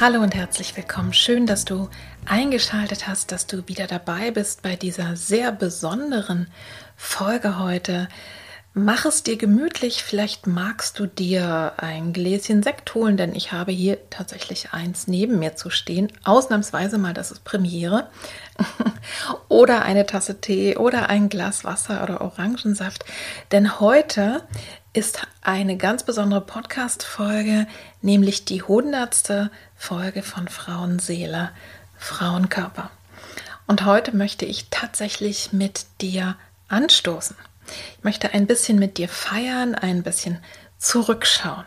Hallo 0.00 0.22
und 0.22 0.34
herzlich 0.34 0.78
willkommen. 0.78 1.12
Schön, 1.12 1.44
dass 1.44 1.66
du 1.66 1.90
eingeschaltet 2.24 3.06
hast, 3.06 3.32
dass 3.32 3.46
du 3.46 3.68
wieder 3.68 3.86
dabei 3.86 4.30
bist 4.30 4.62
bei 4.62 4.74
dieser 4.74 5.14
sehr 5.14 5.52
besonderen 5.52 6.46
Folge 6.96 7.58
heute. 7.58 8.08
Mach 8.72 9.04
es 9.04 9.24
dir 9.24 9.36
gemütlich, 9.36 10.02
vielleicht 10.02 10.46
magst 10.46 10.98
du 10.98 11.04
dir 11.04 11.74
ein 11.76 12.14
Gläschen 12.14 12.62
Sekt 12.62 12.94
holen, 12.94 13.18
denn 13.18 13.34
ich 13.34 13.52
habe 13.52 13.72
hier 13.72 13.98
tatsächlich 14.08 14.72
eins 14.72 15.06
neben 15.06 15.38
mir 15.38 15.54
zu 15.56 15.68
stehen. 15.68 16.10
Ausnahmsweise 16.24 16.96
mal, 16.96 17.12
das 17.12 17.30
ist 17.30 17.44
Premiere. 17.44 18.08
oder 19.48 19.82
eine 19.82 20.06
Tasse 20.06 20.40
Tee 20.40 20.78
oder 20.78 21.10
ein 21.10 21.28
Glas 21.28 21.64
Wasser 21.64 22.02
oder 22.02 22.22
Orangensaft. 22.22 23.04
Denn 23.52 23.80
heute 23.80 24.44
ist 24.92 25.26
eine 25.42 25.76
ganz 25.76 26.04
besondere 26.04 26.40
Podcast-Folge, 26.40 27.66
nämlich 28.02 28.44
die 28.44 28.62
hundertste 28.62 29.50
Folge 29.80 30.22
von 30.22 30.46
Frauenseele, 30.46 31.50
Frauenkörper. 31.96 32.90
Und 33.66 33.86
heute 33.86 34.14
möchte 34.14 34.44
ich 34.44 34.66
tatsächlich 34.70 35.54
mit 35.54 35.86
dir 36.02 36.36
anstoßen. 36.68 37.34
Ich 37.96 38.04
möchte 38.04 38.34
ein 38.34 38.46
bisschen 38.46 38.78
mit 38.78 38.98
dir 38.98 39.08
feiern, 39.08 39.74
ein 39.74 40.02
bisschen 40.02 40.38
zurückschauen. 40.78 41.64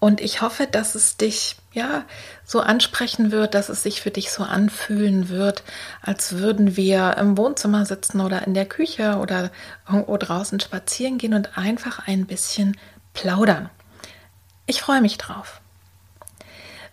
Und 0.00 0.20
ich 0.20 0.42
hoffe, 0.42 0.66
dass 0.66 0.96
es 0.96 1.16
dich 1.16 1.56
ja 1.72 2.04
so 2.44 2.60
ansprechen 2.60 3.30
wird, 3.30 3.54
dass 3.54 3.68
es 3.68 3.84
sich 3.84 4.00
für 4.00 4.10
dich 4.10 4.32
so 4.32 4.42
anfühlen 4.42 5.28
wird, 5.28 5.62
als 6.02 6.32
würden 6.32 6.76
wir 6.76 7.16
im 7.18 7.38
Wohnzimmer 7.38 7.86
sitzen 7.86 8.20
oder 8.20 8.44
in 8.48 8.52
der 8.52 8.66
Küche 8.66 9.18
oder 9.18 9.52
irgendwo 9.88 10.16
draußen 10.16 10.58
spazieren 10.58 11.18
gehen 11.18 11.34
und 11.34 11.56
einfach 11.56 12.08
ein 12.08 12.26
bisschen 12.26 12.76
plaudern. 13.14 13.70
Ich 14.66 14.82
freue 14.82 15.00
mich 15.00 15.18
drauf. 15.18 15.60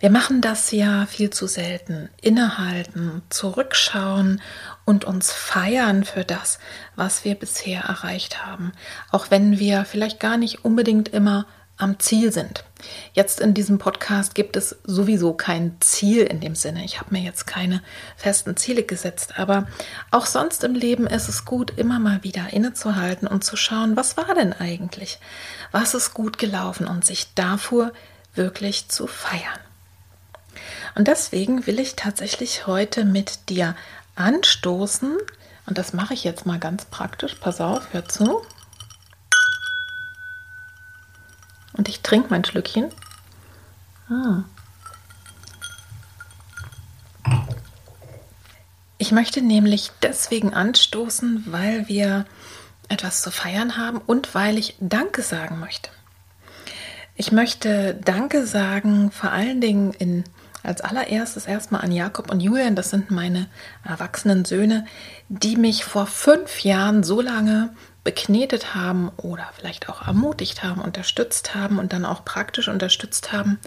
Wir 0.04 0.10
machen 0.10 0.42
das 0.42 0.70
ja 0.70 1.06
viel 1.06 1.30
zu 1.30 1.46
selten. 1.46 2.10
Innehalten, 2.20 3.22
zurückschauen 3.30 4.42
und 4.84 5.06
uns 5.06 5.32
feiern 5.32 6.04
für 6.04 6.24
das, 6.24 6.58
was 6.94 7.24
wir 7.24 7.34
bisher 7.34 7.84
erreicht 7.84 8.44
haben. 8.44 8.72
Auch 9.10 9.30
wenn 9.30 9.58
wir 9.58 9.86
vielleicht 9.86 10.20
gar 10.20 10.36
nicht 10.36 10.62
unbedingt 10.62 11.08
immer 11.08 11.46
am 11.78 11.98
Ziel 12.00 12.32
sind. 12.32 12.64
Jetzt 13.14 13.40
in 13.40 13.54
diesem 13.54 13.78
Podcast 13.78 14.34
gibt 14.34 14.56
es 14.56 14.76
sowieso 14.84 15.32
kein 15.32 15.74
Ziel 15.80 16.24
in 16.24 16.40
dem 16.40 16.54
Sinne. 16.54 16.84
Ich 16.84 17.00
habe 17.00 17.14
mir 17.14 17.22
jetzt 17.22 17.46
keine 17.46 17.82
festen 18.14 18.58
Ziele 18.58 18.82
gesetzt, 18.82 19.38
aber 19.38 19.68
auch 20.10 20.26
sonst 20.26 20.64
im 20.64 20.74
Leben 20.74 21.06
ist 21.06 21.30
es 21.30 21.46
gut, 21.46 21.72
immer 21.78 21.98
mal 21.98 22.22
wieder 22.22 22.52
innezuhalten 22.52 23.26
und 23.26 23.42
zu 23.42 23.56
schauen, 23.56 23.96
was 23.96 24.18
war 24.18 24.34
denn 24.34 24.52
eigentlich? 24.52 25.18
Was 25.72 25.94
ist 25.94 26.12
gut 26.12 26.36
gelaufen 26.36 26.86
und 26.86 27.06
sich 27.06 27.32
davor 27.34 27.90
wirklich 28.34 28.88
zu 28.88 29.06
feiern. 29.06 29.63
Und 30.94 31.08
deswegen 31.08 31.66
will 31.66 31.78
ich 31.78 31.96
tatsächlich 31.96 32.66
heute 32.66 33.04
mit 33.04 33.48
dir 33.48 33.76
anstoßen, 34.16 35.16
und 35.66 35.78
das 35.78 35.92
mache 35.92 36.14
ich 36.14 36.24
jetzt 36.24 36.44
mal 36.46 36.58
ganz 36.58 36.84
praktisch. 36.84 37.36
Pass 37.36 37.60
auf, 37.60 37.92
hör 37.92 38.06
zu. 38.06 38.42
Und 41.72 41.88
ich 41.88 42.02
trinke 42.02 42.28
mein 42.30 42.44
Schlückchen. 42.44 42.90
Ah. 44.08 44.44
Ich 48.98 49.10
möchte 49.10 49.42
nämlich 49.42 49.90
deswegen 50.02 50.54
anstoßen, 50.54 51.44
weil 51.46 51.88
wir 51.88 52.26
etwas 52.88 53.22
zu 53.22 53.30
feiern 53.30 53.76
haben 53.76 53.98
und 53.98 54.34
weil 54.34 54.58
ich 54.58 54.76
Danke 54.80 55.22
sagen 55.22 55.58
möchte. 55.58 55.90
Ich 57.16 57.32
möchte 57.32 57.94
Danke 57.94 58.46
sagen, 58.46 59.10
vor 59.10 59.30
allen 59.30 59.60
Dingen 59.60 59.92
in, 59.92 60.24
als 60.64 60.80
allererstes 60.80 61.46
erstmal 61.46 61.82
an 61.82 61.92
Jakob 61.92 62.30
und 62.30 62.40
Julian, 62.40 62.74
das 62.74 62.90
sind 62.90 63.10
meine 63.10 63.46
erwachsenen 63.84 64.44
Söhne, 64.44 64.86
die 65.28 65.56
mich 65.56 65.84
vor 65.84 66.06
fünf 66.06 66.60
Jahren 66.60 67.02
so 67.02 67.20
lange 67.20 67.70
beknetet 68.02 68.74
haben 68.74 69.10
oder 69.16 69.48
vielleicht 69.54 69.88
auch 69.88 70.06
ermutigt 70.06 70.62
haben, 70.62 70.80
unterstützt 70.80 71.54
haben 71.54 71.78
und 71.78 71.92
dann 71.92 72.04
auch 72.04 72.24
praktisch 72.24 72.68
unterstützt 72.68 73.32
haben, 73.32 73.58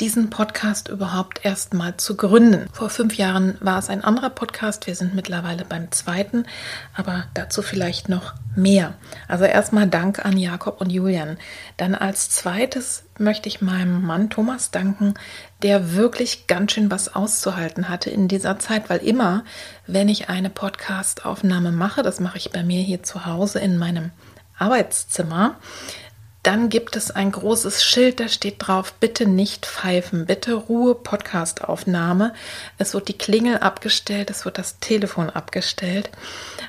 diesen 0.00 0.30
Podcast 0.30 0.88
überhaupt 0.88 1.44
erst 1.44 1.74
mal 1.74 1.96
zu 1.96 2.16
gründen. 2.16 2.68
Vor 2.72 2.90
fünf 2.90 3.16
Jahren 3.16 3.56
war 3.60 3.78
es 3.78 3.88
ein 3.88 4.02
anderer 4.02 4.30
Podcast, 4.30 4.86
wir 4.86 4.94
sind 4.94 5.14
mittlerweile 5.14 5.64
beim 5.64 5.90
zweiten, 5.92 6.46
aber 6.94 7.24
dazu 7.34 7.62
vielleicht 7.62 8.08
noch 8.08 8.34
mehr. 8.56 8.94
Also 9.28 9.44
erstmal 9.44 9.86
Dank 9.86 10.24
an 10.24 10.36
Jakob 10.36 10.80
und 10.80 10.90
Julian. 10.90 11.38
Dann 11.76 11.94
als 11.94 12.30
zweites 12.30 13.04
möchte 13.18 13.48
ich 13.48 13.60
meinem 13.60 14.02
Mann 14.04 14.30
Thomas 14.30 14.70
danken, 14.70 15.14
der 15.62 15.94
wirklich 15.94 16.46
ganz 16.46 16.72
schön 16.72 16.90
was 16.90 17.14
auszuhalten 17.14 17.88
hatte 17.88 18.10
in 18.10 18.28
dieser 18.28 18.58
Zeit, 18.58 18.90
weil 18.90 18.98
immer, 18.98 19.44
wenn 19.86 20.08
ich 20.08 20.28
eine 20.28 20.50
Podcast-Aufnahme 20.50 21.72
mache, 21.72 22.02
das 22.02 22.20
mache 22.20 22.38
ich 22.38 22.50
bei 22.50 22.62
mir 22.62 22.82
hier 22.82 23.02
zu 23.02 23.26
Hause 23.26 23.60
in 23.60 23.78
meinem 23.78 24.10
Arbeitszimmer, 24.58 25.56
dann 26.44 26.68
gibt 26.68 26.94
es 26.94 27.10
ein 27.10 27.32
großes 27.32 27.82
Schild, 27.82 28.20
da 28.20 28.28
steht 28.28 28.56
drauf, 28.58 28.92
bitte 29.00 29.26
nicht 29.26 29.64
pfeifen, 29.64 30.26
bitte 30.26 30.52
Ruhe, 30.52 30.94
Podcastaufnahme. 30.94 32.34
Es 32.76 32.92
wird 32.92 33.08
die 33.08 33.16
Klingel 33.16 33.58
abgestellt, 33.58 34.28
es 34.28 34.44
wird 34.44 34.58
das 34.58 34.78
Telefon 34.78 35.30
abgestellt. 35.30 36.10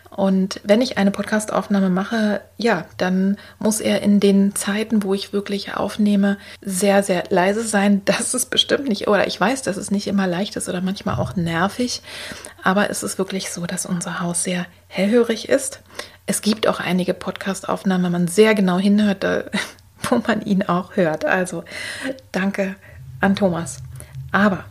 Und 0.10 0.62
wenn 0.64 0.82
ich 0.82 0.98
eine 0.98 1.12
Podcastaufnahme 1.12 1.90
mache, 1.90 2.40
ja, 2.56 2.86
dann 2.98 3.38
muss 3.60 3.82
er 3.82 4.02
in 4.02 4.22
den 4.22 4.56
Zeiten, 4.56 5.04
wo 5.04 5.14
ich 5.14 5.34
wirklich 5.34 5.74
aufnehme, 5.74 6.38
sehr, 6.62 7.04
sehr 7.04 7.26
leise 7.30 7.64
sein. 7.64 8.02
Das 8.16 8.34
ist 8.34 8.50
bestimmt 8.50 8.88
nicht, 8.88 9.10
oder 9.10 9.28
ich 9.28 9.40
weiß, 9.40 9.64
dass 9.64 9.76
es 9.76 9.92
nicht 9.92 10.08
immer 10.08 10.26
leicht 10.26 10.56
ist 10.56 10.70
oder 10.70 10.80
manchmal 10.80 11.20
auch 11.20 11.36
nervig. 11.36 12.02
Aber 12.64 12.90
es 12.90 13.04
ist 13.04 13.18
wirklich 13.18 13.52
so, 13.52 13.66
dass 13.66 13.86
unser 13.86 14.22
Haus 14.22 14.44
sehr 14.44 14.68
hellhörig 14.88 15.50
ist. 15.50 15.82
Es 16.26 16.42
gibt 16.42 16.68
auch 16.68 16.80
einige 16.80 17.14
Podcastaufnahmen, 17.14 18.06
wenn 18.06 18.12
man 18.12 18.28
sehr 18.28 18.56
genau 18.56 18.80
hinhört, 18.80 19.24
wo 20.10 20.22
man 20.28 20.42
ihn 20.42 20.64
auch 20.64 20.96
hört. 20.96 21.26
Also 21.26 21.64
danke 22.32 22.76
an 23.22 23.36
Thomas. 23.36 23.78
Aber 24.32 24.66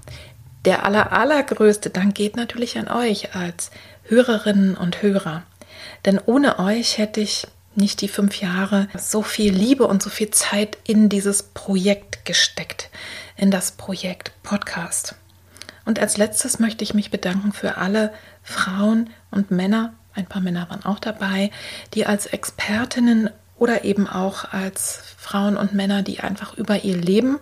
der 0.64 0.84
aller, 0.84 1.12
allergrößte 1.12 1.90
Dank 1.90 2.14
geht 2.14 2.36
natürlich 2.36 2.78
an 2.78 2.88
euch 2.88 3.34
als 3.34 3.70
Hörerinnen 4.04 4.76
und 4.76 5.02
Hörer. 5.02 5.42
Denn 6.04 6.18
ohne 6.24 6.58
euch 6.58 6.98
hätte 6.98 7.20
ich 7.20 7.46
nicht 7.74 8.00
die 8.00 8.08
fünf 8.08 8.40
Jahre 8.40 8.88
so 8.96 9.22
viel 9.22 9.52
Liebe 9.52 9.86
und 9.86 10.02
so 10.02 10.10
viel 10.10 10.30
Zeit 10.30 10.78
in 10.84 11.08
dieses 11.08 11.42
Projekt 11.42 12.24
gesteckt, 12.24 12.90
in 13.36 13.50
das 13.50 13.72
Projekt 13.72 14.32
Podcast. 14.42 15.16
Und 15.84 15.98
als 15.98 16.16
letztes 16.16 16.58
möchte 16.58 16.84
ich 16.84 16.94
mich 16.94 17.10
bedanken 17.10 17.52
für 17.52 17.76
alle 17.76 18.12
Frauen 18.42 19.10
und 19.30 19.50
Männer, 19.50 19.92
ein 20.14 20.26
paar 20.26 20.42
Männer 20.42 20.68
waren 20.70 20.84
auch 20.84 20.98
dabei, 20.98 21.50
die 21.94 22.06
als 22.06 22.26
Expertinnen 22.26 23.30
oder 23.56 23.84
eben 23.84 24.08
auch 24.08 24.52
als 24.52 25.02
Frauen 25.16 25.56
und 25.56 25.74
Männer, 25.74 26.02
die 26.02 26.20
einfach 26.20 26.56
über 26.56 26.84
ihr 26.84 26.96
Leben 26.96 27.38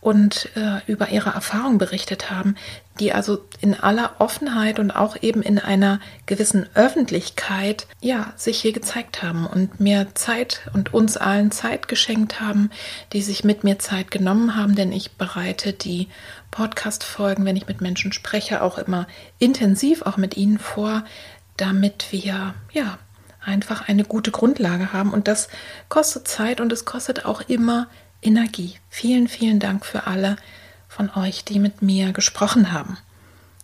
und 0.00 0.48
äh, 0.56 0.80
über 0.90 1.10
ihre 1.10 1.30
Erfahrung 1.30 1.78
berichtet 1.78 2.28
haben, 2.28 2.56
die 2.98 3.12
also 3.12 3.44
in 3.60 3.78
aller 3.78 4.16
Offenheit 4.18 4.80
und 4.80 4.90
auch 4.90 5.16
eben 5.22 5.42
in 5.42 5.60
einer 5.60 6.00
gewissen 6.26 6.68
Öffentlichkeit 6.74 7.86
ja 8.00 8.32
sich 8.36 8.60
hier 8.60 8.72
gezeigt 8.72 9.22
haben 9.22 9.46
und 9.46 9.78
mir 9.78 10.08
Zeit 10.14 10.68
und 10.74 10.92
uns 10.92 11.16
allen 11.16 11.52
Zeit 11.52 11.86
geschenkt 11.86 12.40
haben, 12.40 12.70
die 13.12 13.22
sich 13.22 13.44
mit 13.44 13.62
mir 13.62 13.78
Zeit 13.78 14.10
genommen 14.10 14.56
haben, 14.56 14.74
denn 14.74 14.90
ich 14.90 15.12
bereite 15.12 15.72
die 15.72 16.08
Podcast-Folgen, 16.50 17.44
wenn 17.44 17.56
ich 17.56 17.68
mit 17.68 17.80
Menschen 17.80 18.12
spreche, 18.12 18.62
auch 18.62 18.78
immer 18.78 19.06
intensiv 19.38 20.02
auch 20.02 20.16
mit 20.16 20.36
ihnen 20.36 20.58
vor, 20.58 21.04
damit 21.56 22.12
wir 22.12 22.54
ja 22.72 22.98
einfach 23.44 23.88
eine 23.88 24.04
gute 24.04 24.30
Grundlage 24.30 24.92
haben 24.92 25.12
und 25.12 25.28
das 25.28 25.48
kostet 25.88 26.28
Zeit 26.28 26.60
und 26.60 26.72
es 26.72 26.84
kostet 26.84 27.24
auch 27.24 27.42
immer 27.42 27.88
Energie. 28.22 28.76
Vielen, 28.88 29.28
vielen 29.28 29.58
Dank 29.58 29.84
für 29.84 30.06
alle 30.06 30.36
von 30.88 31.10
euch, 31.16 31.44
die 31.44 31.58
mit 31.58 31.82
mir 31.82 32.12
gesprochen 32.12 32.72
haben. 32.72 32.98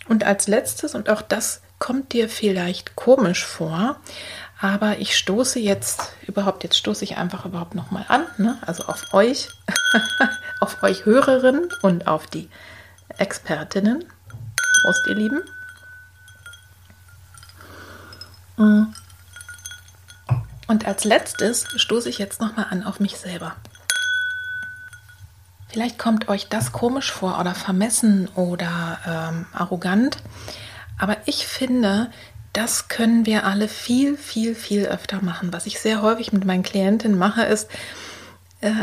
Und 0.08 0.25
als 0.25 0.49
letztes, 0.49 0.94
und 0.94 1.08
auch 1.11 1.23
das 1.23 1.61
kommt 1.79 2.12
dir 2.12 2.29
vielleicht 2.29 2.96
komisch 2.96 3.44
vor, 3.44 4.00
aber 4.61 4.99
ich 4.99 5.17
stoße 5.17 5.61
jetzt 5.61 6.12
überhaupt, 6.26 6.64
jetzt 6.64 6.76
stoße 6.76 7.05
ich 7.05 7.17
einfach 7.17 7.44
überhaupt 7.44 7.76
nochmal 7.76 8.05
an, 8.08 8.26
ne? 8.38 8.58
also 8.62 8.85
auf 8.85 9.12
euch, 9.12 9.49
auf 10.61 10.82
euch 10.82 11.05
Hörerinnen 11.05 11.69
und 11.82 12.08
auf 12.08 12.26
die 12.26 12.49
Expertinnen. 13.19 14.05
Prost, 14.82 15.06
ihr 15.08 15.14
Lieben. 15.14 15.43
Und 18.58 18.94
als 20.87 21.05
letztes 21.05 21.66
stoße 21.76 22.08
ich 22.08 22.19
jetzt 22.19 22.40
nochmal 22.40 22.66
an 22.70 22.82
auf 22.82 23.00
mich 23.00 23.16
selber. 23.16 23.56
Vielleicht 25.69 25.99
kommt 25.99 26.28
euch 26.28 26.49
das 26.49 26.72
komisch 26.72 27.12
vor 27.12 27.38
oder 27.38 27.55
vermessen 27.55 28.28
oder 28.34 28.99
ähm, 29.06 29.46
arrogant, 29.52 30.16
aber 30.99 31.16
ich 31.26 31.46
finde, 31.46 32.10
das 32.52 32.88
können 32.88 33.26
wir 33.26 33.44
alle 33.44 33.69
viel, 33.69 34.16
viel, 34.16 34.55
viel 34.55 34.87
öfter 34.87 35.22
machen. 35.22 35.52
Was 35.52 35.66
ich 35.66 35.78
sehr 35.78 36.02
häufig 36.02 36.32
mit 36.32 36.44
meinen 36.44 36.62
Klientinnen 36.62 37.19
mache, 37.19 37.43
ist, 37.43 37.70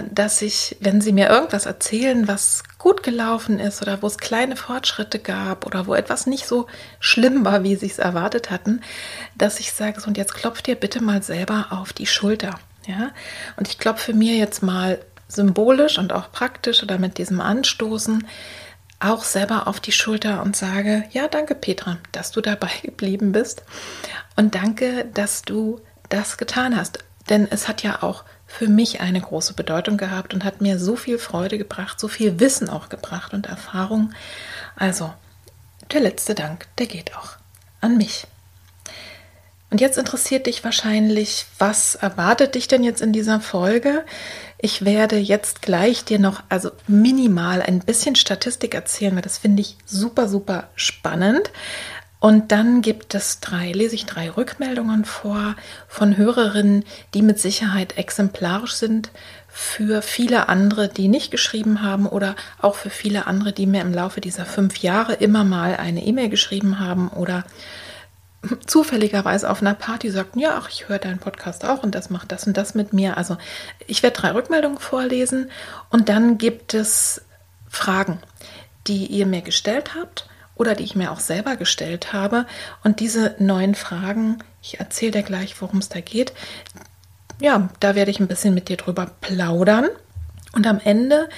dass 0.09 0.41
ich, 0.41 0.77
wenn 0.79 1.01
sie 1.01 1.11
mir 1.11 1.29
irgendwas 1.29 1.65
erzählen, 1.65 2.29
was 2.29 2.63
gut 2.77 3.03
gelaufen 3.03 3.59
ist 3.59 3.81
oder 3.81 4.01
wo 4.01 4.07
es 4.07 4.17
kleine 4.17 4.55
Fortschritte 4.55 5.19
gab 5.19 5.65
oder 5.65 5.85
wo 5.85 5.93
etwas 5.93 6.27
nicht 6.27 6.47
so 6.47 6.67
schlimm 6.99 7.43
war, 7.43 7.63
wie 7.63 7.75
sie 7.75 7.87
es 7.87 7.99
erwartet 7.99 8.51
hatten, 8.51 8.81
dass 9.37 9.59
ich 9.59 9.73
sage, 9.73 9.99
so 9.99 10.07
und 10.07 10.17
jetzt 10.17 10.33
klopft 10.33 10.67
dir 10.67 10.75
bitte 10.75 11.03
mal 11.03 11.21
selber 11.23 11.67
auf 11.71 11.91
die 11.91 12.05
Schulter. 12.05 12.57
Ja? 12.87 13.11
Und 13.57 13.67
ich 13.67 13.77
klopfe 13.77 14.13
mir 14.13 14.35
jetzt 14.37 14.63
mal 14.63 14.99
symbolisch 15.27 15.97
und 15.97 16.13
auch 16.13 16.31
praktisch 16.31 16.81
oder 16.81 16.97
mit 16.97 17.17
diesem 17.17 17.41
Anstoßen 17.41 18.25
auch 19.01 19.25
selber 19.25 19.67
auf 19.67 19.81
die 19.81 19.91
Schulter 19.91 20.41
und 20.41 20.55
sage, 20.55 21.03
ja, 21.11 21.27
danke 21.27 21.53
Petra, 21.53 21.97
dass 22.13 22.31
du 22.31 22.39
dabei 22.39 22.69
geblieben 22.81 23.33
bist 23.33 23.63
und 24.37 24.55
danke, 24.55 25.05
dass 25.13 25.41
du 25.41 25.81
das 26.07 26.37
getan 26.37 26.77
hast. 26.77 26.99
Denn 27.29 27.47
es 27.49 27.67
hat 27.67 27.83
ja 27.83 28.03
auch 28.03 28.23
für 28.57 28.69
mich 28.69 29.01
eine 29.01 29.19
große 29.19 29.53
Bedeutung 29.53 29.97
gehabt 29.97 30.33
und 30.33 30.45
hat 30.45 30.61
mir 30.61 30.79
so 30.79 30.95
viel 30.95 31.17
Freude 31.19 31.57
gebracht, 31.57 31.99
so 31.99 32.07
viel 32.07 32.39
Wissen 32.39 32.69
auch 32.69 32.87
gebracht 32.87 33.33
und 33.33 33.47
Erfahrung. 33.47 34.13
Also, 34.77 35.13
der 35.91 35.99
letzte 35.99 36.35
Dank, 36.35 36.67
der 36.77 36.87
geht 36.87 37.15
auch 37.15 37.31
an 37.81 37.97
mich. 37.97 38.27
Und 39.71 39.81
jetzt 39.81 39.97
interessiert 39.97 40.45
dich 40.45 40.63
wahrscheinlich, 40.63 41.47
was 41.59 41.95
erwartet 41.95 42.55
dich 42.55 42.69
denn 42.69 42.83
jetzt 42.83 43.01
in 43.01 43.11
dieser 43.11 43.41
Folge? 43.41 44.05
Ich 44.57 44.85
werde 44.85 45.17
jetzt 45.17 45.61
gleich 45.61 46.05
dir 46.05 46.17
noch, 46.17 46.41
also 46.47 46.71
minimal 46.87 47.61
ein 47.61 47.79
bisschen 47.79 48.15
Statistik 48.15 48.73
erzählen, 48.73 49.15
weil 49.15 49.21
das 49.21 49.37
finde 49.37 49.61
ich 49.61 49.75
super, 49.85 50.29
super 50.29 50.69
spannend. 50.75 51.51
Und 52.25 52.51
dann 52.51 52.81
gibt 52.81 53.13
es 53.13 53.39
drei, 53.39 53.71
lese 53.71 53.93
ich 53.93 54.07
drei 54.07 54.31
Rückmeldungen 54.31 55.05
vor 55.05 55.55
von 55.87 56.17
Hörerinnen, 56.17 56.83
die 57.13 57.21
mit 57.21 57.37
Sicherheit 57.37 57.99
exemplarisch 57.99 58.73
sind 58.73 59.11
für 59.47 60.01
viele 60.01 60.49
andere, 60.49 60.87
die 60.87 61.07
nicht 61.07 61.29
geschrieben 61.29 61.83
haben 61.83 62.07
oder 62.07 62.35
auch 62.59 62.73
für 62.73 62.89
viele 62.89 63.27
andere, 63.27 63.53
die 63.53 63.67
mir 63.67 63.81
im 63.81 63.93
Laufe 63.93 64.21
dieser 64.21 64.45
fünf 64.47 64.77
Jahre 64.77 65.13
immer 65.13 65.43
mal 65.43 65.75
eine 65.75 66.03
E-Mail 66.03 66.29
geschrieben 66.29 66.79
haben 66.79 67.09
oder 67.09 67.43
zufälligerweise 68.65 69.47
auf 69.47 69.61
einer 69.61 69.75
Party 69.75 70.09
sagten, 70.09 70.39
ja, 70.39 70.57
ach, 70.59 70.69
ich 70.71 70.89
höre 70.89 70.97
deinen 70.97 71.19
Podcast 71.19 71.63
auch 71.63 71.83
und 71.83 71.93
das 71.93 72.09
macht 72.09 72.31
das 72.31 72.47
und 72.47 72.57
das 72.57 72.73
mit 72.73 72.91
mir. 72.91 73.17
Also 73.17 73.37
ich 73.85 74.01
werde 74.01 74.19
drei 74.19 74.31
Rückmeldungen 74.31 74.79
vorlesen 74.79 75.51
und 75.91 76.09
dann 76.09 76.39
gibt 76.39 76.73
es 76.73 77.21
Fragen, 77.69 78.17
die 78.87 79.05
ihr 79.05 79.27
mir 79.27 79.43
gestellt 79.43 79.93
habt 79.93 80.27
oder 80.55 80.75
die 80.75 80.83
ich 80.83 80.95
mir 80.95 81.11
auch 81.11 81.19
selber 81.19 81.55
gestellt 81.55 82.13
habe. 82.13 82.45
Und 82.83 82.99
diese 82.99 83.35
neuen 83.39 83.75
Fragen, 83.75 84.39
ich 84.61 84.79
erzähle 84.79 85.11
dir 85.11 85.23
gleich, 85.23 85.61
worum 85.61 85.79
es 85.79 85.89
da 85.89 85.99
geht. 85.99 86.33
Ja, 87.39 87.69
da 87.79 87.95
werde 87.95 88.11
ich 88.11 88.19
ein 88.19 88.27
bisschen 88.27 88.53
mit 88.53 88.69
dir 88.69 88.77
drüber 88.77 89.11
plaudern. 89.21 89.87
Und 90.53 90.65
am 90.67 90.79
Ende 90.83 91.29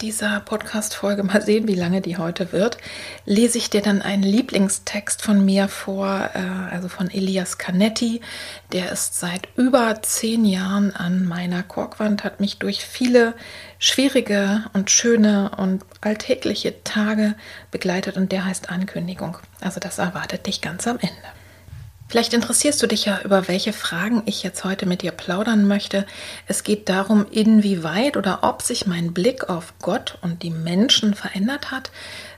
dieser 0.00 0.40
Podcast-Folge, 0.40 1.22
mal 1.22 1.40
sehen, 1.40 1.68
wie 1.68 1.76
lange 1.76 2.00
die 2.00 2.16
heute 2.16 2.52
wird, 2.52 2.78
lese 3.26 3.58
ich 3.58 3.70
dir 3.70 3.80
dann 3.80 4.02
einen 4.02 4.24
Lieblingstext 4.24 5.22
von 5.22 5.44
mir 5.44 5.68
vor, 5.68 6.30
äh, 6.34 6.74
also 6.74 6.88
von 6.88 7.08
Elias 7.08 7.58
Canetti. 7.58 8.20
Der 8.72 8.90
ist 8.90 9.20
seit 9.20 9.48
über 9.56 10.02
zehn 10.02 10.44
Jahren 10.44 10.94
an 10.96 11.24
meiner 11.26 11.62
Korkwand, 11.62 12.24
hat 12.24 12.40
mich 12.40 12.58
durch 12.58 12.84
viele 12.84 13.34
schwierige 13.78 14.64
und 14.72 14.90
schöne 14.90 15.52
und 15.56 15.84
alltägliche 16.00 16.82
Tage 16.82 17.36
begleitet 17.70 18.16
und 18.16 18.32
der 18.32 18.44
heißt 18.44 18.68
Ankündigung. 18.68 19.38
Also 19.60 19.78
das 19.78 19.98
erwartet 19.98 20.46
dich 20.46 20.60
ganz 20.60 20.88
am 20.88 20.98
Ende. 20.98 21.41
Vielleicht 22.12 22.34
interessierst 22.34 22.82
du 22.82 22.86
dich 22.86 23.06
ja, 23.06 23.22
über 23.24 23.48
welche 23.48 23.72
Fragen 23.72 24.22
ich 24.26 24.42
jetzt 24.42 24.64
heute 24.64 24.84
mit 24.84 25.00
dir 25.00 25.12
plaudern 25.12 25.66
möchte. 25.66 26.04
Es 26.46 26.62
geht 26.62 26.90
darum, 26.90 27.24
inwieweit 27.30 28.18
oder 28.18 28.40
ob 28.42 28.60
sich 28.60 28.86
mein 28.86 29.14
Blick 29.14 29.48
auf 29.48 29.72
Gott 29.80 30.18
und 30.20 30.42
die 30.42 30.50
Menschen 30.50 31.14
verändert 31.14 31.70
hat, 31.70 31.90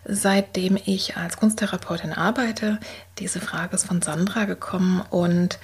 seitdem 0.05 0.79
ich 0.85 1.17
als 1.17 1.38
Kunsttherapeutin 1.38 2.12
arbeite. 2.12 2.79
Diese 3.19 3.41
Frage 3.41 3.75
ist 3.75 3.88
von 3.88 4.00
Sandra 4.00 4.44
gekommen 4.44 5.03
und 5.11 5.59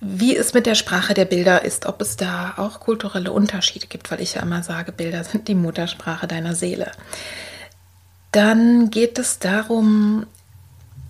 wie 0.00 0.36
es 0.36 0.54
mit 0.54 0.66
der 0.66 0.76
Sprache 0.76 1.12
der 1.12 1.24
Bilder 1.24 1.64
ist, 1.64 1.86
ob 1.86 2.00
es 2.02 2.14
da 2.14 2.54
auch 2.58 2.78
kulturelle 2.78 3.32
Unterschiede 3.32 3.88
gibt, 3.88 4.12
weil 4.12 4.20
ich 4.20 4.34
ja 4.34 4.42
immer 4.42 4.62
sage, 4.62 4.92
Bilder 4.92 5.24
sind 5.24 5.48
die 5.48 5.56
Muttersprache 5.56 6.28
deiner 6.28 6.54
Seele. 6.54 6.92
Dann 8.30 8.90
geht 8.90 9.18
es 9.18 9.40
darum, 9.40 10.26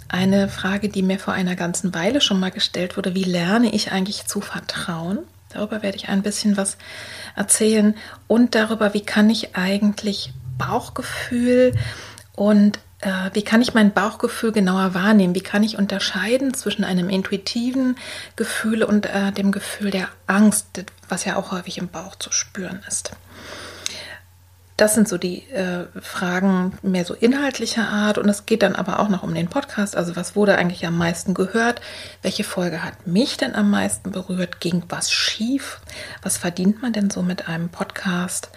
eine 0.08 0.48
Frage, 0.48 0.88
die 0.88 1.02
mir 1.02 1.18
vor 1.18 1.34
einer 1.34 1.56
ganzen 1.56 1.94
Weile 1.94 2.20
schon 2.20 2.40
mal 2.40 2.50
gestellt 2.50 2.96
wurde, 2.96 3.14
wie 3.14 3.24
lerne 3.24 3.74
ich 3.74 3.92
eigentlich 3.92 4.26
zu 4.26 4.40
vertrauen? 4.40 5.18
Darüber 5.50 5.82
werde 5.82 5.96
ich 5.96 6.08
ein 6.08 6.22
bisschen 6.22 6.56
was 6.56 6.76
erzählen 7.34 7.94
und 8.26 8.54
darüber, 8.54 8.94
wie 8.94 9.04
kann 9.04 9.30
ich 9.30 9.56
eigentlich 9.56 10.32
Bauchgefühl 10.58 11.72
und 12.34 12.78
äh, 13.00 13.30
wie 13.32 13.42
kann 13.42 13.62
ich 13.62 13.74
mein 13.74 13.92
Bauchgefühl 13.92 14.52
genauer 14.52 14.94
wahrnehmen? 14.94 15.34
Wie 15.34 15.42
kann 15.42 15.62
ich 15.62 15.78
unterscheiden 15.78 16.54
zwischen 16.54 16.84
einem 16.84 17.08
intuitiven 17.08 17.96
Gefühl 18.36 18.82
und 18.82 19.06
äh, 19.06 19.32
dem 19.32 19.52
Gefühl 19.52 19.90
der 19.90 20.08
Angst, 20.26 20.84
was 21.08 21.24
ja 21.24 21.36
auch 21.36 21.52
häufig 21.52 21.78
im 21.78 21.88
Bauch 21.88 22.16
zu 22.16 22.32
spüren 22.32 22.80
ist? 22.88 23.12
Das 24.76 24.94
sind 24.94 25.08
so 25.08 25.16
die 25.16 25.48
äh, 25.50 25.86
Fragen 26.02 26.76
mehr 26.82 27.06
so 27.06 27.14
inhaltlicher 27.14 27.88
Art 27.88 28.18
und 28.18 28.28
es 28.28 28.44
geht 28.44 28.62
dann 28.62 28.76
aber 28.76 29.00
auch 29.00 29.08
noch 29.08 29.22
um 29.22 29.34
den 29.34 29.48
Podcast. 29.48 29.96
Also 29.96 30.16
was 30.16 30.36
wurde 30.36 30.58
eigentlich 30.58 30.86
am 30.86 30.98
meisten 30.98 31.32
gehört? 31.32 31.80
Welche 32.20 32.44
Folge 32.44 32.82
hat 32.82 33.06
mich 33.06 33.38
denn 33.38 33.54
am 33.54 33.70
meisten 33.70 34.10
berührt? 34.10 34.60
Ging 34.60 34.82
was 34.90 35.10
schief? 35.10 35.80
Was 36.22 36.36
verdient 36.36 36.82
man 36.82 36.92
denn 36.92 37.08
so 37.08 37.22
mit 37.22 37.48
einem 37.48 37.70
Podcast? 37.70 38.50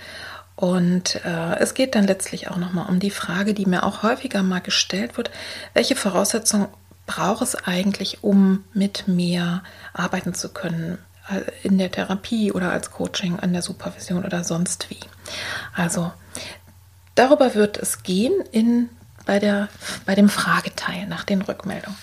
Und 0.57 1.23
äh, 1.23 1.55
es 1.59 1.73
geht 1.73 1.95
dann 1.95 2.05
letztlich 2.05 2.49
auch 2.49 2.57
nochmal 2.57 2.89
um 2.89 2.99
die 2.99 3.11
Frage, 3.11 3.53
die 3.53 3.65
mir 3.65 3.83
auch 3.83 4.03
häufiger 4.03 4.43
mal 4.43 4.59
gestellt 4.59 5.15
wird. 5.15 5.31
Welche 5.73 5.95
Voraussetzungen 5.95 6.67
braucht 7.05 7.41
es 7.41 7.55
eigentlich, 7.55 8.25
um 8.25 8.65
mit 8.73 9.07
mir 9.07 9.63
arbeiten 9.93 10.33
zu 10.33 10.49
können? 10.49 10.97
In 11.63 11.77
der 11.77 11.91
Therapie 11.91 12.51
oder 12.51 12.71
als 12.71 12.91
Coaching, 12.91 13.39
an 13.39 13.53
der 13.53 13.62
Supervision 13.62 14.25
oder 14.25 14.43
sonst 14.43 14.89
wie. 14.89 15.00
Also 15.75 16.12
darüber 17.15 17.55
wird 17.55 17.77
es 17.77 18.03
gehen 18.03 18.33
in, 18.51 18.89
bei, 19.25 19.39
der, 19.39 19.69
bei 20.05 20.15
dem 20.15 20.29
Frageteil 20.29 21.07
nach 21.07 21.24
den 21.24 21.41
Rückmeldungen. 21.41 21.98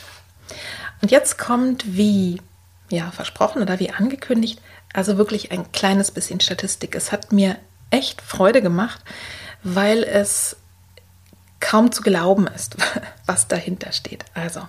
Und 1.03 1.11
jetzt 1.11 1.39
kommt, 1.39 1.97
wie 1.97 2.41
ja, 2.89 3.11
versprochen 3.11 3.63
oder 3.63 3.81
wie 3.81 3.91
angekündigt, 3.91 4.61
also 4.93 5.19
wirklich 5.19 5.53
ein 5.53 5.73
kleines 5.73 6.11
bisschen 6.11 6.41
Statistik. 6.41 6.95
Es 6.95 7.13
hat 7.13 7.33
mir 7.33 7.57
echt 7.91 8.23
Freude 8.23 8.63
gemacht, 8.63 9.01
weil 9.63 10.03
es 10.05 10.57
kaum 11.61 11.91
zu 11.91 12.03
glauben 12.03 12.47
ist, 12.47 12.77
was 13.27 13.49
dahinter 13.49 13.93
steht. 13.93 14.25
Also, 14.35 14.67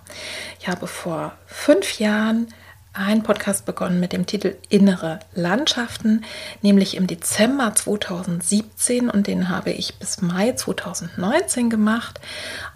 ich 0.59 0.67
habe 0.67 0.87
vor 0.87 1.37
fünf 1.45 1.99
Jahren 1.99 2.53
einen 2.97 3.23
Podcast 3.23 3.65
begonnen 3.65 3.99
mit 3.99 4.13
dem 4.13 4.25
Titel 4.25 4.55
Innere 4.69 5.19
Landschaften, 5.33 6.25
nämlich 6.61 6.97
im 6.97 7.07
Dezember 7.07 7.73
2017 7.75 9.09
und 9.09 9.27
den 9.27 9.49
habe 9.49 9.71
ich 9.71 9.95
bis 9.99 10.21
Mai 10.21 10.53
2019 10.53 11.69
gemacht. 11.69 12.19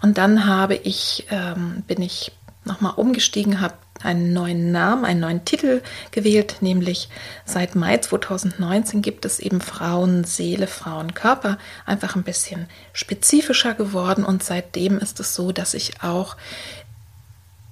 Und 0.00 0.18
dann 0.18 0.46
habe 0.46 0.74
ich, 0.74 1.26
ähm, 1.30 1.82
bin 1.86 2.00
ich 2.02 2.32
nochmal 2.64 2.92
umgestiegen, 2.96 3.60
habe 3.60 3.74
einen 4.02 4.32
neuen 4.32 4.72
Namen, 4.72 5.04
einen 5.04 5.20
neuen 5.20 5.44
Titel 5.44 5.82
gewählt, 6.10 6.56
nämlich 6.60 7.08
seit 7.44 7.74
Mai 7.74 7.98
2019 7.98 9.02
gibt 9.02 9.24
es 9.24 9.38
eben 9.38 9.60
Frauen, 9.60 10.24
Seele, 10.24 10.66
Frauen, 10.66 11.14
Körper, 11.14 11.58
einfach 11.86 12.16
ein 12.16 12.24
bisschen 12.24 12.68
spezifischer 12.92 13.74
geworden 13.74 14.24
und 14.24 14.42
seitdem 14.42 14.98
ist 14.98 15.20
es 15.20 15.34
so, 15.34 15.52
dass 15.52 15.74
ich 15.74 16.02
auch 16.02 16.36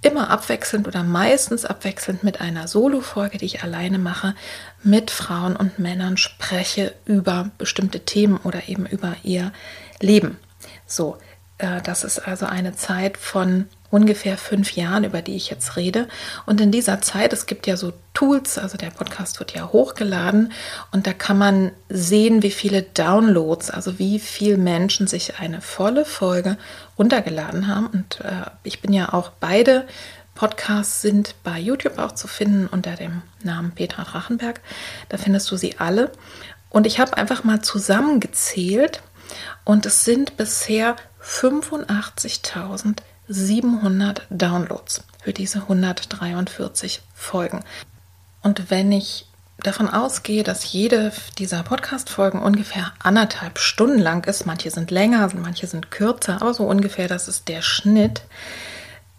immer 0.03 0.31
abwechselnd 0.31 0.89
oder 0.89 1.03
meistens 1.03 1.65
abwechselnd 1.65 2.23
mit 2.23 2.41
einer 2.41 2.69
Solo-Folge, 2.69 3.39
die 3.39 3.45
ich 3.45 3.63
alleine 3.63 3.99
mache, 3.99 4.35
mit 4.83 5.11
Frauen 5.11 5.57
und 5.57 5.79
Männern 5.79 6.17
spreche 6.17 6.95
über 7.05 7.51
bestimmte 7.59 8.01
Themen 8.01 8.39
oder 8.39 8.69
eben 8.69 8.87
über 8.87 9.17
ihr 9.23 9.53
Leben. 10.01 10.39
So, 10.87 11.19
äh, 11.59 11.83
das 11.83 12.05
ist 12.05 12.21
also 12.21 12.47
eine 12.47 12.75
Zeit 12.75 13.19
von 13.19 13.67
ungefähr 13.91 14.39
fünf 14.39 14.73
Jahren, 14.73 15.05
über 15.05 15.23
die 15.23 15.37
ich 15.37 15.51
jetzt 15.51 15.77
rede. 15.77 16.09
Und 16.47 16.61
in 16.61 16.71
dieser 16.71 17.01
Zeit, 17.01 17.33
es 17.33 17.47
gibt 17.47 17.67
ja 17.67 17.77
so 17.77 17.93
Tools, 18.15 18.59
also 18.59 18.77
der 18.77 18.91
Podcast 18.91 19.39
wird 19.39 19.53
ja 19.55 19.69
hochgeladen 19.73 20.53
und 20.91 21.07
da 21.07 21.13
kann 21.13 21.39
man 21.39 21.73
sehen, 21.89 22.43
wie 22.43 22.51
viele 22.51 22.83
Downloads, 22.83 23.71
also 23.71 23.99
wie 23.99 24.19
viele 24.19 24.59
Menschen 24.59 25.07
sich 25.07 25.39
eine 25.39 25.61
volle 25.61 26.05
Folge 26.05 26.57
runtergeladen 26.99 27.67
haben. 27.67 27.87
Und 27.87 28.21
äh, 28.21 28.51
ich 28.63 28.81
bin 28.81 28.93
ja 28.93 29.13
auch 29.13 29.31
beide 29.41 29.87
Podcasts 30.35 31.03
sind 31.03 31.35
bei 31.45 31.59
YouTube 31.59 31.99
auch 31.99 32.13
zu 32.13 32.27
finden 32.27 32.67
unter 32.67 32.95
dem 32.95 33.21
Namen 33.43 33.73
Petra 33.73 34.05
Drachenberg. 34.05 34.61
Da 35.11 35.19
findest 35.19 35.51
du 35.51 35.57
sie 35.57 35.79
alle. 35.79 36.13
Und 36.71 36.87
ich 36.87 36.99
habe 36.99 37.17
einfach 37.17 37.45
mal 37.45 37.61
zusammengezählt 37.61 39.03
und 39.65 39.85
es 39.85 40.05
sind 40.05 40.37
bisher 40.37 40.97
85.000 41.23 43.01
700 43.31 44.27
Downloads 44.29 45.05
für 45.23 45.33
diese 45.33 45.61
143 45.61 47.01
Folgen. 47.15 47.63
Und 48.43 48.71
wenn 48.71 48.91
ich 48.91 49.29
davon 49.59 49.89
ausgehe, 49.89 50.43
dass 50.43 50.73
jede 50.73 51.13
dieser 51.39 51.63
Podcast-Folgen 51.63 52.43
ungefähr 52.43 52.91
anderthalb 52.99 53.61
Stunden 53.61 54.01
lang 54.01 54.27
ist, 54.27 54.47
manche 54.47 54.71
sind 54.71 54.91
länger, 54.91 55.31
manche 55.35 55.69
sind 55.69 55.93
kürzer, 55.93 56.43
aber 56.43 56.55
so 56.55 56.65
ungefähr, 56.65 57.07
das 57.07 57.29
ist 57.29 57.47
der 57.49 57.63
Schnitt, 57.63 58.23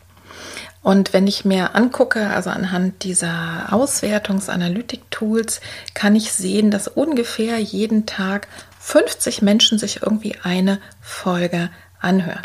Und 0.83 1.13
wenn 1.13 1.29
ich 1.29 1.45
mir 1.45 1.77
angucke, 1.77 2.29
also 2.29 2.51
anhand 2.51 3.05
dieser 3.05 3.73
Auswertungsanalytik-Tools, 3.73 5.61
kann 5.95 6.17
ich 6.17 6.33
sehen, 6.33 6.73
dass 6.73 6.89
ungefähr 6.89 7.61
jeden 7.61 8.05
Tag 8.05 8.49
50 8.81 9.43
Menschen 9.43 9.79
sich 9.79 10.03
irgendwie 10.03 10.35
eine 10.43 10.81
Folge 11.01 11.71
anhören. 12.01 12.43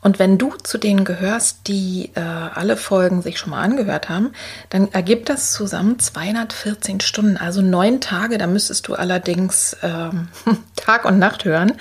Und 0.00 0.18
wenn 0.18 0.38
du 0.38 0.54
zu 0.62 0.78
denen 0.78 1.04
gehörst, 1.04 1.66
die 1.66 2.10
äh, 2.14 2.20
alle 2.20 2.76
Folgen 2.76 3.22
sich 3.22 3.38
schon 3.38 3.50
mal 3.50 3.62
angehört 3.62 4.08
haben, 4.08 4.32
dann 4.70 4.92
ergibt 4.92 5.28
das 5.28 5.52
zusammen 5.52 5.98
214 5.98 7.00
Stunden, 7.00 7.36
also 7.36 7.62
neun 7.62 8.00
Tage. 8.00 8.38
Da 8.38 8.46
müsstest 8.46 8.88
du 8.88 8.94
allerdings 8.94 9.76
ähm, 9.82 10.28
Tag 10.76 11.04
und 11.04 11.18
Nacht 11.18 11.44
hören. 11.44 11.72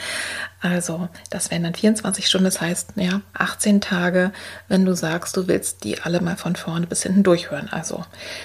Also 0.70 1.08
das 1.30 1.50
wären 1.50 1.64
dann 1.64 1.74
24 1.74 2.28
Stunden, 2.28 2.46
das 2.46 2.60
heißt 2.60 2.94
ja 2.96 3.22
18 3.34 3.80
Tage, 3.80 4.32
wenn 4.68 4.86
du 4.86 4.96
sagst, 4.96 5.38
du 5.38 5.48
willst 5.48 5.84
die 5.86 6.02
alle 6.02 6.20
mal 6.20 6.36
von 6.36 6.56
vorne 6.56 6.88
bis 6.88 7.04
hinten 7.04 7.24
durchhören. 7.24 7.70
Also 7.72 8.04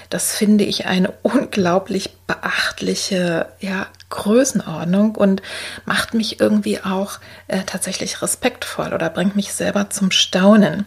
das 0.09 0.35
finde 0.35 0.63
ich 0.63 0.85
eine 0.85 1.11
unglaublich 1.21 2.15
beachtliche 2.27 3.47
ja, 3.59 3.87
Größenordnung 4.09 5.15
und 5.15 5.41
macht 5.85 6.13
mich 6.13 6.39
irgendwie 6.39 6.81
auch 6.81 7.19
äh, 7.47 7.63
tatsächlich 7.65 8.21
respektvoll 8.21 8.93
oder 8.93 9.09
bringt 9.09 9.35
mich 9.35 9.53
selber 9.53 9.89
zum 9.89 10.11
Staunen. 10.11 10.85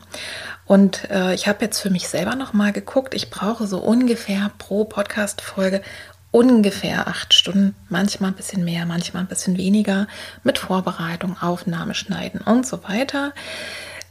Und 0.64 1.08
äh, 1.10 1.34
ich 1.34 1.46
habe 1.46 1.64
jetzt 1.64 1.80
für 1.80 1.90
mich 1.90 2.08
selber 2.08 2.34
noch 2.34 2.52
mal 2.52 2.72
geguckt. 2.72 3.14
Ich 3.14 3.30
brauche 3.30 3.66
so 3.66 3.78
ungefähr 3.78 4.50
pro 4.58 4.84
Podcast-Folge 4.84 5.80
ungefähr 6.30 7.08
acht 7.08 7.34
Stunden, 7.34 7.74
manchmal 7.88 8.30
ein 8.30 8.36
bisschen 8.36 8.64
mehr, 8.64 8.84
manchmal 8.86 9.22
ein 9.22 9.28
bisschen 9.28 9.56
weniger, 9.56 10.06
mit 10.42 10.58
Vorbereitung, 10.58 11.40
Aufnahme, 11.40 11.94
Schneiden 11.94 12.40
und 12.40 12.66
so 12.66 12.82
weiter. 12.84 13.32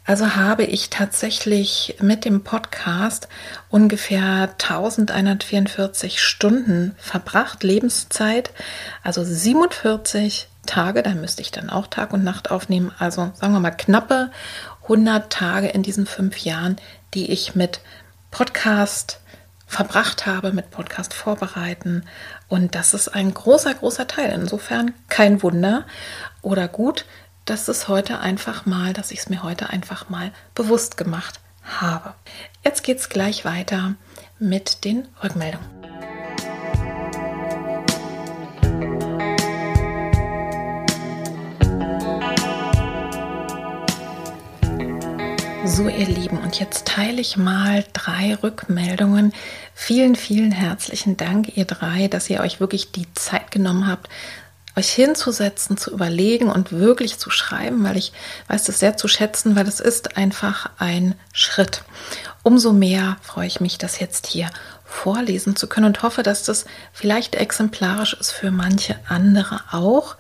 Also 0.07 0.36
habe 0.36 0.63
ich 0.63 0.91
tatsächlich 0.91 1.98
mit 2.00 2.25
dem 2.25 2.43
Podcast 2.43 3.27
ungefähr 3.69 4.50
1144 4.51 6.22
Stunden 6.22 6.93
verbracht, 6.98 7.63
Lebenszeit, 7.63 8.51
also 9.01 9.24
47 9.24 10.48
Tage, 10.67 11.01
da 11.01 11.12
müsste 11.15 11.41
ich 11.41 11.51
dann 11.51 11.72
auch 11.72 11.88
Tag 11.88 12.13
und 12.13 12.24
Nacht 12.24 12.51
aufnehmen, 12.51 12.91
also 13.00 13.31
sagen 13.34 13.53
wir 13.53 13.60
mal 13.60 13.72
knappe 13.72 14.31
100 14.84 15.31
Tage 15.31 15.67
in 15.69 15.81
diesen 15.81 16.05
fünf 16.05 16.38
Jahren, 16.38 16.75
die 17.15 17.31
ich 17.31 17.55
mit 17.55 17.81
Podcast 18.29 19.22
verbracht 19.65 20.25
habe 20.25 20.51
mit 20.51 20.72
Podcast 20.72 21.13
vorbereiten. 21.13 22.03
Und 22.48 22.75
das 22.75 22.93
ist 22.93 23.10
ein 23.10 23.34
großer, 23.34 23.74
großer 23.74 24.07
Teil. 24.07 24.31
Insofern 24.31 24.93
kein 25.10 25.41
Wunder 25.43 25.86
oder 26.41 26.67
gut, 26.67 27.05
dass 27.45 27.67
es 27.67 27.88
heute 27.88 28.19
einfach 28.19 28.65
mal, 28.65 28.93
dass 28.93 29.12
ich 29.12 29.19
es 29.19 29.29
mir 29.29 29.43
heute 29.43 29.69
einfach 29.69 30.10
mal 30.10 30.31
bewusst 30.53 30.98
gemacht 30.98 31.39
habe. 31.63 32.13
Jetzt 32.63 32.84
geht 32.84 33.00
es 33.00 33.10
gleich 33.10 33.45
weiter 33.45 33.95
mit 34.39 34.84
den 34.84 35.07
Rückmeldungen. 35.24 35.75
So, 45.65 45.89
ihr 45.89 46.05
Lieben, 46.05 46.38
und 46.38 46.60
jetzt 46.60 46.86
teile 46.86 47.19
ich 47.19 47.38
mal 47.38 47.84
drei 47.91 48.36
Rückmeldungen. 48.36 49.34
Vielen, 49.74 50.15
vielen 50.15 50.51
herzlichen 50.51 51.17
Dank, 51.17 51.57
ihr 51.57 51.65
drei, 51.65 52.07
dass 52.07 52.29
ihr 52.29 52.41
euch 52.41 52.60
wirklich 52.60 52.91
die 52.91 53.12
Zeit 53.15 53.50
genommen 53.50 53.88
habt, 53.88 54.07
euch 54.75 54.91
hinzusetzen, 54.91 55.75
zu 55.75 55.91
überlegen 55.91 56.51
und 56.51 56.72
wirklich 56.72 57.17
zu 57.17 57.31
schreiben, 57.31 57.84
weil 57.84 57.98
ich 57.98 58.13
weiß 58.48 58.65
das 58.65 58.79
sehr 58.79 58.95
zu 58.95 59.07
schätzen, 59.07 59.55
weil 59.55 59.67
es 59.67 59.79
ist 59.79 60.17
einfach 60.17 60.69
ein 60.77 61.15
Schritt. 61.34 61.84
Umso 62.43 62.72
mehr 62.72 63.17
freue 63.24 63.48
ich 63.48 63.60
mich, 63.60 63.79
das 63.79 64.00
jetzt 64.00 64.27
hier 64.27 64.51
vorlesen 64.84 65.55
zu 65.55 65.67
können 65.67 65.88
und 65.88 66.03
hoffe, 66.03 66.22
dass 66.22 66.43
das 66.43 66.65
vielleicht 66.93 67.34
exemplarisch 67.34 68.13
ist 68.13 68.31
für 68.31 68.51
manche 68.51 68.98
andere 69.07 69.62
auch. 69.72 70.15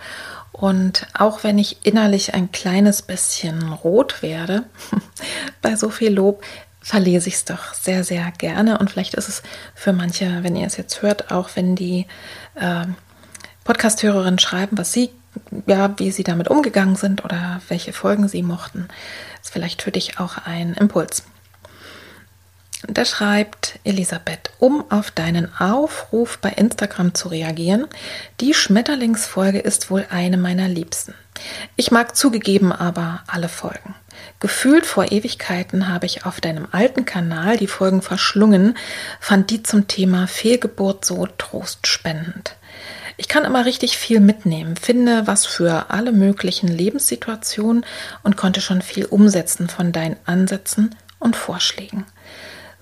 Und 0.57 1.05
auch 1.13 1.43
wenn 1.43 1.57
ich 1.57 1.85
innerlich 1.85 2.33
ein 2.33 2.49
kleines 2.49 3.01
bisschen 3.01 3.73
rot 3.73 4.21
werde 4.21 4.63
bei 5.61 5.75
so 5.75 5.89
viel 5.89 6.13
Lob, 6.13 6.45
verlese 6.79 7.27
ich 7.27 7.35
es 7.35 7.43
doch 7.43 7.73
sehr, 7.73 8.05
sehr 8.05 8.31
gerne. 8.37 8.77
Und 8.77 8.89
vielleicht 8.89 9.15
ist 9.15 9.27
es 9.27 9.43
für 9.73 9.91
manche, 9.91 10.43
wenn 10.43 10.55
ihr 10.55 10.65
es 10.65 10.77
jetzt 10.77 11.01
hört, 11.01 11.29
auch 11.29 11.49
wenn 11.55 11.75
die 11.75 12.07
äh, 12.55 12.85
Podcast-Hörerinnen 13.65 14.39
schreiben, 14.39 14.77
was 14.77 14.93
sie, 14.93 15.09
ja, 15.67 15.93
wie 15.99 16.11
sie 16.11 16.23
damit 16.23 16.47
umgegangen 16.47 16.95
sind 16.95 17.25
oder 17.25 17.59
welche 17.67 17.91
Folgen 17.91 18.29
sie 18.29 18.41
mochten, 18.41 18.87
ist 19.43 19.51
vielleicht 19.51 19.81
für 19.81 19.91
dich 19.91 20.21
auch 20.21 20.37
ein 20.45 20.73
Impuls. 20.75 21.23
Da 22.87 23.03
schreibt 23.03 23.79
Elisabeth, 23.83 24.51
um 24.59 24.83
auf 24.91 25.09
deinen 25.09 25.49
Aufruf 25.59 26.37
bei 26.37 26.49
Instagram 26.49 27.15
zu 27.15 27.29
reagieren. 27.29 27.87
Die 28.41 28.53
Schmetterlingsfolge 28.53 29.59
ist 29.59 29.89
wohl 29.89 30.05
eine 30.09 30.37
meiner 30.37 30.67
liebsten. 30.67 31.15
Ich 31.75 31.91
mag 31.91 32.15
zugegeben 32.15 32.71
aber 32.71 33.23
alle 33.27 33.49
Folgen. 33.49 33.95
Gefühlt 34.39 34.85
vor 34.85 35.11
Ewigkeiten 35.11 35.89
habe 35.89 36.05
ich 36.05 36.25
auf 36.25 36.39
deinem 36.39 36.67
alten 36.71 37.05
Kanal 37.05 37.57
die 37.57 37.67
Folgen 37.67 38.01
verschlungen, 38.01 38.77
fand 39.19 39.49
die 39.49 39.63
zum 39.63 39.87
Thema 39.87 40.27
Fehlgeburt 40.27 41.05
so 41.05 41.27
trostspendend. 41.37 42.55
Ich 43.17 43.27
kann 43.27 43.45
immer 43.45 43.65
richtig 43.65 43.97
viel 43.97 44.19
mitnehmen, 44.19 44.75
finde 44.75 45.25
was 45.25 45.45
für 45.45 45.89
alle 45.89 46.11
möglichen 46.11 46.67
Lebenssituationen 46.67 47.85
und 48.23 48.37
konnte 48.37 48.61
schon 48.61 48.81
viel 48.81 49.05
umsetzen 49.05 49.69
von 49.69 49.91
deinen 49.91 50.17
Ansätzen 50.25 50.95
und 51.19 51.35
Vorschlägen. 51.35 52.05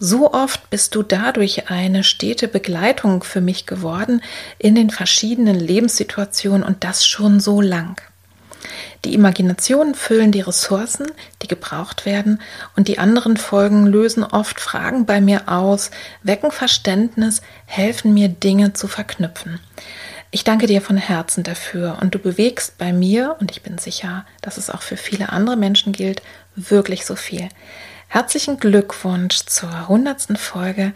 So 0.05 0.33
oft 0.33 0.69
bist 0.69 0.95
du 0.95 1.01
dadurch 1.01 1.69
eine 1.69 2.03
stete 2.03 2.49
Begleitung 2.49 3.23
für 3.23 3.39
mich 3.39 3.65
geworden 3.65 4.21
in 4.59 4.75
den 4.75 4.89
verschiedenen 4.89 5.57
Lebenssituationen 5.57 6.61
und 6.61 6.83
das 6.83 7.07
schon 7.07 7.39
so 7.39 7.61
lang. 7.61 8.01
Die 9.05 9.13
Imaginationen 9.13 9.95
füllen 9.95 10.33
die 10.33 10.41
Ressourcen, 10.41 11.05
die 11.41 11.47
gebraucht 11.47 12.05
werden, 12.05 12.41
und 12.75 12.89
die 12.89 12.99
anderen 12.99 13.37
Folgen 13.37 13.87
lösen 13.87 14.25
oft 14.25 14.59
Fragen 14.59 15.05
bei 15.05 15.21
mir 15.21 15.47
aus, 15.47 15.89
wecken 16.21 16.51
Verständnis, 16.51 17.41
helfen 17.65 18.13
mir 18.13 18.27
Dinge 18.27 18.73
zu 18.73 18.89
verknüpfen. 18.89 19.61
Ich 20.31 20.43
danke 20.43 20.67
dir 20.67 20.81
von 20.81 20.97
Herzen 20.97 21.45
dafür 21.45 21.99
und 22.01 22.13
du 22.13 22.19
bewegst 22.19 22.77
bei 22.77 22.91
mir, 22.91 23.37
und 23.39 23.51
ich 23.51 23.61
bin 23.61 23.77
sicher, 23.77 24.25
dass 24.41 24.57
es 24.57 24.69
auch 24.69 24.81
für 24.81 24.97
viele 24.97 25.29
andere 25.29 25.55
Menschen 25.55 25.93
gilt, 25.93 26.21
wirklich 26.57 27.05
so 27.05 27.15
viel. 27.15 27.47
Herzlichen 28.13 28.59
Glückwunsch 28.59 29.37
zur 29.47 29.87
hundertsten 29.87 30.35
Folge. 30.35 30.93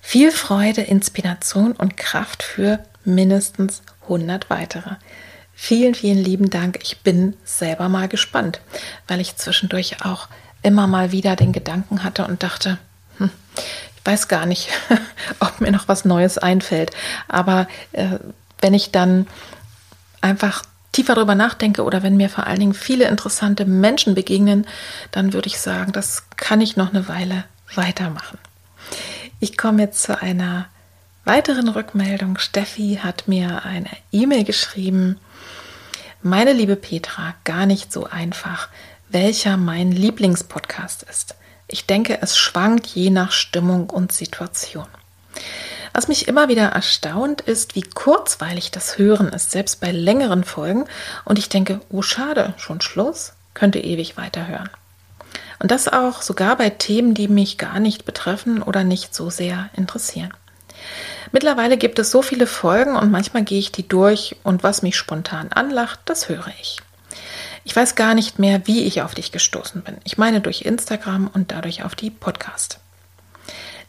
Viel 0.00 0.32
Freude, 0.32 0.80
Inspiration 0.80 1.70
und 1.70 1.96
Kraft 1.96 2.42
für 2.42 2.80
mindestens 3.04 3.82
100 4.02 4.50
weitere. 4.50 4.96
Vielen, 5.54 5.94
vielen 5.94 6.18
lieben 6.18 6.50
Dank. 6.50 6.80
Ich 6.82 7.02
bin 7.02 7.36
selber 7.44 7.88
mal 7.88 8.08
gespannt, 8.08 8.60
weil 9.06 9.20
ich 9.20 9.36
zwischendurch 9.36 10.04
auch 10.04 10.26
immer 10.64 10.88
mal 10.88 11.12
wieder 11.12 11.36
den 11.36 11.52
Gedanken 11.52 12.02
hatte 12.02 12.26
und 12.26 12.42
dachte, 12.42 12.78
hm, 13.18 13.30
ich 13.54 14.04
weiß 14.04 14.26
gar 14.26 14.44
nicht, 14.44 14.68
ob 15.38 15.60
mir 15.60 15.70
noch 15.70 15.86
was 15.86 16.04
Neues 16.04 16.36
einfällt. 16.36 16.90
Aber 17.28 17.68
äh, 17.92 18.18
wenn 18.60 18.74
ich 18.74 18.90
dann 18.90 19.28
einfach 20.20 20.64
tiefer 20.96 21.14
darüber 21.14 21.34
nachdenke 21.34 21.84
oder 21.84 22.02
wenn 22.02 22.16
mir 22.16 22.28
vor 22.28 22.46
allen 22.46 22.60
Dingen 22.60 22.74
viele 22.74 23.08
interessante 23.08 23.64
Menschen 23.64 24.14
begegnen, 24.14 24.66
dann 25.12 25.32
würde 25.32 25.48
ich 25.48 25.58
sagen, 25.58 25.92
das 25.92 26.24
kann 26.36 26.60
ich 26.60 26.76
noch 26.76 26.92
eine 26.92 27.08
Weile 27.08 27.44
weitermachen. 27.74 28.38
Ich 29.38 29.56
komme 29.56 29.82
jetzt 29.82 30.02
zu 30.02 30.20
einer 30.20 30.66
weiteren 31.24 31.68
Rückmeldung. 31.68 32.38
Steffi 32.38 33.00
hat 33.02 33.28
mir 33.28 33.64
eine 33.64 33.90
E-Mail 34.12 34.44
geschrieben 34.44 35.18
meine 36.22 36.52
liebe 36.52 36.74
Petra, 36.74 37.34
gar 37.44 37.66
nicht 37.66 37.92
so 37.92 38.04
einfach, 38.04 38.68
welcher 39.08 39.56
mein 39.56 39.92
Lieblingspodcast 39.92 41.04
ist. 41.04 41.36
Ich 41.68 41.86
denke, 41.86 42.18
es 42.20 42.36
schwankt 42.36 42.86
je 42.86 43.10
nach 43.10 43.30
Stimmung 43.30 43.90
und 43.90 44.10
Situation. 44.10 44.88
Was 45.96 46.08
mich 46.08 46.28
immer 46.28 46.48
wieder 46.48 46.66
erstaunt 46.66 47.40
ist, 47.40 47.74
wie 47.74 47.80
kurzweilig 47.80 48.70
das 48.70 48.98
Hören 48.98 49.28
ist, 49.28 49.50
selbst 49.50 49.80
bei 49.80 49.92
längeren 49.92 50.44
Folgen. 50.44 50.84
Und 51.24 51.38
ich 51.38 51.48
denke, 51.48 51.80
oh 51.88 52.02
schade, 52.02 52.52
schon 52.58 52.82
Schluss, 52.82 53.32
könnte 53.54 53.78
ewig 53.78 54.18
weiterhören. 54.18 54.68
Und 55.58 55.70
das 55.70 55.88
auch 55.88 56.20
sogar 56.20 56.56
bei 56.56 56.68
Themen, 56.68 57.14
die 57.14 57.28
mich 57.28 57.56
gar 57.56 57.80
nicht 57.80 58.04
betreffen 58.04 58.60
oder 58.60 58.84
nicht 58.84 59.14
so 59.14 59.30
sehr 59.30 59.70
interessieren. 59.74 60.34
Mittlerweile 61.32 61.78
gibt 61.78 61.98
es 61.98 62.10
so 62.10 62.20
viele 62.20 62.46
Folgen 62.46 62.94
und 62.94 63.10
manchmal 63.10 63.44
gehe 63.44 63.58
ich 63.58 63.72
die 63.72 63.88
durch 63.88 64.36
und 64.42 64.62
was 64.62 64.82
mich 64.82 64.98
spontan 64.98 65.50
anlacht, 65.50 66.00
das 66.04 66.28
höre 66.28 66.52
ich. 66.60 66.76
Ich 67.64 67.74
weiß 67.74 67.94
gar 67.94 68.12
nicht 68.12 68.38
mehr, 68.38 68.66
wie 68.66 68.84
ich 68.84 69.00
auf 69.00 69.14
dich 69.14 69.32
gestoßen 69.32 69.80
bin. 69.80 69.96
Ich 70.04 70.18
meine 70.18 70.42
durch 70.42 70.60
Instagram 70.60 71.30
und 71.32 71.52
dadurch 71.52 71.84
auf 71.84 71.94
die 71.94 72.10
Podcast. 72.10 72.80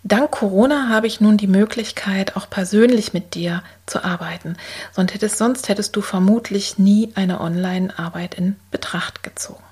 Dank 0.04 0.32
Corona 0.32 0.90
habe 0.90 1.08
ich 1.08 1.20
nun 1.20 1.38
die 1.38 1.48
Möglichkeit, 1.48 2.36
auch 2.36 2.50
persönlich 2.50 3.14
mit 3.14 3.34
dir 3.34 3.64
zu 3.86 4.04
arbeiten. 4.04 4.56
Sonst 4.94 5.14
hättest, 5.14 5.38
sonst 5.38 5.70
hättest 5.70 5.96
du 5.96 6.02
vermutlich 6.02 6.78
nie 6.78 7.12
eine 7.16 7.42
Online-Arbeit 7.42 8.36
in 8.36 8.56
Betracht 8.72 9.24
gezogen. 9.24 9.64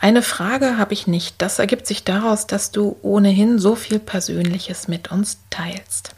Eine 0.00 0.22
Frage 0.22 0.76
habe 0.78 0.92
ich 0.92 1.06
nicht. 1.06 1.36
Das 1.38 1.58
ergibt 1.58 1.86
sich 1.86 2.04
daraus, 2.04 2.46
dass 2.46 2.70
du 2.70 2.96
ohnehin 3.02 3.58
so 3.58 3.74
viel 3.74 3.98
Persönliches 3.98 4.88
mit 4.88 5.10
uns 5.10 5.38
teilst. 5.50 6.14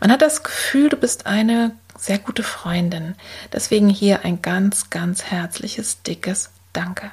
Man 0.00 0.12
hat 0.12 0.22
das 0.22 0.42
Gefühl, 0.42 0.88
du 0.88 0.96
bist 0.96 1.26
eine 1.26 1.72
sehr 1.96 2.18
gute 2.18 2.42
Freundin. 2.42 3.14
Deswegen 3.52 3.88
hier 3.88 4.24
ein 4.24 4.42
ganz, 4.42 4.90
ganz 4.90 5.24
herzliches, 5.24 6.02
dickes 6.02 6.50
Danke. 6.72 7.10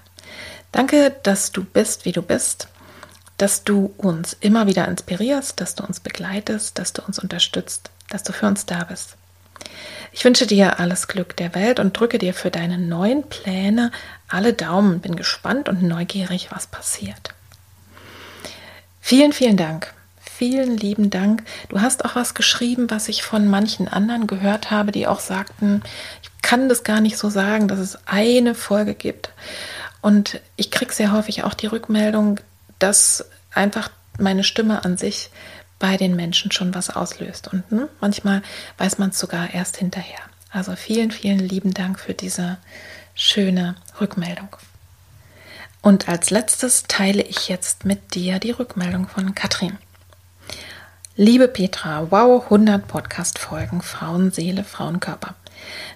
Danke, 0.72 1.16
dass 1.24 1.52
du 1.52 1.64
bist, 1.64 2.06
wie 2.06 2.12
du 2.12 2.22
bist, 2.22 2.68
dass 3.42 3.64
du 3.64 3.94
uns 3.98 4.36
immer 4.40 4.68
wieder 4.68 4.88
inspirierst, 4.88 5.60
dass 5.60 5.76
du 5.76 5.84
uns 5.84 6.00
begleitest, 6.00 6.78
dass 6.78 6.94
du 6.94 7.02
uns 7.02 7.20
unterstützt, 7.20 7.90
dass 8.10 8.24
du 8.24 8.34
für 8.34 8.48
uns 8.48 8.66
da 8.66 8.84
bist. 8.84 9.16
Ich 10.12 10.26
wünsche 10.26 10.48
dir 10.48 10.80
alles 10.80 11.08
Glück 11.08 11.38
der 11.38 11.56
Welt 11.56 11.80
und 11.80 11.98
drücke 11.98 12.18
dir 12.18 12.34
für 12.34 12.52
deine 12.52 12.78
neuen 12.78 13.24
Pläne 13.24 13.92
alle 14.28 14.54
Daumen. 14.54 15.00
Bin 15.00 15.16
gespannt 15.16 15.70
und 15.70 15.84
neugierig, 15.84 16.50
was 16.52 16.68
passiert. 16.68 17.34
Vielen, 19.00 19.34
vielen 19.34 19.58
Dank 19.58 19.94
vielen 20.42 20.76
lieben 20.76 21.12
Dank. 21.12 21.44
Du 21.70 21.82
hast 21.82 22.04
auch 22.04 22.16
was 22.16 22.34
geschrieben, 22.34 22.90
was 22.90 23.10
ich 23.10 23.22
von 23.22 23.48
manchen 23.48 23.88
anderen 23.88 24.26
gehört 24.26 24.72
habe, 24.72 24.92
die 24.92 25.06
auch 25.06 25.20
sagten, 25.20 25.84
ich 26.24 26.30
kann 26.42 26.68
das 26.68 26.84
gar 26.84 27.00
nicht 27.00 27.20
so 27.20 27.30
sagen, 27.30 27.68
dass 27.68 27.78
es 27.78 28.00
eine 28.08 28.56
Folge 28.56 28.96
gibt. 28.96 29.30
Und 30.02 30.42
ich 30.56 30.72
kriege 30.72 30.92
sehr 30.94 31.12
häufig 31.12 31.44
auch 31.44 31.54
die 31.54 31.68
Rückmeldung, 31.68 32.40
dass 32.84 33.26
einfach 33.54 33.90
meine 34.18 34.44
Stimme 34.44 34.84
an 34.84 34.98
sich 34.98 35.30
bei 35.80 35.98
den 35.98 36.16
Menschen 36.16 36.52
schon 36.52 36.76
was 36.76 36.90
auslöst. 36.90 37.52
Und 37.52 37.64
hm, 37.70 37.88
manchmal 38.00 38.42
weiß 38.78 38.98
man 38.98 39.10
es 39.10 39.20
sogar 39.20 39.54
erst 39.54 39.78
hinterher. 39.78 40.20
Also 40.52 40.76
vielen, 40.76 41.12
vielen 41.12 41.40
lieben 41.40 41.74
Dank 41.74 42.00
für 42.00 42.14
diese 42.14 42.58
schöne 43.16 43.76
Rückmeldung. 44.00 44.56
Und 45.82 46.08
als 46.08 46.30
letztes 46.30 46.84
teile 46.84 47.24
ich 47.24 47.48
jetzt 47.48 47.86
mit 47.86 48.14
dir 48.14 48.40
die 48.40 48.52
Rückmeldung 48.52 49.08
von 49.08 49.34
Katrin. 49.34 49.78
Liebe 51.16 51.48
Petra, 51.48 52.12
wow, 52.12 52.44
100 52.44 52.88
Podcast-Folgen, 52.88 53.82
Frauenseele, 53.82 54.64
Frauenkörper. 54.64 55.36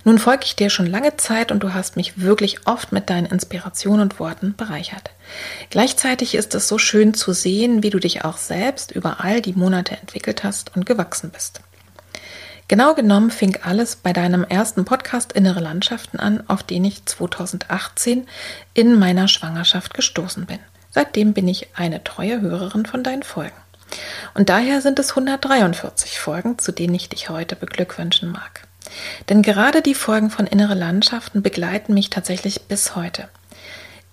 Nun 0.03 0.19
folge 0.19 0.45
ich 0.45 0.55
dir 0.55 0.69
schon 0.69 0.85
lange 0.85 1.17
Zeit 1.17 1.51
und 1.51 1.63
du 1.63 1.73
hast 1.73 1.95
mich 1.95 2.21
wirklich 2.21 2.67
oft 2.67 2.91
mit 2.91 3.09
deinen 3.09 3.25
Inspirationen 3.25 4.01
und 4.01 4.19
Worten 4.19 4.55
bereichert. 4.55 5.11
Gleichzeitig 5.69 6.35
ist 6.35 6.53
es 6.55 6.67
so 6.67 6.77
schön 6.77 7.13
zu 7.13 7.33
sehen, 7.33 7.83
wie 7.83 7.89
du 7.89 7.99
dich 7.99 8.23
auch 8.23 8.38
selbst 8.38 8.91
über 8.91 9.23
all 9.23 9.41
die 9.41 9.53
Monate 9.53 9.97
entwickelt 9.97 10.43
hast 10.43 10.75
und 10.75 10.85
gewachsen 10.85 11.31
bist. 11.31 11.61
Genau 12.67 12.95
genommen 12.95 13.29
fing 13.29 13.57
alles 13.61 13.95
bei 13.95 14.11
deinem 14.11 14.43
ersten 14.43 14.85
Podcast 14.85 15.33
Innere 15.33 15.59
Landschaften 15.59 16.19
an, 16.19 16.43
auf 16.47 16.63
den 16.63 16.83
ich 16.83 17.05
2018 17.05 18.27
in 18.73 18.97
meiner 18.97 19.27
Schwangerschaft 19.27 19.93
gestoßen 19.93 20.47
bin. 20.47 20.59
Seitdem 20.89 21.33
bin 21.33 21.47
ich 21.47 21.67
eine 21.75 22.03
treue 22.03 22.41
Hörerin 22.41 22.85
von 22.85 23.03
deinen 23.03 23.21
Folgen. 23.21 23.55
Und 24.33 24.49
daher 24.49 24.81
sind 24.81 24.97
es 24.97 25.11
143 25.11 26.19
Folgen, 26.19 26.57
zu 26.57 26.71
denen 26.71 26.95
ich 26.95 27.09
dich 27.09 27.29
heute 27.29 27.55
beglückwünschen 27.55 28.31
mag. 28.31 28.64
Denn 29.30 29.41
gerade 29.41 29.82
die 29.82 29.95
Folgen 29.95 30.30
von 30.30 30.48
Innere 30.48 30.76
Landschaften 30.76 31.41
begleiten 31.41 31.93
mich 31.93 32.10
tatsächlich 32.10 32.63
bis 32.63 32.95
heute. 32.95 33.28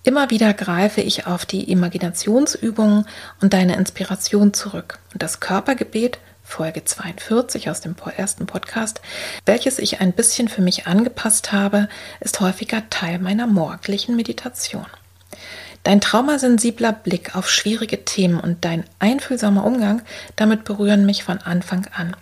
Immer 0.03 0.29
wieder 0.29 0.53
greife 0.53 1.01
ich 1.01 1.27
auf 1.27 1.45
die 1.45 1.71
Imaginationsübungen 1.71 3.05
und 3.39 3.53
deine 3.53 3.77
Inspiration 3.77 4.53
zurück. 4.53 4.99
Und 5.13 5.23
das 5.23 5.39
Körpergebet, 5.39 6.19
Folge 6.43 6.83
42 6.83 7.69
aus 7.69 7.79
dem 7.79 7.95
ersten 8.17 8.45
Podcast, 8.45 8.99
welches 9.45 9.79
ich 9.79 10.01
ein 10.01 10.11
bisschen 10.11 10.49
für 10.49 10.61
mich 10.61 10.87
angepasst 10.87 11.53
habe, 11.53 11.87
ist 12.19 12.41
häufiger 12.41 12.89
Teil 12.89 13.17
meiner 13.19 13.47
morgendlichen 13.47 14.17
Meditation. 14.17 14.85
Dein 15.83 16.01
traumasensibler 16.01 16.91
Blick 16.91 17.35
auf 17.35 17.49
schwierige 17.49 18.03
Themen 18.03 18.39
und 18.39 18.65
dein 18.65 18.83
einfühlsamer 18.99 19.65
Umgang 19.65 20.01
damit 20.35 20.65
berühren 20.65 21.05
mich 21.05 21.23
von 21.23 21.39
Anfang 21.39 21.87
an. 21.93 22.15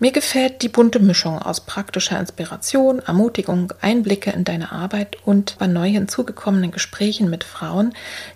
Mir 0.00 0.12
gefällt 0.12 0.62
die 0.62 0.68
bunte 0.68 1.00
Mischung 1.00 1.40
aus 1.40 1.60
praktischer 1.60 2.20
Inspiration, 2.20 3.00
Ermutigung, 3.00 3.72
Einblicke 3.80 4.30
in 4.30 4.44
deine 4.44 4.70
Arbeit 4.70 5.16
und 5.24 5.56
bei 5.58 5.66
neu 5.66 5.88
hinzugekommenen 5.88 6.70
Gesprächen 6.70 7.28
mit 7.28 7.42
Frauen, 7.42 7.92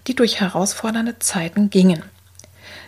die 0.09 0.17
durch 0.17 0.41
herausfordernde 0.41 1.21
Zeiten 1.21 1.71
gingen. 1.71 2.03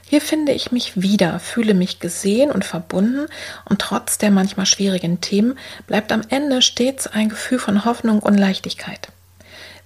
Hier 0.06 0.20
finde 0.20 0.52
ich 0.52 0.72
mich 0.72 1.00
wieder, 1.00 1.38
fühle 1.38 1.72
mich 1.72 2.00
gesehen 2.00 2.50
und 2.50 2.64
verbunden 2.64 3.26
und 3.64 3.80
trotz 3.80 4.18
der 4.18 4.32
manchmal 4.32 4.66
schwierigen 4.66 5.20
Themen 5.20 5.56
bleibt 5.86 6.10
am 6.10 6.22
Ende 6.28 6.60
stets 6.60 7.06
ein 7.06 7.28
Gefühl 7.28 7.60
von 7.60 7.84
Hoffnung 7.84 8.18
und 8.18 8.36
Leichtigkeit. 8.36 9.08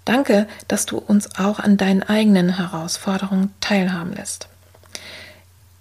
Danke, 0.06 0.48
dass 0.66 0.86
du 0.86 0.96
uns 0.96 1.38
auch 1.38 1.58
an 1.58 1.76
deinen 1.76 2.02
eigenen 2.02 2.56
Herausforderungen 2.56 3.52
teilhaben 3.60 4.14
lässt. 4.14 4.48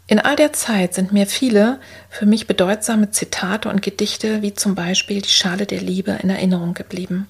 In 0.10 0.20
all 0.20 0.38
der 0.38 0.54
Zeit 0.54 0.94
sind 0.94 1.12
mir 1.12 1.28
viele 1.28 1.82
für 2.10 2.26
mich 2.26 2.48
bedeutsame 2.48 3.12
Zitate 3.12 3.68
und 3.68 3.82
Gedichte 3.82 4.42
wie 4.42 4.54
zum 4.54 4.74
Beispiel 4.74 5.22
Die 5.22 5.30
Schale 5.30 5.66
der 5.66 5.82
Liebe 5.82 6.18
in 6.24 6.30
Erinnerung 6.30 6.74
geblieben. 6.74 7.28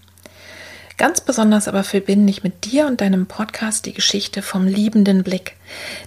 Ganz 0.98 1.22
besonders 1.22 1.68
aber 1.68 1.84
verbinde 1.84 2.30
ich 2.30 2.44
mit 2.44 2.66
dir 2.66 2.86
und 2.86 3.02
deinem 3.02 3.26
Podcast 3.26 3.88
die 3.88 3.94
Geschichte 3.94 4.44
vom 4.44 4.68
liebenden 4.68 5.24
Blick, 5.24 5.56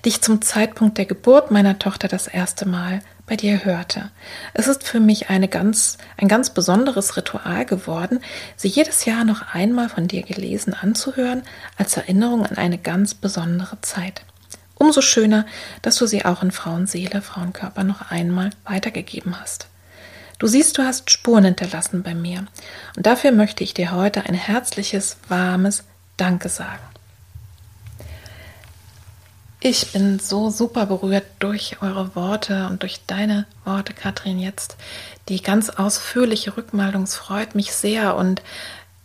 die 0.04 0.10
ich 0.10 0.20
zum 0.20 0.42
Zeitpunkt 0.42 0.96
der 0.98 1.06
Geburt 1.06 1.50
meiner 1.50 1.80
Tochter 1.80 2.06
das 2.06 2.28
erste 2.28 2.68
Mal 2.68 3.00
bei 3.26 3.34
dir 3.34 3.64
hörte. 3.64 4.10
Es 4.54 4.68
ist 4.68 4.84
für 4.84 5.00
mich 5.00 5.28
eine 5.28 5.48
ganz, 5.48 5.98
ein 6.16 6.28
ganz 6.28 6.50
besonderes 6.50 7.16
Ritual 7.16 7.66
geworden, 7.66 8.20
sie 8.56 8.68
jedes 8.68 9.04
Jahr 9.04 9.24
noch 9.24 9.54
einmal 9.54 9.88
von 9.88 10.06
dir 10.06 10.22
gelesen 10.22 10.74
anzuhören, 10.74 11.42
als 11.76 11.96
Erinnerung 11.96 12.46
an 12.46 12.56
eine 12.56 12.78
ganz 12.78 13.14
besondere 13.14 13.80
Zeit. 13.80 14.22
Umso 14.80 15.02
schöner, 15.02 15.44
dass 15.82 15.96
du 15.96 16.06
sie 16.06 16.24
auch 16.24 16.42
in 16.42 16.52
Frauenseele, 16.52 17.20
Frauenkörper 17.20 17.84
noch 17.84 18.10
einmal 18.10 18.48
weitergegeben 18.64 19.38
hast. 19.38 19.66
Du 20.38 20.46
siehst, 20.46 20.78
du 20.78 20.82
hast 20.82 21.10
Spuren 21.10 21.44
hinterlassen 21.44 22.02
bei 22.02 22.14
mir. 22.14 22.46
Und 22.96 23.04
dafür 23.04 23.30
möchte 23.30 23.62
ich 23.62 23.74
dir 23.74 23.92
heute 23.92 24.24
ein 24.24 24.32
herzliches, 24.32 25.18
warmes 25.28 25.84
Danke 26.16 26.48
sagen. 26.48 26.80
Ich 29.60 29.92
bin 29.92 30.18
so 30.18 30.48
super 30.48 30.86
berührt 30.86 31.26
durch 31.40 31.82
eure 31.82 32.16
Worte 32.16 32.66
und 32.68 32.80
durch 32.80 33.04
deine 33.06 33.44
Worte, 33.66 33.92
Katrin, 33.92 34.38
jetzt. 34.38 34.78
Die 35.28 35.42
ganz 35.42 35.68
ausführliche 35.68 36.56
Rückmeldung 36.56 37.06
freut 37.06 37.54
mich 37.54 37.74
sehr. 37.74 38.16
Und 38.16 38.40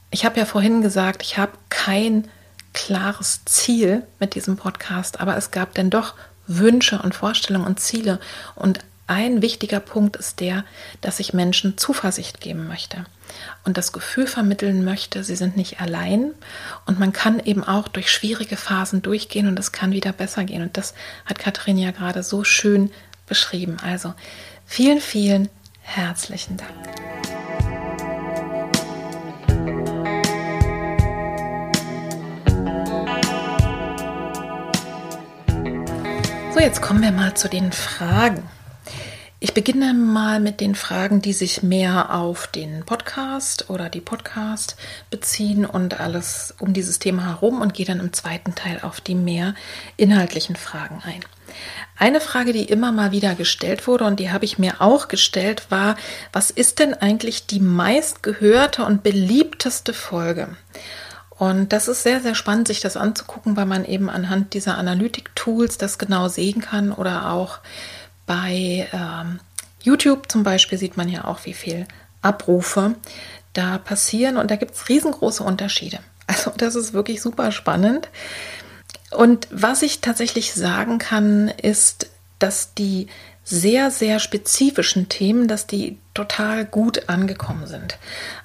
ich 0.10 0.24
habe 0.24 0.40
ja 0.40 0.46
vorhin 0.46 0.82
gesagt, 0.82 1.22
ich 1.22 1.38
habe 1.38 1.52
kein 1.68 2.30
klares 2.76 3.42
Ziel 3.46 4.04
mit 4.20 4.36
diesem 4.36 4.58
Podcast, 4.58 5.20
aber 5.20 5.36
es 5.36 5.50
gab 5.50 5.74
denn 5.74 5.90
doch 5.90 6.14
Wünsche 6.46 7.00
und 7.02 7.16
Vorstellungen 7.16 7.66
und 7.66 7.80
Ziele. 7.80 8.20
Und 8.54 8.80
ein 9.08 9.42
wichtiger 9.42 9.80
Punkt 9.80 10.18
ist 10.18 10.40
der, 10.40 10.64
dass 11.02 11.20
ich 11.20 11.34
Menschen 11.34 11.78
Zuversicht 11.78 12.42
geben 12.42 12.68
möchte 12.68 13.06
und 13.64 13.78
das 13.78 13.92
Gefühl 13.92 14.28
vermitteln 14.28 14.84
möchte, 14.84 15.24
sie 15.24 15.36
sind 15.36 15.58
nicht 15.58 15.80
allein 15.80 16.32
und 16.86 17.00
man 17.00 17.14
kann 17.14 17.40
eben 17.40 17.64
auch 17.64 17.88
durch 17.88 18.12
schwierige 18.12 18.58
Phasen 18.58 19.02
durchgehen 19.02 19.48
und 19.48 19.58
es 19.58 19.72
kann 19.72 19.92
wieder 19.92 20.12
besser 20.12 20.44
gehen. 20.44 20.62
Und 20.62 20.78
das 20.78 20.94
hat 21.26 21.40
Katrin 21.40 21.78
ja 21.78 21.92
gerade 21.92 22.24
so 22.24 22.44
schön 22.44 22.92
beschrieben. 23.28 23.78
Also 23.84 24.14
vielen, 24.66 25.02
vielen 25.02 25.50
herzlichen 25.82 26.58
Dank. 26.58 27.15
So, 36.56 36.62
jetzt 36.62 36.82
kommen 36.82 37.02
wir 37.02 37.12
mal 37.12 37.34
zu 37.34 37.50
den 37.50 37.74
Fragen. 37.74 38.42
Ich 39.42 39.54
beginne 39.54 39.94
mal 39.94 40.40
mit 40.40 40.62
den 40.62 40.74
Fragen, 40.74 41.22
die 41.22 41.34
sich 41.34 41.64
mehr 41.64 42.16
auf 42.16 42.48
den 42.48 42.86
Podcast 42.86 43.70
oder 43.70 43.90
die 43.90 44.00
Podcast 44.00 44.78
beziehen 45.10 45.66
und 45.66 46.00
alles 46.00 46.56
um 46.58 46.72
dieses 46.72 46.98
Thema 47.00 47.26
herum 47.26 47.60
und 47.60 47.74
gehe 47.74 47.86
dann 47.86 48.00
im 48.00 48.14
zweiten 48.14 48.56
Teil 48.56 48.80
auf 48.84 49.02
die 49.02 49.16
mehr 49.16 49.54
inhaltlichen 49.98 50.56
Fragen 50.56 51.04
ein. 51.06 51.20
Eine 51.98 52.22
Frage, 52.22 52.54
die 52.54 52.64
immer 52.64 52.94
mal 52.94 53.12
wieder 53.12 53.36
gestellt 53.36 53.86
wurde 53.86 54.06
und 54.06 54.22
die 54.22 54.32
habe 54.32 54.46
ich 54.46 54.58
mir 54.58 54.80
auch 54.80 55.10
gestellt, 55.10 55.70
war, 55.72 55.98
was 56.32 56.52
ist 56.52 56.80
denn 56.80 56.94
eigentlich 56.94 57.48
die 57.48 57.60
meistgehörte 57.60 58.86
und 58.86 59.04
beliebteste 59.04 59.92
Folge? 59.92 60.56
Und 61.38 61.74
das 61.74 61.88
ist 61.88 62.04
sehr, 62.04 62.22
sehr 62.22 62.36
spannend, 62.36 62.68
sich 62.68 62.80
das 62.80 62.96
anzugucken, 62.96 63.58
weil 63.58 63.66
man 63.66 63.84
eben 63.84 64.10
anhand 64.10 64.54
dieser 64.54 64.78
Analytik-Tools 64.78 65.78
das 65.78 65.98
genau 65.98 66.30
sehen 66.30 66.62
kann 66.62 66.92
oder 66.92 67.32
auch 67.32 67.60
bei 68.26 68.88
ähm, 68.94 69.40
YouTube 69.82 70.32
zum 70.32 70.44
Beispiel 70.44 70.78
sieht 70.78 70.98
man 70.98 71.10
ja 71.10 71.26
auch, 71.26 71.46
wie 71.46 71.54
viel 71.54 71.88
Abrufe 72.22 72.96
da 73.54 73.78
passieren 73.78 74.38
und 74.38 74.50
da 74.50 74.56
gibt 74.56 74.76
es 74.76 74.90
riesengroße 74.90 75.44
Unterschiede. 75.44 76.00
Also 76.28 76.52
das 76.58 76.74
ist 76.74 76.94
wirklich 76.94 77.22
super 77.22 77.52
spannend. 77.52 78.10
Und 79.12 79.48
was 79.52 79.84
ich 79.84 80.02
tatsächlich 80.02 80.56
sagen 80.56 80.98
kann, 80.98 81.50
ist, 81.50 82.10
dass 82.40 82.74
die 82.74 83.06
sehr, 83.48 83.92
sehr 83.92 84.20
spezifischen 84.20 85.08
Themen, 85.08 85.48
dass 85.48 85.68
die 85.68 86.00
total 86.16 86.66
gut 86.66 87.10
angekommen 87.10 87.68
sind. 87.68 88.00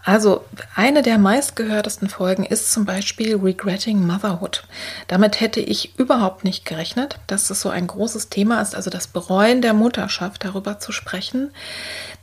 Also 0.04 0.44
eine 0.74 1.00
der 1.00 1.16
meistgehörtesten 1.16 2.10
Folgen 2.10 2.44
ist 2.44 2.70
zum 2.70 2.84
Beispiel 2.84 3.36
Regretting 3.36 4.06
Motherhood. 4.06 4.64
Damit 5.08 5.40
hätte 5.40 5.60
ich 5.60 5.98
überhaupt 5.98 6.44
nicht 6.44 6.66
gerechnet, 6.66 7.18
dass 7.28 7.48
das 7.48 7.62
so 7.62 7.70
ein 7.70 7.86
großes 7.86 8.28
Thema 8.28 8.60
ist, 8.60 8.74
also 8.74 8.90
das 8.90 9.06
Bereuen 9.06 9.62
der 9.62 9.72
Mutterschaft, 9.72 10.44
darüber 10.44 10.78
zu 10.78 10.92
sprechen. 10.92 11.50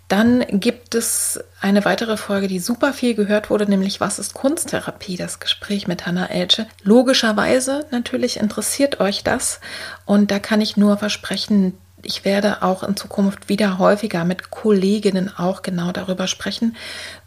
Dann 0.08 0.46
gibt 0.48 0.94
es 0.94 1.40
eine 1.60 1.84
weitere 1.84 2.16
Folge, 2.16 2.48
die 2.48 2.60
super 2.60 2.94
viel 2.94 3.16
gehört 3.16 3.50
wurde, 3.50 3.68
nämlich 3.68 4.00
Was 4.00 4.20
ist 4.20 4.36
Kunsttherapie? 4.36 5.18
Das 5.18 5.40
Gespräch 5.40 5.88
mit 5.88 6.06
Hannah 6.06 6.30
Elche. 6.30 6.68
Logischerweise 6.84 7.88
natürlich 7.90 8.38
interessiert 8.38 9.00
euch 9.00 9.24
das 9.24 9.62
und 10.06 10.30
da 10.30 10.38
kann 10.38 10.62
ich 10.62 10.78
nur 10.78 10.98
versprechen, 10.98 11.74
ich 12.04 12.26
werde 12.26 12.62
auch 12.62 12.84
in 12.84 12.96
Zukunft 12.96 13.50
wieder 13.50 13.80
häufiger 13.80 14.24
mit 14.24 14.52
Kolleginnen 14.52 15.32
auch 15.36 15.62
genau 15.62 15.92
darüber 15.92 16.28
sprechen, 16.28 16.76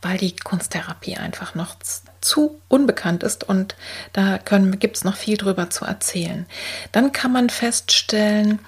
weil 0.01 0.17
die 0.17 0.37
Kunsttherapie 0.37 1.17
einfach 1.17 1.55
noch 1.55 1.77
zu 2.21 2.61
unbekannt 2.69 3.23
ist 3.23 3.45
und 3.45 3.75
da 4.13 4.39
gibt 4.39 4.97
es 4.97 5.05
noch 5.05 5.17
viel 5.17 5.37
drüber 5.37 5.71
zu 5.71 5.85
erzählen. 5.85 6.47
Dann 6.93 7.13
kann 7.13 7.33
man 7.33 7.51
feststellen, 7.51 8.61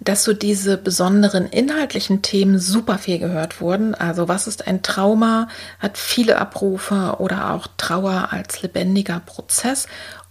dass 0.00 0.24
so 0.24 0.34
diese 0.34 0.76
besonderen 0.76 1.46
inhaltlichen 1.46 2.20
Themen 2.20 2.58
super 2.58 2.98
viel 2.98 3.18
gehört 3.18 3.60
wurden. 3.62 3.94
Also 3.94 4.28
was 4.28 4.46
ist 4.46 4.66
ein 4.66 4.82
Trauma, 4.82 5.48
hat 5.78 5.96
viele 5.96 6.38
Abrufe 6.38 7.16
oder 7.18 7.54
auch 7.54 7.66
Trauer 7.78 8.28
als 8.30 8.60
lebendiger 8.60 9.20
Prozess 9.24 9.86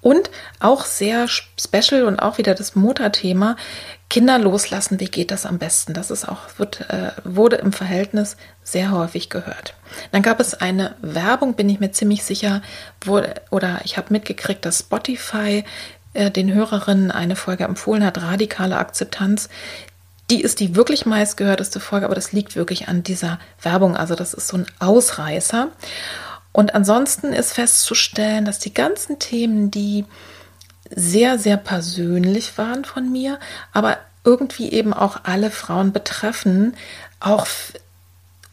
und 0.06 0.30
auch 0.60 0.86
sehr 0.86 1.28
special 1.28 2.04
und 2.04 2.20
auch 2.20 2.38
wieder 2.38 2.54
das 2.54 2.76
Mutterthema, 2.76 3.56
Kinder 4.08 4.38
loslassen, 4.38 5.00
wie 5.00 5.08
geht 5.08 5.32
das 5.32 5.48
am 5.48 5.58
besten? 5.58 5.96
Das 5.96 6.12
ist 6.12 6.30
auch, 6.30 6.42
wird, 6.58 6.82
äh, 6.92 7.10
wurde 7.24 7.56
im 7.56 7.74
Verhältnis 7.74 8.38
sehr 8.62 8.92
häufig 8.92 9.32
gehört. 9.32 9.74
Dann 10.12 10.22
gab 10.22 10.40
es 10.40 10.54
eine 10.54 10.94
Werbung, 11.02 11.56
bin 11.56 11.68
ich 11.70 11.80
mir 11.80 11.92
ziemlich 11.92 12.24
sicher, 12.24 12.62
wo, 13.04 13.20
oder 13.50 13.80
ich 13.84 13.98
habe 13.98 14.14
mitgekriegt, 14.14 14.64
dass 14.64 14.82
Spotify 14.82 15.64
äh, 16.14 16.30
den 16.30 16.54
Hörerinnen 16.54 17.10
eine 17.10 17.36
Folge 17.36 17.64
empfohlen 17.64 18.06
hat, 18.06 18.22
radikale 18.22 18.78
Akzeptanz. 18.78 19.50
Die 20.30 20.42
ist 20.42 20.60
die 20.60 20.76
wirklich 20.76 21.08
meistgehörteste 21.08 21.80
Folge, 21.80 22.06
aber 22.06 22.16
das 22.16 22.32
liegt 22.32 22.56
wirklich 22.56 22.90
an 22.90 23.02
dieser 23.02 23.40
Werbung. 23.60 23.98
Also 23.98 24.14
das 24.14 24.36
ist 24.36 24.50
so 24.50 24.58
ein 24.58 24.68
Ausreißer. 24.78 25.70
Und 26.56 26.74
ansonsten 26.74 27.34
ist 27.34 27.52
festzustellen, 27.52 28.46
dass 28.46 28.60
die 28.60 28.74
ganzen 28.74 29.20
Themen, 29.20 29.72
die 29.72 30.06
sehr, 30.90 31.38
sehr 31.38 31.58
persönlich 31.58 32.58
waren 32.58 32.86
von 32.86 33.12
mir, 33.12 33.42
aber 33.74 33.98
irgendwie 34.24 34.72
eben 34.72 34.94
auch 34.94 35.20
alle 35.24 35.52
Frauen 35.52 35.92
betreffen, 35.92 36.78
auch 37.20 37.46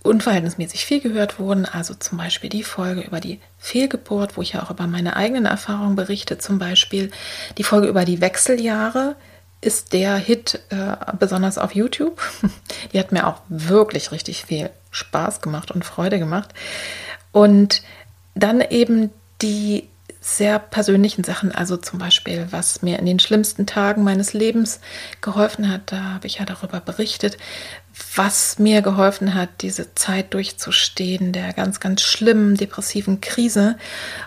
unverhältnismäßig 0.02 0.84
viel 0.84 1.00
gehört 1.00 1.38
wurden. 1.38 1.64
Also 1.64 1.94
zum 1.94 2.18
Beispiel 2.18 2.50
die 2.50 2.64
Folge 2.64 3.02
über 3.02 3.20
die 3.20 3.38
Fehlgeburt, 3.60 4.36
wo 4.36 4.42
ich 4.42 4.54
ja 4.54 4.64
auch 4.64 4.72
über 4.72 4.88
meine 4.88 5.14
eigenen 5.14 5.46
Erfahrungen 5.46 5.94
berichte. 5.94 6.38
Zum 6.38 6.58
Beispiel 6.58 7.12
die 7.56 7.62
Folge 7.62 7.86
über 7.86 8.04
die 8.04 8.20
Wechseljahre 8.20 9.14
ist 9.60 9.92
der 9.92 10.16
Hit 10.16 10.58
äh, 10.70 10.96
besonders 11.20 11.56
auf 11.56 11.72
YouTube. 11.72 12.20
Die 12.92 12.98
hat 12.98 13.12
mir 13.12 13.28
auch 13.28 13.42
wirklich 13.48 14.10
richtig 14.10 14.44
viel 14.44 14.70
Spaß 14.90 15.40
gemacht 15.40 15.70
und 15.70 15.84
Freude 15.84 16.18
gemacht. 16.18 16.52
Und 17.32 17.82
dann 18.34 18.60
eben 18.60 19.10
die 19.40 19.88
sehr 20.20 20.60
persönlichen 20.60 21.24
Sachen, 21.24 21.50
also 21.52 21.76
zum 21.76 21.98
Beispiel, 21.98 22.46
was 22.50 22.80
mir 22.80 22.98
in 23.00 23.06
den 23.06 23.18
schlimmsten 23.18 23.66
Tagen 23.66 24.04
meines 24.04 24.34
Lebens 24.34 24.78
geholfen 25.20 25.68
hat, 25.68 25.90
da 25.90 26.14
habe 26.14 26.28
ich 26.28 26.38
ja 26.38 26.44
darüber 26.44 26.80
berichtet, 26.80 27.36
was 28.14 28.58
mir 28.58 28.82
geholfen 28.82 29.34
hat, 29.34 29.48
diese 29.62 29.94
Zeit 29.96 30.32
durchzustehen, 30.32 31.32
der 31.32 31.52
ganz, 31.52 31.80
ganz 31.80 32.02
schlimmen 32.02 32.56
depressiven 32.56 33.20
Krise 33.20 33.76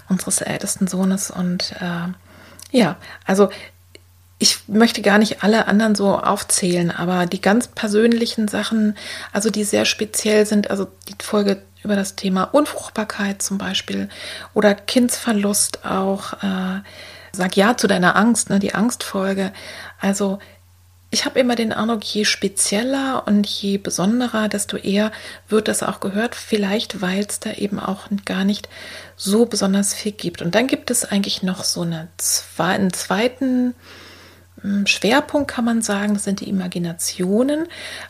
unseres 0.09 0.41
ältesten 0.41 0.87
Sohnes. 0.87 1.31
Und 1.31 1.73
äh, 1.79 2.77
ja, 2.77 2.97
also 3.25 3.49
ich 4.37 4.67
möchte 4.67 5.01
gar 5.01 5.17
nicht 5.17 5.43
alle 5.43 5.67
anderen 5.67 5.95
so 5.95 6.17
aufzählen, 6.17 6.91
aber 6.91 7.25
die 7.25 7.41
ganz 7.41 7.67
persönlichen 7.69 8.49
Sachen, 8.49 8.97
also 9.31 9.49
die 9.49 9.63
sehr 9.63 9.85
speziell 9.85 10.45
sind, 10.45 10.69
also 10.69 10.87
die 11.07 11.15
Folge 11.23 11.61
über 11.85 11.95
das 11.95 12.15
Thema 12.15 12.43
Unfruchtbarkeit 12.43 13.41
zum 13.41 13.57
Beispiel 13.57 14.09
oder 14.53 14.75
Kindsverlust 14.75 15.85
auch. 15.85 16.33
Äh, 16.43 16.81
sag 17.31 17.55
ja 17.57 17.77
zu 17.77 17.87
deiner 17.87 18.15
Angst, 18.15 18.49
ne, 18.49 18.59
die 18.59 18.73
Angstfolge. 18.73 19.51
Also 19.99 20.39
ich 21.11 21.25
habe 21.25 21.39
immer 21.39 21.55
den 21.55 21.71
Eindruck, 21.71 22.03
je 22.03 22.25
spezieller 22.25 23.23
und 23.25 23.47
je 23.47 23.77
besonderer, 23.77 24.49
desto 24.49 24.75
eher 24.75 25.11
wird 25.47 25.67
das 25.67 25.83
auch 25.83 25.99
gehört. 25.99 26.35
Vielleicht, 26.35 27.01
weil 27.01 27.25
es 27.25 27.39
da 27.39 27.53
eben 27.53 27.79
auch 27.79 28.07
gar 28.25 28.43
nicht 28.43 28.67
so 29.15 29.45
besonders 29.45 29.93
viel 29.93 30.11
gibt. 30.11 30.41
Und 30.41 30.55
dann 30.55 30.67
gibt 30.67 30.91
es 30.91 31.05
eigentlich 31.05 31.43
noch 31.43 31.63
so 31.63 31.81
eine, 31.81 32.09
einen 32.57 32.91
zweiten 32.91 33.75
Schwerpunkt 34.85 35.49
kann 35.49 35.65
man 35.65 35.81
sagen, 35.81 36.13
das 36.13 36.23
sind 36.23 36.39
die 36.39 36.49
Imaginationen. 36.49 37.67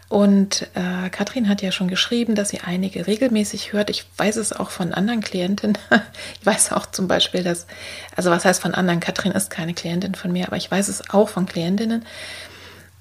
Und 0.10 0.68
äh, 0.74 1.10
Katrin 1.10 1.50
hat 1.50 1.62
ja 1.62 1.72
schon 1.72 1.88
geschrieben, 1.88 2.36
dass 2.36 2.50
sie 2.50 2.62
einige 2.62 3.08
regelmäßig 3.08 3.74
hört. 3.74 3.90
Ich 3.90 4.06
weiß 4.18 4.38
es 4.38 4.54
auch 4.54 4.70
von 4.70 4.94
anderen 4.94 5.22
Klientinnen. 5.22 5.78
ich 6.40 6.46
weiß 6.46 6.72
auch 6.72 6.86
zum 6.86 7.08
Beispiel, 7.08 7.44
dass, 7.44 7.68
also 8.16 8.30
was 8.30 8.46
heißt 8.46 8.62
von 8.62 8.74
anderen? 8.74 9.00
Katrin 9.00 9.32
ist 9.32 9.50
keine 9.50 9.74
Klientin 9.74 10.16
von 10.16 10.32
mir, 10.32 10.48
aber 10.48 10.58
ich 10.58 10.70
weiß 10.70 10.88
es 10.88 11.10
auch 11.10 11.30
von 11.30 11.46
Klientinnen, 11.46 12.06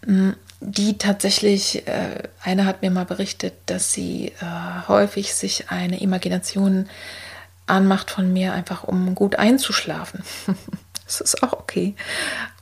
hm, 0.04 0.36
die 0.60 0.98
tatsächlich, 0.98 1.86
äh, 1.86 2.22
eine 2.42 2.64
hat 2.64 2.82
mir 2.82 2.90
mal 2.90 3.04
berichtet, 3.04 3.54
dass 3.66 3.92
sie 3.92 4.32
äh, 4.40 4.88
häufig 4.88 5.34
sich 5.34 5.70
eine 5.70 6.00
Imagination 6.00 6.88
anmacht 7.66 8.10
von 8.10 8.32
mir, 8.32 8.52
einfach 8.52 8.84
um 8.84 9.14
gut 9.14 9.36
einzuschlafen. 9.36 10.22
Das 11.04 11.20
ist 11.20 11.42
auch 11.42 11.52
okay. 11.52 11.94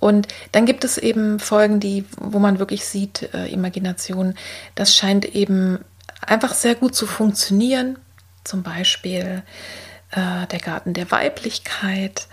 Und 0.01 0.29
dann 0.51 0.67
gibt 0.67 0.85
es 0.85 0.99
eben 0.99 1.39
Folgen, 1.39 1.81
die, 1.81 2.05
wo 2.17 2.39
man 2.39 2.59
wirklich 2.59 2.85
sieht, 2.85 3.33
äh, 3.35 3.47
Imagination, 3.47 4.35
das 4.75 4.97
scheint 4.97 5.25
eben 5.25 5.79
einfach 6.21 6.55
sehr 6.55 6.75
gut 6.75 6.95
zu 6.95 7.07
funktionieren. 7.07 7.99
Zum 8.45 8.63
Beispiel 8.63 9.43
äh, 10.11 10.47
der 10.47 10.59
Garten 10.59 10.95
der 10.95 11.11
Weiblichkeit 11.11 12.27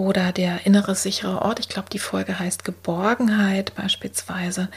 oder 0.00 0.32
der 0.32 0.64
innere 0.64 0.94
sichere 0.94 1.42
Ort. 1.42 1.60
Ich 1.60 1.68
glaube, 1.68 1.90
die 1.90 1.98
Folge 1.98 2.38
heißt 2.38 2.64
Geborgenheit 2.64 3.74
beispielsweise. 3.74 4.68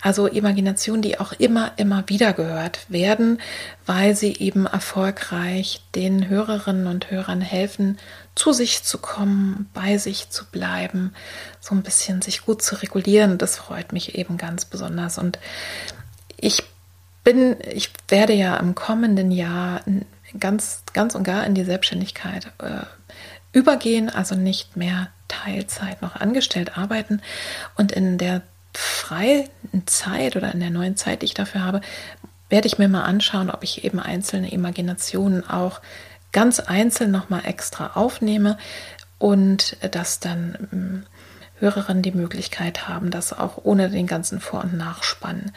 Also 0.00 0.26
Imaginationen, 0.26 1.02
die 1.02 1.20
auch 1.20 1.32
immer, 1.34 1.72
immer 1.76 2.04
wieder 2.08 2.32
gehört 2.32 2.90
werden, 2.90 3.40
weil 3.84 4.16
sie 4.16 4.34
eben 4.38 4.66
erfolgreich 4.66 5.82
den 5.94 6.28
Hörerinnen 6.28 6.86
und 6.86 7.10
Hörern 7.10 7.42
helfen, 7.42 7.98
zu 8.34 8.52
sich 8.52 8.82
zu 8.82 8.96
kommen, 8.98 9.68
bei 9.74 9.98
sich 9.98 10.30
zu 10.30 10.46
bleiben, 10.46 11.12
so 11.60 11.74
ein 11.74 11.82
bisschen 11.82 12.22
sich 12.22 12.46
gut 12.46 12.62
zu 12.62 12.76
regulieren. 12.76 13.36
Das 13.36 13.56
freut 13.56 13.92
mich 13.92 14.14
eben 14.14 14.38
ganz 14.38 14.64
besonders. 14.64 15.18
Und 15.18 15.38
ich 16.38 16.62
bin, 17.24 17.56
ich 17.70 17.90
werde 18.08 18.32
ja 18.32 18.56
im 18.56 18.74
kommenden 18.74 19.30
Jahr 19.30 19.82
ganz, 20.40 20.82
ganz 20.94 21.14
und 21.14 21.24
gar 21.24 21.44
in 21.44 21.54
die 21.54 21.64
Selbstständigkeit 21.64 22.46
äh, 22.58 22.86
übergehen, 23.52 24.08
also 24.10 24.34
nicht 24.34 24.76
mehr 24.76 25.08
Teilzeit 25.28 26.02
noch 26.02 26.16
angestellt 26.16 26.76
arbeiten 26.76 27.20
und 27.76 27.92
in 27.92 28.18
der 28.18 28.42
freien 28.74 29.48
Zeit 29.86 30.36
oder 30.36 30.52
in 30.52 30.60
der 30.60 30.70
neuen 30.70 30.96
Zeit, 30.96 31.22
die 31.22 31.26
ich 31.26 31.34
dafür 31.34 31.62
habe, 31.62 31.80
werde 32.48 32.66
ich 32.66 32.78
mir 32.78 32.88
mal 32.88 33.02
anschauen, 33.02 33.50
ob 33.50 33.62
ich 33.64 33.84
eben 33.84 34.00
einzelne 34.00 34.50
Imaginationen 34.50 35.48
auch 35.48 35.80
ganz 36.32 36.60
einzeln 36.60 37.10
nochmal 37.10 37.42
extra 37.44 37.92
aufnehme 37.94 38.58
und 39.18 39.76
dass 39.92 40.20
dann 40.20 40.68
hm, 40.70 41.02
Hörerinnen 41.58 42.02
die 42.02 42.12
Möglichkeit 42.12 42.88
haben, 42.88 43.10
das 43.10 43.32
auch 43.32 43.58
ohne 43.62 43.88
den 43.88 44.06
ganzen 44.06 44.40
Vor- 44.40 44.64
und 44.64 44.76
Nachspann 44.76 45.52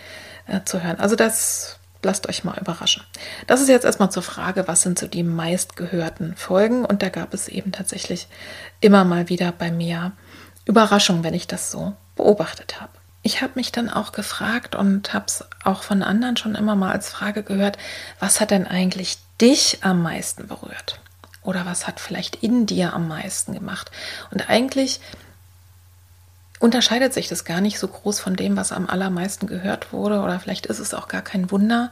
äh, 0.48 0.62
zu 0.64 0.84
hören. 0.84 1.00
Also 1.00 1.16
das 1.16 1.80
lasst 2.06 2.30
euch 2.30 2.44
mal 2.44 2.58
überraschen. 2.58 3.04
Das 3.48 3.62
ist 3.62 3.68
jetzt 3.68 3.84
erstmal 3.84 4.12
zur 4.12 4.24
Frage, 4.24 4.68
was 4.68 4.84
sind 4.84 4.98
so 4.98 5.08
die 5.08 5.24
meistgehörten 5.24 6.36
Folgen? 6.38 6.86
Und 6.86 7.02
da 7.02 7.10
gab 7.10 7.34
es 7.34 7.48
eben 7.50 7.72
tatsächlich 7.72 8.28
immer 8.80 9.04
mal 9.04 9.28
wieder 9.28 9.52
bei 9.52 9.72
mir 9.72 10.14
Überraschungen, 10.66 11.24
wenn 11.24 11.34
ich 11.34 11.48
das 11.48 11.72
so 11.72 11.94
beobachtet 12.16 12.80
habe. 12.80 12.94
Ich 13.22 13.42
habe 13.42 13.54
mich 13.56 13.72
dann 13.72 13.90
auch 13.90 14.12
gefragt 14.12 14.76
und 14.76 15.14
habe 15.14 15.26
es 15.28 15.44
auch 15.64 15.84
von 15.84 16.04
anderen 16.04 16.38
schon 16.38 16.56
immer 16.56 16.76
mal 16.76 16.92
als 16.92 17.10
Frage 17.10 17.44
gehört, 17.44 17.78
was 18.20 18.40
hat 18.40 18.52
denn 18.52 18.68
eigentlich 18.68 19.18
dich 19.42 19.80
am 19.82 20.04
meisten 20.04 20.48
berührt? 20.48 21.00
Oder 21.42 21.66
was 21.66 21.88
hat 21.88 22.00
vielleicht 22.00 22.38
in 22.38 22.66
dir 22.66 22.94
am 22.94 23.08
meisten 23.08 23.54
gemacht? 23.54 23.92
Und 24.32 24.50
eigentlich 24.50 25.00
unterscheidet 26.66 27.14
sich 27.14 27.28
das 27.28 27.46
gar 27.46 27.62
nicht 27.62 27.78
so 27.78 27.88
groß 27.88 28.20
von 28.20 28.36
dem, 28.36 28.58
was 28.58 28.72
am 28.72 28.90
allermeisten 28.90 29.46
gehört 29.46 29.94
wurde. 29.94 30.20
Oder 30.20 30.40
vielleicht 30.40 30.66
ist 30.66 30.80
es 30.80 30.96
auch 30.96 31.08
gar 31.08 31.22
kein 31.22 31.52
Wunder. 31.52 31.92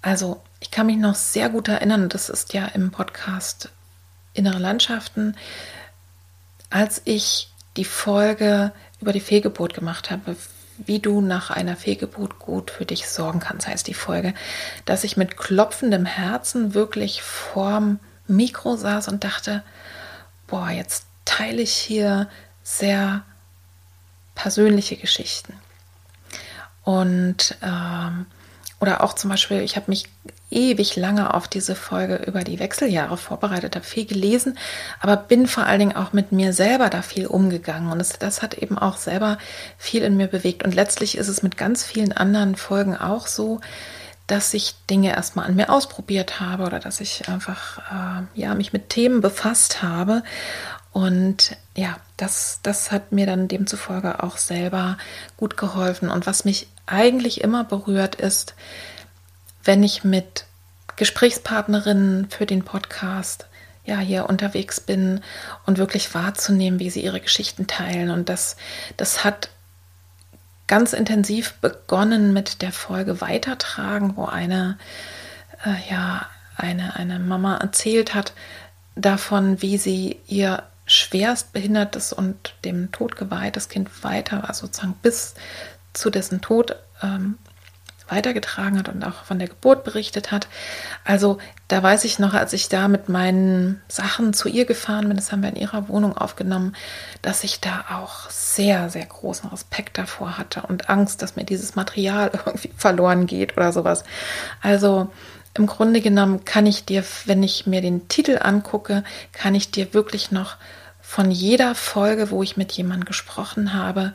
Also 0.00 0.40
ich 0.60 0.70
kann 0.70 0.86
mich 0.86 0.98
noch 0.98 1.16
sehr 1.16 1.48
gut 1.48 1.66
erinnern, 1.66 2.08
das 2.08 2.28
ist 2.28 2.54
ja 2.54 2.66
im 2.66 2.92
Podcast 2.92 3.70
Innere 4.34 4.60
Landschaften, 4.60 5.36
als 6.70 7.02
ich 7.04 7.50
die 7.76 7.84
Folge 7.84 8.72
über 9.00 9.12
die 9.12 9.20
Fehlgeburt 9.20 9.74
gemacht 9.74 10.12
habe, 10.12 10.36
wie 10.78 11.00
du 11.00 11.20
nach 11.20 11.50
einer 11.50 11.76
Fehlgeburt 11.76 12.38
gut 12.38 12.70
für 12.70 12.86
dich 12.86 13.08
sorgen 13.08 13.40
kannst, 13.40 13.66
heißt 13.66 13.88
die 13.88 13.94
Folge, 13.94 14.32
dass 14.84 15.02
ich 15.02 15.16
mit 15.16 15.36
klopfendem 15.36 16.06
Herzen 16.06 16.72
wirklich 16.72 17.20
vorm 17.20 17.98
Mikro 18.28 18.76
saß 18.76 19.08
und 19.08 19.24
dachte, 19.24 19.64
boah, 20.46 20.70
jetzt 20.70 21.06
teile 21.24 21.62
ich 21.62 21.74
hier 21.74 22.28
sehr 22.62 23.24
persönliche 24.34 24.96
Geschichten. 24.96 25.54
Und 26.84 27.56
ähm, 27.62 28.26
oder 28.80 29.04
auch 29.04 29.12
zum 29.12 29.30
Beispiel, 29.30 29.60
ich 29.60 29.76
habe 29.76 29.90
mich 29.92 30.06
ewig 30.50 30.96
lange 30.96 31.34
auf 31.34 31.46
diese 31.46 31.76
Folge 31.76 32.16
über 32.16 32.42
die 32.42 32.58
Wechseljahre 32.58 33.16
vorbereitet, 33.16 33.76
habe 33.76 33.84
viel 33.84 34.06
gelesen, 34.06 34.58
aber 35.00 35.16
bin 35.16 35.46
vor 35.46 35.64
allen 35.64 35.78
Dingen 35.78 35.96
auch 35.96 36.12
mit 36.12 36.32
mir 36.32 36.52
selber 36.52 36.90
da 36.90 37.00
viel 37.00 37.28
umgegangen. 37.28 37.92
Und 37.92 38.00
das, 38.00 38.18
das 38.18 38.42
hat 38.42 38.54
eben 38.54 38.76
auch 38.76 38.96
selber 38.96 39.38
viel 39.78 40.02
in 40.02 40.16
mir 40.16 40.26
bewegt. 40.26 40.64
Und 40.64 40.74
letztlich 40.74 41.16
ist 41.16 41.28
es 41.28 41.44
mit 41.44 41.56
ganz 41.56 41.84
vielen 41.84 42.12
anderen 42.12 42.56
Folgen 42.56 42.96
auch 42.96 43.28
so, 43.28 43.60
dass 44.26 44.52
ich 44.52 44.74
Dinge 44.90 45.10
erstmal 45.10 45.46
an 45.46 45.54
mir 45.54 45.70
ausprobiert 45.70 46.40
habe 46.40 46.64
oder 46.64 46.80
dass 46.80 47.00
ich 47.00 47.28
einfach 47.28 47.78
äh, 47.78 48.40
ja, 48.40 48.54
mich 48.54 48.72
mit 48.72 48.88
Themen 48.88 49.20
befasst 49.20 49.82
habe 49.82 50.22
und 50.92 51.56
ja, 51.74 51.96
das, 52.16 52.60
das 52.62 52.92
hat 52.92 53.12
mir 53.12 53.26
dann 53.26 53.48
demzufolge 53.48 54.22
auch 54.22 54.36
selber 54.36 54.98
gut 55.36 55.56
geholfen. 55.56 56.10
Und 56.10 56.26
was 56.26 56.44
mich 56.44 56.68
eigentlich 56.86 57.40
immer 57.40 57.64
berührt 57.64 58.14
ist, 58.14 58.54
wenn 59.64 59.82
ich 59.82 60.04
mit 60.04 60.44
Gesprächspartnerinnen 60.96 62.28
für 62.28 62.44
den 62.44 62.64
Podcast 62.64 63.46
ja 63.84 63.98
hier 63.98 64.28
unterwegs 64.28 64.80
bin 64.80 65.22
und 65.66 65.78
wirklich 65.78 66.14
wahrzunehmen, 66.14 66.78
wie 66.78 66.90
sie 66.90 67.02
ihre 67.02 67.20
Geschichten 67.20 67.66
teilen. 67.66 68.10
Und 68.10 68.28
das, 68.28 68.56
das 68.98 69.24
hat 69.24 69.48
ganz 70.66 70.92
intensiv 70.92 71.54
begonnen 71.54 72.34
mit 72.34 72.60
der 72.60 72.72
Folge 72.72 73.20
Weitertragen, 73.20 74.16
wo 74.16 74.26
eine, 74.26 74.78
äh, 75.64 75.90
ja, 75.90 76.26
eine, 76.56 76.96
eine 76.96 77.18
Mama 77.18 77.56
erzählt 77.56 78.14
hat 78.14 78.34
davon, 78.94 79.62
wie 79.62 79.78
sie 79.78 80.20
ihr 80.26 80.62
schwerst 80.92 81.52
behindertes 81.52 82.12
und 82.12 82.54
dem 82.64 82.92
Tod 82.92 83.16
geweihtes 83.16 83.68
Kind 83.68 84.04
weiter, 84.04 84.48
also 84.48 84.66
sozusagen 84.66 84.94
bis 85.02 85.34
zu 85.92 86.10
dessen 86.10 86.40
Tod 86.40 86.76
ähm, 87.02 87.38
weitergetragen 88.08 88.78
hat 88.78 88.88
und 88.88 89.02
auch 89.04 89.24
von 89.24 89.38
der 89.38 89.48
Geburt 89.48 89.84
berichtet 89.84 90.30
hat. 90.30 90.46
Also 91.04 91.38
da 91.68 91.82
weiß 91.82 92.04
ich 92.04 92.18
noch, 92.18 92.34
als 92.34 92.52
ich 92.52 92.68
da 92.68 92.86
mit 92.88 93.08
meinen 93.08 93.80
Sachen 93.88 94.34
zu 94.34 94.48
ihr 94.48 94.66
gefahren 94.66 95.08
bin, 95.08 95.16
das 95.16 95.32
haben 95.32 95.42
wir 95.42 95.48
in 95.48 95.56
ihrer 95.56 95.88
Wohnung 95.88 96.16
aufgenommen, 96.16 96.76
dass 97.22 97.42
ich 97.42 97.60
da 97.60 97.84
auch 97.90 98.28
sehr, 98.28 98.90
sehr 98.90 99.06
großen 99.06 99.48
Respekt 99.48 99.96
davor 99.96 100.36
hatte 100.36 100.62
und 100.62 100.90
Angst, 100.90 101.22
dass 101.22 101.36
mir 101.36 101.44
dieses 101.44 101.74
Material 101.74 102.30
irgendwie 102.46 102.70
verloren 102.76 103.26
geht 103.26 103.56
oder 103.56 103.72
sowas. 103.72 104.04
Also 104.60 105.10
im 105.54 105.66
Grunde 105.66 106.00
genommen 106.00 106.44
kann 106.44 106.66
ich 106.66 106.84
dir, 106.84 107.04
wenn 107.26 107.42
ich 107.42 107.66
mir 107.66 107.80
den 107.80 108.08
Titel 108.08 108.38
angucke, 108.42 109.04
kann 109.32 109.54
ich 109.54 109.70
dir 109.70 109.92
wirklich 109.94 110.30
noch 110.30 110.56
von 111.12 111.30
jeder 111.30 111.74
Folge, 111.74 112.30
wo 112.30 112.42
ich 112.42 112.56
mit 112.56 112.72
jemandem 112.72 113.04
gesprochen 113.04 113.74
habe, 113.74 114.14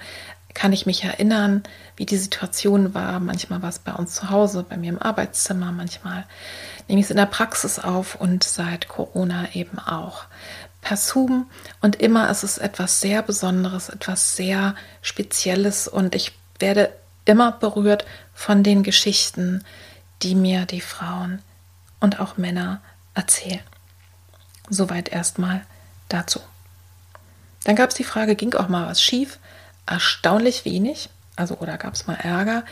kann 0.55 0.73
ich 0.73 0.87
mich 0.87 1.03
erinnern, 1.03 1.61
wie 1.95 2.07
die 2.07 2.17
Situation 2.17 2.95
war. 2.95 3.19
Manchmal 3.19 3.61
war 3.61 3.69
es 3.69 3.77
bei 3.77 3.93
uns 3.93 4.15
zu 4.15 4.31
Hause, 4.31 4.65
bei 4.67 4.77
mir 4.77 4.89
im 4.89 4.99
Arbeitszimmer, 4.99 5.71
manchmal 5.71 6.25
nehme 6.87 6.99
ich 6.99 7.05
es 7.05 7.11
in 7.11 7.17
der 7.17 7.27
Praxis 7.27 7.77
auf 7.77 8.15
und 8.15 8.43
seit 8.43 8.87
Corona 8.87 9.53
eben 9.53 9.77
auch 9.77 10.23
per 10.81 10.97
Zoom. 10.97 11.47
Und 11.81 11.97
immer 11.97 12.31
ist 12.31 12.41
es 12.41 12.57
etwas 12.57 12.99
sehr 12.99 13.21
Besonderes, 13.21 13.89
etwas 13.89 14.35
sehr 14.35 14.73
Spezielles 15.03 15.87
und 15.87 16.15
ich 16.15 16.31
werde 16.57 16.91
immer 17.25 17.51
berührt 17.51 18.07
von 18.33 18.63
den 18.63 18.81
Geschichten, 18.81 19.63
die 20.23 20.33
mir 20.33 20.65
die 20.65 20.81
Frauen 20.81 21.43
und 21.99 22.19
auch 22.19 22.37
Männer 22.37 22.81
erzählen. 23.13 23.61
Soweit 24.67 25.09
erstmal 25.09 25.63
dazu. 26.09 26.39
Dann 27.67 27.75
gab 27.75 27.89
es 27.89 27.97
die 27.97 28.05
Frage, 28.05 28.35
ging 28.35 28.53
auch 28.53 28.69
mal 28.69 28.87
was 28.87 29.01
schief? 29.01 29.39
Erstaunlich 29.85 30.63
wenig. 30.63 31.09
Also 31.35 31.55
oder 31.57 31.77
gab 31.77 31.95
es 31.95 32.07
mal 32.07 32.13
Ärger? 32.15 32.63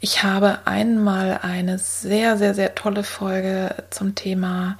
Ich 0.00 0.22
habe 0.22 0.58
einmal 0.66 1.38
eine 1.40 1.78
sehr, 1.78 2.36
sehr, 2.36 2.52
sehr 2.52 2.74
tolle 2.74 3.04
Folge 3.04 3.74
zum 3.88 4.14
Thema 4.14 4.76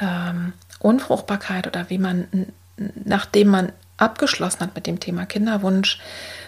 ähm, 0.00 0.54
Unfruchtbarkeit 0.78 1.66
oder 1.66 1.90
wie 1.90 1.98
man, 1.98 2.46
nachdem 3.04 3.48
man 3.48 3.72
abgeschlossen 3.98 4.60
hat 4.60 4.74
mit 4.74 4.86
dem 4.86 4.98
Thema 4.98 5.26
Kinderwunsch, 5.26 6.00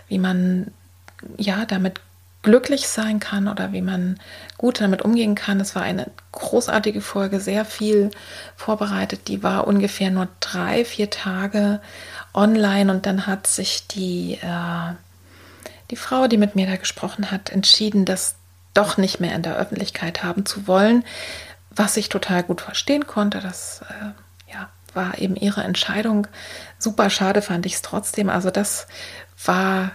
wie 0.09 0.19
man 0.19 0.69
ja 1.37 1.67
damit 1.67 2.01
glücklich 2.43 2.89
sein 2.89 3.21
kann 3.21 3.49
oder 3.49 3.73
wie 3.73 3.83
man 3.83 4.19
gut 4.59 4.81
damit 4.81 5.03
umgehen 5.03 5.35
kann. 5.35 5.61
Es 5.61 5.75
war 5.75 5.83
eine 5.83 6.11
großartige 6.33 7.01
Folge, 7.01 7.41
sehr 7.41 7.65
viel 7.65 8.11
vorbereitet. 8.57 9.29
Die 9.29 9.43
war 9.43 9.67
ungefähr 9.67 10.11
nur 10.11 10.29
drei, 10.41 10.85
vier 10.85 11.09
Tage 11.09 11.81
online 12.35 12.91
und 12.91 13.07
dann 13.07 13.27
hat 13.27 13.47
sich 13.47 13.87
die, 13.89 14.39
äh, 14.43 14.93
die 15.91 15.97
Frau, 15.97 16.29
die 16.29 16.39
mit 16.39 16.57
mir 16.57 16.67
da 16.67 16.77
gesprochen 16.77 17.31
hat, 17.31 17.51
entschieden, 17.51 18.05
das 18.05 18.37
doch 18.75 18.97
nicht 18.97 19.21
mehr 19.21 19.35
in 19.35 19.43
der 19.43 19.57
Öffentlichkeit 19.57 20.23
haben 20.23 20.47
zu 20.47 20.67
wollen, 20.67 21.05
was 21.71 21.97
ich 21.97 22.09
total 22.09 22.43
gut 22.43 22.61
verstehen 22.61 23.07
konnte. 23.07 23.41
Das 23.41 23.83
äh, 23.89 24.53
ja, 24.53 24.71
war 24.95 25.19
eben 25.19 25.37
ihre 25.37 25.63
Entscheidung. 25.63 26.27
Super 26.79 27.11
schade 27.11 27.43
fand 27.43 27.67
ich 27.67 27.75
es 27.75 27.83
trotzdem. 27.83 28.31
Also 28.31 28.51
das 28.51 28.87
war 29.45 29.93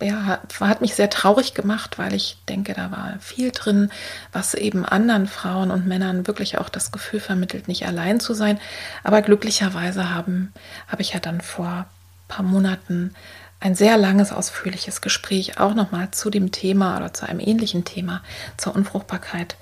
ja, 0.00 0.40
hat, 0.60 0.80
mich 0.80 0.94
sehr 0.94 1.10
traurig 1.10 1.54
gemacht, 1.54 1.98
weil 1.98 2.14
ich 2.14 2.38
denke, 2.48 2.74
da 2.74 2.90
war 2.90 3.14
viel 3.20 3.50
drin, 3.50 3.90
was 4.32 4.54
eben 4.54 4.84
anderen 4.84 5.26
Frauen 5.26 5.70
und 5.70 5.86
Männern 5.86 6.26
wirklich 6.26 6.58
auch 6.58 6.68
das 6.68 6.92
Gefühl 6.92 7.20
vermittelt, 7.20 7.68
nicht 7.68 7.86
allein 7.86 8.20
zu 8.20 8.34
sein. 8.34 8.58
Aber 9.04 9.22
glücklicherweise 9.22 10.10
haben, 10.14 10.52
habe 10.88 11.02
ich 11.02 11.12
ja 11.12 11.20
dann 11.20 11.40
vor 11.40 11.68
ein 11.68 11.84
paar 12.28 12.44
Monaten 12.44 13.14
ein 13.60 13.74
sehr 13.74 13.98
langes, 13.98 14.32
ausführliches 14.32 15.02
Gespräch 15.02 15.58
auch 15.60 15.74
nochmal 15.74 16.10
zu 16.10 16.30
dem 16.30 16.50
Thema 16.50 16.96
oder 16.96 17.12
zu 17.12 17.28
einem 17.28 17.40
ähnlichen 17.40 17.84
Thema, 17.84 18.22
zur 18.56 18.74
Unfruchtbarkeit 18.74 19.56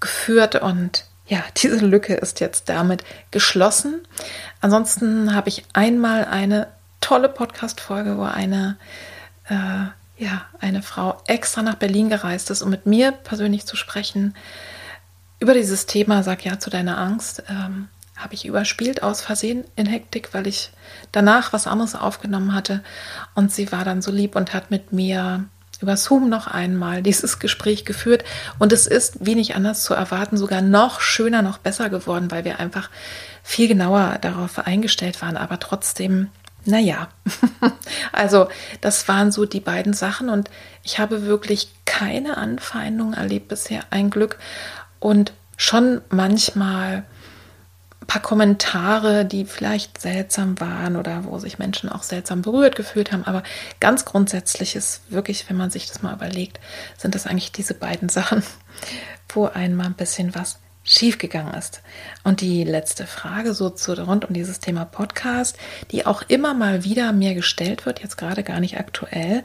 geführt 0.00 0.56
und 0.56 1.04
ja, 1.26 1.42
diese 1.56 1.84
Lücke 1.84 2.14
ist 2.14 2.40
jetzt 2.40 2.68
damit 2.68 3.04
geschlossen. 3.30 4.06
Ansonsten 4.60 5.34
habe 5.34 5.48
ich 5.48 5.64
einmal 5.72 6.24
eine 6.24 6.68
tolle 7.00 7.28
Podcast-Folge, 7.28 8.18
wo 8.18 8.22
eine, 8.24 8.76
äh, 9.48 9.86
ja, 10.16 10.42
eine 10.60 10.82
Frau 10.82 11.20
extra 11.26 11.62
nach 11.62 11.74
Berlin 11.74 12.08
gereist 12.08 12.50
ist, 12.50 12.62
um 12.62 12.70
mit 12.70 12.86
mir 12.86 13.12
persönlich 13.12 13.66
zu 13.66 13.76
sprechen 13.76 14.34
über 15.40 15.54
dieses 15.54 15.86
Thema. 15.86 16.22
Sag 16.22 16.44
ja 16.44 16.58
zu 16.58 16.70
deiner 16.70 16.98
Angst. 16.98 17.42
Ähm, 17.48 17.88
habe 18.16 18.34
ich 18.34 18.46
überspielt 18.46 19.02
aus 19.02 19.20
Versehen 19.20 19.64
in 19.76 19.86
Hektik, 19.86 20.32
weil 20.32 20.46
ich 20.46 20.70
danach 21.10 21.52
was 21.52 21.66
anderes 21.66 21.94
aufgenommen 21.94 22.54
hatte. 22.54 22.82
Und 23.34 23.52
sie 23.52 23.72
war 23.72 23.84
dann 23.84 24.02
so 24.02 24.12
lieb 24.12 24.36
und 24.36 24.54
hat 24.54 24.70
mit 24.70 24.92
mir 24.92 25.44
über 25.80 25.96
Zoom 25.96 26.28
noch 26.28 26.46
einmal 26.46 27.02
dieses 27.02 27.38
Gespräch 27.40 27.84
geführt. 27.84 28.24
Und 28.58 28.72
es 28.72 28.86
ist, 28.86 29.26
wenig 29.26 29.56
anders 29.56 29.82
zu 29.82 29.94
erwarten, 29.94 30.36
sogar 30.36 30.62
noch 30.62 31.00
schöner, 31.00 31.42
noch 31.42 31.58
besser 31.58 31.90
geworden, 31.90 32.30
weil 32.30 32.44
wir 32.44 32.60
einfach 32.60 32.88
viel 33.42 33.68
genauer 33.68 34.18
darauf 34.20 34.58
eingestellt 34.60 35.20
waren. 35.20 35.36
Aber 35.36 35.58
trotzdem, 35.58 36.28
naja, 36.64 37.08
also 38.12 38.48
das 38.80 39.06
waren 39.08 39.32
so 39.32 39.44
die 39.44 39.60
beiden 39.60 39.92
Sachen. 39.92 40.28
Und 40.28 40.50
ich 40.82 40.98
habe 40.98 41.26
wirklich 41.26 41.68
keine 41.84 42.36
Anfeindung 42.36 43.14
erlebt 43.14 43.48
bisher, 43.48 43.82
ein 43.90 44.10
Glück. 44.10 44.38
Und 44.98 45.32
schon 45.56 46.00
manchmal 46.10 47.04
ein 48.00 48.06
paar 48.06 48.22
Kommentare, 48.22 49.24
die 49.24 49.46
vielleicht 49.46 50.00
seltsam 50.00 50.60
waren 50.60 50.96
oder 50.96 51.24
wo 51.24 51.38
sich 51.38 51.58
Menschen 51.58 51.88
auch 51.88 52.02
seltsam 52.02 52.42
berührt 52.42 52.76
gefühlt 52.76 53.12
haben. 53.12 53.24
Aber 53.24 53.42
ganz 53.80 54.04
grundsätzlich 54.04 54.76
ist 54.76 55.02
wirklich, 55.10 55.48
wenn 55.48 55.56
man 55.56 55.70
sich 55.70 55.86
das 55.86 56.02
mal 56.02 56.14
überlegt, 56.14 56.60
sind 56.98 57.14
das 57.14 57.26
eigentlich 57.26 57.52
diese 57.52 57.74
beiden 57.74 58.08
Sachen, 58.10 58.42
wo 59.30 59.46
einmal 59.46 59.86
ein 59.86 59.94
bisschen 59.94 60.34
was 60.34 60.58
schiefgegangen 60.84 61.54
ist. 61.54 61.80
Und 62.22 62.40
die 62.40 62.62
letzte 62.62 63.06
Frage 63.06 63.54
so 63.54 63.70
zu 63.70 63.94
rund 63.94 64.26
um 64.26 64.34
dieses 64.34 64.60
Thema 64.60 64.84
Podcast, 64.84 65.56
die 65.90 66.06
auch 66.06 66.22
immer 66.28 66.54
mal 66.54 66.84
wieder 66.84 67.12
mir 67.12 67.34
gestellt 67.34 67.86
wird, 67.86 68.00
jetzt 68.00 68.18
gerade 68.18 68.44
gar 68.44 68.60
nicht 68.60 68.78
aktuell. 68.78 69.42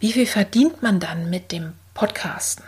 Wie 0.00 0.12
viel 0.12 0.26
verdient 0.26 0.82
man 0.82 0.98
dann 0.98 1.30
mit 1.30 1.52
dem 1.52 1.74
Podcasten? 1.94 2.64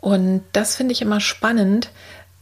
Und 0.00 0.44
das 0.52 0.76
finde 0.76 0.92
ich 0.92 1.02
immer 1.02 1.20
spannend, 1.20 1.90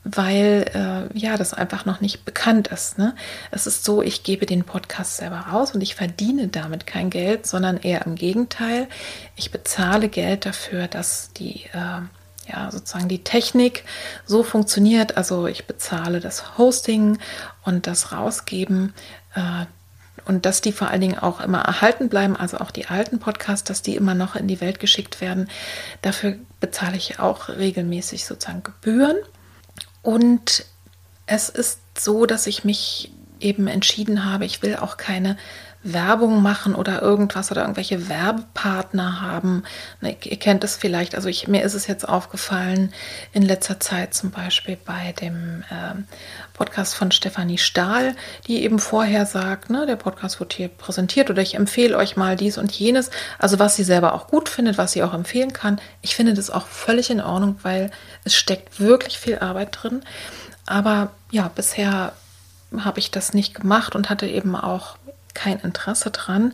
weil 0.04 0.64
äh, 0.74 1.18
ja 1.18 1.36
das 1.36 1.54
einfach 1.54 1.84
noch 1.84 2.00
nicht 2.00 2.24
bekannt 2.24 2.68
ist. 2.68 2.98
Ne? 2.98 3.14
Es 3.50 3.66
ist 3.66 3.84
so, 3.84 4.02
ich 4.02 4.22
gebe 4.22 4.46
den 4.46 4.64
Podcast 4.64 5.18
selber 5.18 5.38
raus 5.52 5.72
und 5.74 5.80
ich 5.80 5.94
verdiene 5.94 6.48
damit 6.48 6.86
kein 6.86 7.10
Geld, 7.10 7.46
sondern 7.46 7.76
eher 7.76 8.06
im 8.06 8.14
Gegenteil. 8.14 8.88
Ich 9.36 9.50
bezahle 9.50 10.08
Geld 10.08 10.46
dafür, 10.46 10.88
dass 10.88 11.32
die 11.34 11.64
äh, 11.72 12.00
ja 12.48 12.70
sozusagen 12.70 13.08
die 13.08 13.24
Technik 13.24 13.84
so 14.26 14.42
funktioniert. 14.42 15.16
Also 15.16 15.46
ich 15.46 15.66
bezahle 15.66 16.20
das 16.20 16.58
Hosting 16.58 17.18
und 17.64 17.86
das 17.86 18.12
Rausgeben. 18.12 18.94
Äh, 19.34 19.66
und 20.26 20.44
dass 20.44 20.60
die 20.60 20.72
vor 20.72 20.88
allen 20.88 21.00
Dingen 21.00 21.18
auch 21.18 21.40
immer 21.40 21.62
erhalten 21.62 22.10
bleiben, 22.10 22.36
also 22.36 22.58
auch 22.58 22.70
die 22.70 22.86
alten 22.86 23.18
Podcasts, 23.18 23.66
dass 23.66 23.80
die 23.80 23.96
immer 23.96 24.14
noch 24.14 24.36
in 24.36 24.46
die 24.46 24.60
Welt 24.60 24.78
geschickt 24.78 25.22
werden. 25.22 25.48
Dafür 26.02 26.36
bezahle 26.60 26.98
ich 26.98 27.18
auch 27.18 27.48
regelmäßig 27.48 28.26
sozusagen 28.26 28.62
Gebühren. 28.62 29.16
Und 30.02 30.66
es 31.24 31.48
ist 31.48 31.80
so, 31.96 32.26
dass 32.26 32.46
ich 32.46 32.62
mich 32.62 33.10
eben 33.40 33.68
entschieden 33.68 34.24
habe, 34.24 34.44
ich 34.44 34.62
will 34.62 34.76
auch 34.76 34.96
keine 34.96 35.36
Werbung 35.92 36.42
machen 36.42 36.74
oder 36.74 37.02
irgendwas 37.02 37.50
oder 37.50 37.62
irgendwelche 37.62 38.08
Werbepartner 38.08 39.20
haben. 39.20 39.64
Ihr 40.00 40.38
kennt 40.38 40.64
es 40.64 40.76
vielleicht, 40.76 41.14
also 41.14 41.28
ich, 41.28 41.48
mir 41.48 41.62
ist 41.62 41.74
es 41.74 41.86
jetzt 41.86 42.08
aufgefallen 42.08 42.92
in 43.32 43.42
letzter 43.42 43.80
Zeit 43.80 44.14
zum 44.14 44.30
Beispiel 44.30 44.76
bei 44.84 45.12
dem 45.20 45.64
äh, 45.70 45.94
Podcast 46.54 46.94
von 46.94 47.10
Stefanie 47.10 47.58
Stahl, 47.58 48.14
die 48.46 48.62
eben 48.62 48.78
vorher 48.78 49.26
sagt, 49.26 49.70
ne, 49.70 49.86
der 49.86 49.96
Podcast 49.96 50.40
wird 50.40 50.52
hier 50.52 50.68
präsentiert 50.68 51.30
oder 51.30 51.42
ich 51.42 51.54
empfehle 51.54 51.96
euch 51.96 52.16
mal 52.16 52.36
dies 52.36 52.58
und 52.58 52.72
jenes. 52.72 53.10
Also 53.38 53.58
was 53.58 53.76
sie 53.76 53.84
selber 53.84 54.14
auch 54.14 54.26
gut 54.26 54.48
findet, 54.48 54.78
was 54.78 54.92
sie 54.92 55.02
auch 55.02 55.14
empfehlen 55.14 55.52
kann. 55.52 55.80
Ich 56.02 56.16
finde 56.16 56.34
das 56.34 56.50
auch 56.50 56.66
völlig 56.66 57.10
in 57.10 57.20
Ordnung, 57.20 57.56
weil 57.62 57.90
es 58.24 58.34
steckt 58.34 58.80
wirklich 58.80 59.18
viel 59.18 59.38
Arbeit 59.38 59.78
drin. 59.80 60.02
Aber 60.66 61.10
ja, 61.30 61.50
bisher 61.54 62.12
habe 62.76 62.98
ich 62.98 63.10
das 63.10 63.32
nicht 63.32 63.54
gemacht 63.54 63.96
und 63.96 64.10
hatte 64.10 64.26
eben 64.26 64.54
auch 64.54 64.97
kein 65.38 65.60
Interesse 65.60 66.10
dran. 66.10 66.52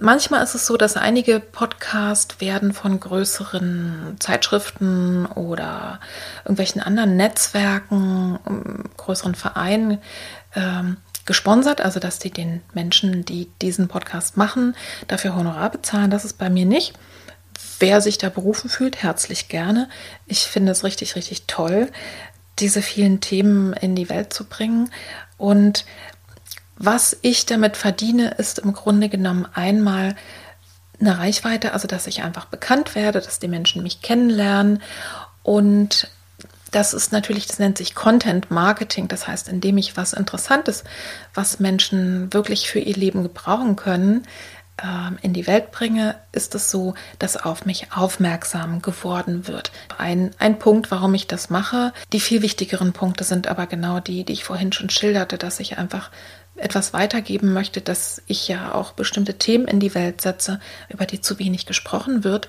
Manchmal 0.00 0.42
ist 0.42 0.54
es 0.54 0.66
so, 0.66 0.76
dass 0.76 0.96
einige 0.96 1.38
Podcasts 1.38 2.40
werden 2.40 2.72
von 2.72 2.98
größeren 2.98 4.16
Zeitschriften 4.18 5.26
oder 5.26 6.00
irgendwelchen 6.44 6.82
anderen 6.82 7.16
Netzwerken, 7.16 8.38
ähm, 8.46 8.84
größeren 8.96 9.36
Vereinen 9.36 9.98
ähm, 10.56 10.96
gesponsert, 11.24 11.80
also 11.80 12.00
dass 12.00 12.18
die 12.18 12.30
den 12.30 12.62
Menschen, 12.74 13.24
die 13.24 13.48
diesen 13.60 13.86
Podcast 13.86 14.36
machen, 14.36 14.74
dafür 15.06 15.36
Honorar 15.36 15.70
bezahlen. 15.70 16.10
Das 16.10 16.24
ist 16.24 16.38
bei 16.38 16.50
mir 16.50 16.66
nicht. 16.66 16.94
Wer 17.78 18.00
sich 18.00 18.18
da 18.18 18.28
berufen 18.28 18.68
fühlt, 18.68 19.02
herzlich 19.02 19.48
gerne. 19.48 19.88
Ich 20.26 20.40
finde 20.40 20.72
es 20.72 20.82
richtig, 20.82 21.14
richtig 21.14 21.46
toll, 21.46 21.88
diese 22.58 22.82
vielen 22.82 23.20
Themen 23.20 23.72
in 23.74 23.94
die 23.94 24.08
Welt 24.08 24.32
zu 24.32 24.44
bringen. 24.44 24.90
Und 25.36 25.84
was 26.84 27.16
ich 27.22 27.46
damit 27.46 27.76
verdiene, 27.76 28.34
ist 28.38 28.58
im 28.58 28.72
Grunde 28.72 29.08
genommen 29.08 29.46
einmal 29.54 30.16
eine 31.00 31.18
Reichweite, 31.18 31.72
also 31.72 31.88
dass 31.88 32.06
ich 32.06 32.22
einfach 32.22 32.46
bekannt 32.46 32.94
werde, 32.94 33.20
dass 33.20 33.38
die 33.38 33.48
Menschen 33.48 33.82
mich 33.82 34.02
kennenlernen 34.02 34.82
und 35.42 36.10
das 36.72 36.94
ist 36.94 37.12
natürlich, 37.12 37.46
das 37.46 37.58
nennt 37.58 37.76
sich 37.78 37.94
Content 37.94 38.50
Marketing. 38.50 39.06
Das 39.06 39.28
heißt, 39.28 39.48
indem 39.48 39.76
ich 39.76 39.96
was 39.96 40.14
Interessantes, 40.14 40.84
was 41.34 41.60
Menschen 41.60 42.32
wirklich 42.32 42.68
für 42.68 42.78
ihr 42.78 42.96
Leben 42.96 43.22
gebrauchen 43.22 43.76
können, 43.76 44.26
ähm, 44.82 45.18
in 45.20 45.34
die 45.34 45.46
Welt 45.46 45.70
bringe, 45.70 46.14
ist 46.32 46.54
es 46.54 46.70
so, 46.70 46.94
dass 47.18 47.36
auf 47.36 47.66
mich 47.66 47.92
aufmerksam 47.92 48.80
geworden 48.80 49.46
wird. 49.46 49.70
Ein, 49.98 50.30
ein 50.38 50.58
Punkt, 50.58 50.90
warum 50.90 51.12
ich 51.12 51.26
das 51.26 51.50
mache. 51.50 51.92
Die 52.14 52.20
viel 52.20 52.40
wichtigeren 52.40 52.94
Punkte 52.94 53.24
sind 53.24 53.48
aber 53.48 53.66
genau 53.66 54.00
die, 54.00 54.24
die 54.24 54.32
ich 54.32 54.44
vorhin 54.44 54.72
schon 54.72 54.88
schilderte, 54.88 55.36
dass 55.36 55.60
ich 55.60 55.76
einfach 55.76 56.10
etwas 56.56 56.92
weitergeben 56.92 57.52
möchte, 57.52 57.80
dass 57.80 58.22
ich 58.26 58.48
ja 58.48 58.74
auch 58.74 58.92
bestimmte 58.92 59.38
Themen 59.38 59.66
in 59.66 59.80
die 59.80 59.94
Welt 59.94 60.20
setze, 60.20 60.60
über 60.88 61.06
die 61.06 61.20
zu 61.20 61.38
wenig 61.38 61.66
gesprochen 61.66 62.24
wird. 62.24 62.48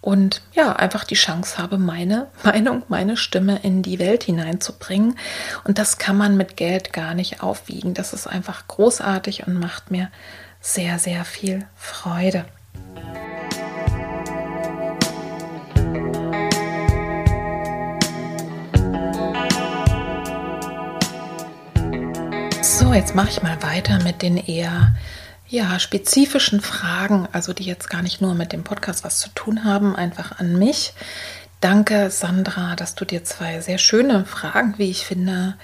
Und 0.00 0.42
ja, 0.52 0.74
einfach 0.74 1.04
die 1.04 1.14
Chance 1.14 1.58
habe, 1.58 1.76
meine 1.76 2.28
Meinung, 2.42 2.82
meine 2.88 3.16
Stimme 3.16 3.60
in 3.62 3.82
die 3.82 3.98
Welt 3.98 4.24
hineinzubringen. 4.24 5.18
Und 5.64 5.78
das 5.78 5.98
kann 5.98 6.16
man 6.16 6.36
mit 6.36 6.56
Geld 6.56 6.92
gar 6.92 7.14
nicht 7.14 7.42
aufwiegen. 7.42 7.94
Das 7.94 8.12
ist 8.12 8.26
einfach 8.26 8.66
großartig 8.66 9.46
und 9.46 9.58
macht 9.58 9.90
mir 9.90 10.10
sehr, 10.60 10.98
sehr 10.98 11.24
viel 11.24 11.66
Freude. 11.74 12.44
So, 22.90 22.96
jetzt 22.96 23.14
mache 23.14 23.28
ich 23.28 23.40
mal 23.40 23.62
weiter 23.62 24.02
mit 24.02 24.20
den 24.20 24.36
eher 24.36 24.96
ja, 25.46 25.78
spezifischen 25.78 26.60
Fragen, 26.60 27.28
also 27.30 27.52
die 27.52 27.62
jetzt 27.62 27.88
gar 27.88 28.02
nicht 28.02 28.20
nur 28.20 28.34
mit 28.34 28.52
dem 28.52 28.64
Podcast 28.64 29.04
was 29.04 29.20
zu 29.20 29.28
tun 29.28 29.62
haben, 29.62 29.94
einfach 29.94 30.40
an 30.40 30.58
mich. 30.58 30.92
Danke, 31.60 32.10
Sandra, 32.10 32.74
dass 32.74 32.96
du 32.96 33.04
dir 33.04 33.22
zwei 33.22 33.60
sehr 33.60 33.78
schöne 33.78 34.24
Fragen, 34.24 34.74
wie 34.76 34.90
ich 34.90 35.06
finde, 35.06 35.54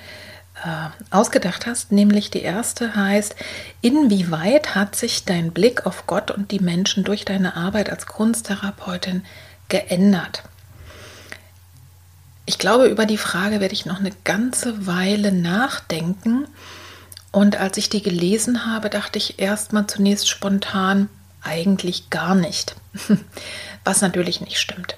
äh, 0.65 0.87
ausgedacht 1.11 1.67
hast. 1.67 1.91
Nämlich 1.91 2.31
die 2.31 2.43
erste 2.43 2.95
heißt, 2.95 3.35
inwieweit 3.81 4.77
hat 4.77 4.95
sich 4.95 5.25
dein 5.25 5.51
Blick 5.51 5.85
auf 5.85 6.07
Gott 6.07 6.31
und 6.31 6.53
die 6.53 6.61
Menschen 6.61 7.03
durch 7.03 7.25
deine 7.25 7.57
Arbeit 7.57 7.91
als 7.91 8.07
Kunsttherapeutin 8.07 9.25
geändert? 9.69 10.45
Ich 12.45 12.59
glaube, 12.59 12.87
über 12.87 13.05
die 13.05 13.19
Frage 13.19 13.59
werde 13.59 13.75
ich 13.75 13.85
noch 13.85 13.99
eine 13.99 14.13
ganze 14.23 14.87
Weile 14.87 15.33
nachdenken 15.33 16.47
und 17.37 17.59
als 17.59 17.77
ich 17.77 17.91
die 17.91 18.01
gelesen 18.01 18.65
habe, 18.65 18.89
dachte 18.89 19.19
ich 19.19 19.39
erstmal 19.39 19.87
zunächst 19.87 20.27
spontan, 20.27 21.11
eigentlich 21.43 22.09
gar 22.09 22.35
nicht. 22.35 22.77
Was 23.85 24.01
natürlich 24.01 24.41
nicht 24.41 24.59
stimmt. 24.59 24.97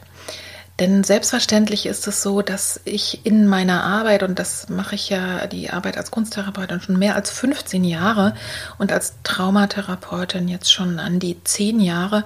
Denn 0.79 1.03
selbstverständlich 1.03 1.85
ist 1.85 2.07
es 2.07 2.23
so, 2.23 2.41
dass 2.41 2.81
ich 2.85 3.27
in 3.27 3.49
meiner 3.49 3.83
Arbeit, 3.83 4.23
und 4.23 4.39
das 4.39 4.69
mache 4.69 4.95
ich 4.95 5.09
ja 5.09 5.49
die 5.49 5.71
Arbeit 5.71 5.97
als 5.97 6.13
Kunsttherapeutin 6.13 6.81
schon 6.81 6.97
mehr 6.97 7.17
als 7.17 7.33
15 7.33 7.83
Jahre 7.83 8.37
und 8.79 8.93
als 8.93 9.15
Traumatherapeutin 9.25 10.47
jetzt 10.47 10.73
schon 10.73 11.01
an 11.01 11.19
die 11.19 11.43
10 11.43 11.81
Jahre, 11.81 12.23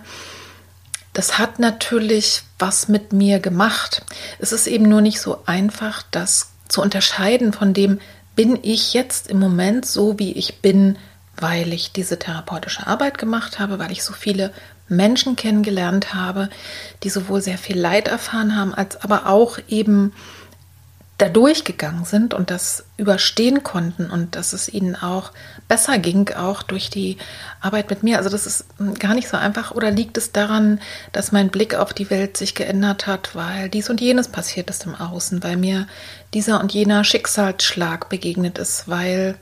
das 1.14 1.38
hat 1.38 1.58
natürlich 1.58 2.42
was 2.58 2.86
mit 2.86 3.14
mir 3.14 3.40
gemacht. 3.40 4.04
Es 4.38 4.52
ist 4.52 4.66
eben 4.66 4.90
nur 4.90 5.00
nicht 5.00 5.22
so 5.22 5.44
einfach, 5.46 6.02
das 6.10 6.50
zu 6.68 6.82
unterscheiden 6.82 7.54
von 7.54 7.72
dem, 7.72 7.98
bin 8.34 8.58
ich 8.62 8.94
jetzt 8.94 9.28
im 9.28 9.38
Moment 9.38 9.86
so, 9.86 10.18
wie 10.18 10.32
ich 10.32 10.60
bin, 10.60 10.98
weil 11.36 11.72
ich 11.72 11.92
diese 11.92 12.18
therapeutische 12.18 12.86
Arbeit 12.86 13.18
gemacht 13.18 13.58
habe, 13.58 13.78
weil 13.78 13.92
ich 13.92 14.04
so 14.04 14.12
viele 14.12 14.52
Menschen 14.88 15.36
kennengelernt 15.36 16.14
habe, 16.14 16.50
die 17.02 17.10
sowohl 17.10 17.40
sehr 17.40 17.58
viel 17.58 17.78
Leid 17.78 18.08
erfahren 18.08 18.56
haben, 18.56 18.74
als 18.74 19.02
aber 19.02 19.26
auch 19.26 19.58
eben 19.68 20.12
da 21.22 21.28
durchgegangen 21.28 22.04
sind 22.04 22.34
und 22.34 22.50
das 22.50 22.84
überstehen 22.96 23.62
konnten 23.62 24.10
und 24.10 24.34
dass 24.34 24.52
es 24.52 24.68
ihnen 24.68 24.96
auch 24.96 25.30
besser 25.68 25.98
ging, 25.98 26.30
auch 26.30 26.64
durch 26.64 26.90
die 26.90 27.16
Arbeit 27.60 27.90
mit 27.90 28.02
mir. 28.02 28.18
Also 28.18 28.28
das 28.28 28.44
ist 28.44 28.64
gar 28.98 29.14
nicht 29.14 29.28
so 29.28 29.36
einfach. 29.36 29.70
Oder 29.70 29.92
liegt 29.92 30.18
es 30.18 30.32
daran, 30.32 30.80
dass 31.12 31.30
mein 31.30 31.50
Blick 31.50 31.76
auf 31.76 31.92
die 31.92 32.10
Welt 32.10 32.36
sich 32.36 32.56
geändert 32.56 33.06
hat, 33.06 33.36
weil 33.36 33.68
dies 33.68 33.88
und 33.88 34.00
jenes 34.00 34.26
passiert 34.26 34.68
ist 34.68 34.84
im 34.84 34.96
Außen, 34.96 35.44
weil 35.44 35.56
mir 35.56 35.86
dieser 36.34 36.60
und 36.60 36.72
jener 36.72 37.04
Schicksalsschlag 37.04 38.08
begegnet 38.08 38.58
ist, 38.58 38.88
weil 38.88 39.36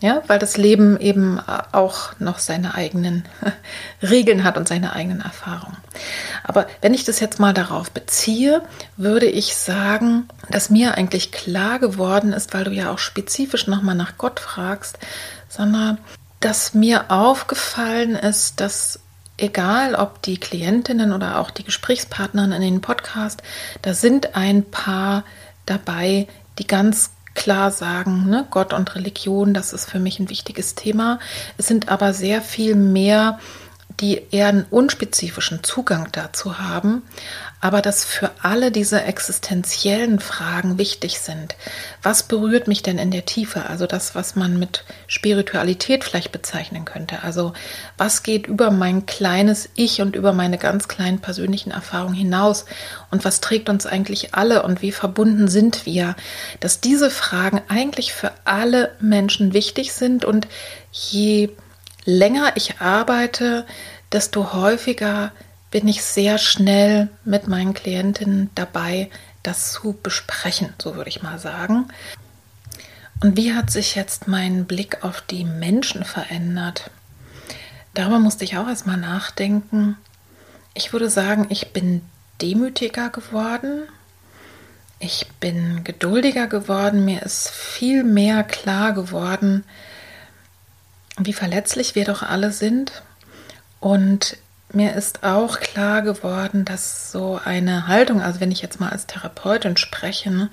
ja, 0.00 0.22
weil 0.28 0.38
das 0.38 0.56
Leben 0.56 0.98
eben 1.00 1.40
auch 1.72 2.12
noch 2.20 2.38
seine 2.38 2.74
eigenen 2.74 3.24
Regeln 4.02 4.44
hat 4.44 4.56
und 4.56 4.68
seine 4.68 4.92
eigenen 4.92 5.20
Erfahrungen. 5.20 5.76
Aber 6.44 6.66
wenn 6.80 6.94
ich 6.94 7.04
das 7.04 7.18
jetzt 7.18 7.40
mal 7.40 7.52
darauf 7.52 7.90
beziehe, 7.90 8.62
würde 8.96 9.26
ich 9.26 9.56
sagen, 9.56 10.28
dass 10.50 10.70
mir 10.70 10.94
eigentlich 10.96 11.32
klar 11.32 11.80
geworden 11.80 12.32
ist, 12.32 12.54
weil 12.54 12.64
du 12.64 12.70
ja 12.70 12.92
auch 12.92 12.98
spezifisch 12.98 13.66
nochmal 13.66 13.96
nach 13.96 14.18
Gott 14.18 14.38
fragst, 14.38 14.98
sondern 15.48 15.98
dass 16.38 16.74
mir 16.74 17.10
aufgefallen 17.10 18.14
ist, 18.14 18.60
dass 18.60 19.00
egal 19.36 19.96
ob 19.96 20.22
die 20.22 20.38
Klientinnen 20.38 21.12
oder 21.12 21.40
auch 21.40 21.50
die 21.50 21.64
Gesprächspartnerinnen 21.64 22.62
in 22.62 22.74
den 22.74 22.80
Podcast, 22.80 23.42
da 23.82 23.94
sind 23.94 24.36
ein 24.36 24.64
paar 24.64 25.24
dabei, 25.66 26.28
die 26.58 26.66
ganz 26.66 27.10
klar 27.38 27.70
sagen, 27.70 28.28
ne, 28.28 28.46
Gott 28.50 28.72
und 28.74 28.94
Religion, 28.96 29.54
das 29.54 29.72
ist 29.72 29.88
für 29.88 30.00
mich 30.00 30.18
ein 30.18 30.28
wichtiges 30.28 30.74
Thema. 30.74 31.20
Es 31.56 31.68
sind 31.68 31.88
aber 31.88 32.12
sehr 32.12 32.42
viel 32.42 32.74
mehr, 32.74 33.38
die 34.00 34.22
eher 34.30 34.48
einen 34.48 34.66
unspezifischen 34.70 35.64
Zugang 35.64 36.08
dazu 36.12 36.58
haben 36.58 37.02
aber 37.60 37.82
dass 37.82 38.04
für 38.04 38.30
alle 38.42 38.70
diese 38.70 39.02
existenziellen 39.02 40.20
Fragen 40.20 40.78
wichtig 40.78 41.18
sind. 41.18 41.56
Was 42.02 42.22
berührt 42.22 42.68
mich 42.68 42.82
denn 42.82 42.98
in 42.98 43.10
der 43.10 43.24
Tiefe? 43.24 43.66
Also 43.66 43.86
das, 43.86 44.14
was 44.14 44.36
man 44.36 44.58
mit 44.58 44.84
Spiritualität 45.08 46.04
vielleicht 46.04 46.30
bezeichnen 46.30 46.84
könnte. 46.84 47.22
Also 47.24 47.54
was 47.96 48.22
geht 48.22 48.46
über 48.46 48.70
mein 48.70 49.06
kleines 49.06 49.68
Ich 49.74 50.00
und 50.00 50.14
über 50.14 50.32
meine 50.32 50.58
ganz 50.58 50.86
kleinen 50.86 51.18
persönlichen 51.18 51.72
Erfahrungen 51.72 52.14
hinaus? 52.14 52.64
Und 53.10 53.24
was 53.24 53.40
trägt 53.40 53.68
uns 53.68 53.86
eigentlich 53.86 54.34
alle 54.34 54.62
und 54.62 54.80
wie 54.80 54.92
verbunden 54.92 55.48
sind 55.48 55.84
wir? 55.84 56.14
Dass 56.60 56.80
diese 56.80 57.10
Fragen 57.10 57.60
eigentlich 57.68 58.12
für 58.12 58.30
alle 58.44 58.92
Menschen 59.00 59.52
wichtig 59.52 59.92
sind 59.92 60.24
und 60.24 60.46
je 60.92 61.50
länger 62.08 62.52
ich 62.54 62.80
arbeite, 62.80 63.66
desto 64.12 64.54
häufiger 64.54 65.30
bin 65.70 65.86
ich 65.86 66.02
sehr 66.02 66.38
schnell 66.38 67.10
mit 67.24 67.48
meinen 67.48 67.74
Klientinnen 67.74 68.48
dabei, 68.54 69.10
das 69.42 69.72
zu 69.72 69.92
besprechen, 69.92 70.72
so 70.80 70.96
würde 70.96 71.10
ich 71.10 71.22
mal 71.22 71.38
sagen. 71.38 71.88
Und 73.22 73.36
wie 73.36 73.52
hat 73.52 73.70
sich 73.70 73.94
jetzt 73.94 74.26
mein 74.26 74.64
Blick 74.64 75.04
auf 75.04 75.20
die 75.20 75.44
Menschen 75.44 76.02
verändert? 76.04 76.90
Darüber 77.92 78.18
musste 78.18 78.44
ich 78.44 78.56
auch 78.56 78.68
erstmal 78.68 78.96
nachdenken. 78.96 79.98
Ich 80.72 80.94
würde 80.94 81.10
sagen, 81.10 81.46
ich 81.50 81.74
bin 81.74 82.00
demütiger 82.40 83.10
geworden. 83.10 83.82
Ich 84.98 85.26
bin 85.40 85.84
geduldiger 85.84 86.46
geworden. 86.46 87.04
Mir 87.04 87.22
ist 87.22 87.50
viel 87.50 88.02
mehr 88.02 88.44
klar 88.44 88.92
geworden, 88.92 89.64
wie 91.26 91.32
verletzlich 91.32 91.94
wir 91.94 92.04
doch 92.04 92.22
alle 92.22 92.52
sind. 92.52 93.02
Und 93.80 94.36
mir 94.72 94.94
ist 94.94 95.24
auch 95.24 95.60
klar 95.60 96.02
geworden, 96.02 96.64
dass 96.64 97.10
so 97.10 97.40
eine 97.42 97.86
Haltung, 97.88 98.20
also 98.20 98.40
wenn 98.40 98.50
ich 98.50 98.60
jetzt 98.60 98.80
mal 98.80 98.90
als 98.90 99.06
Therapeutin 99.06 99.76
spreche, 99.76 100.30
ne, 100.30 100.50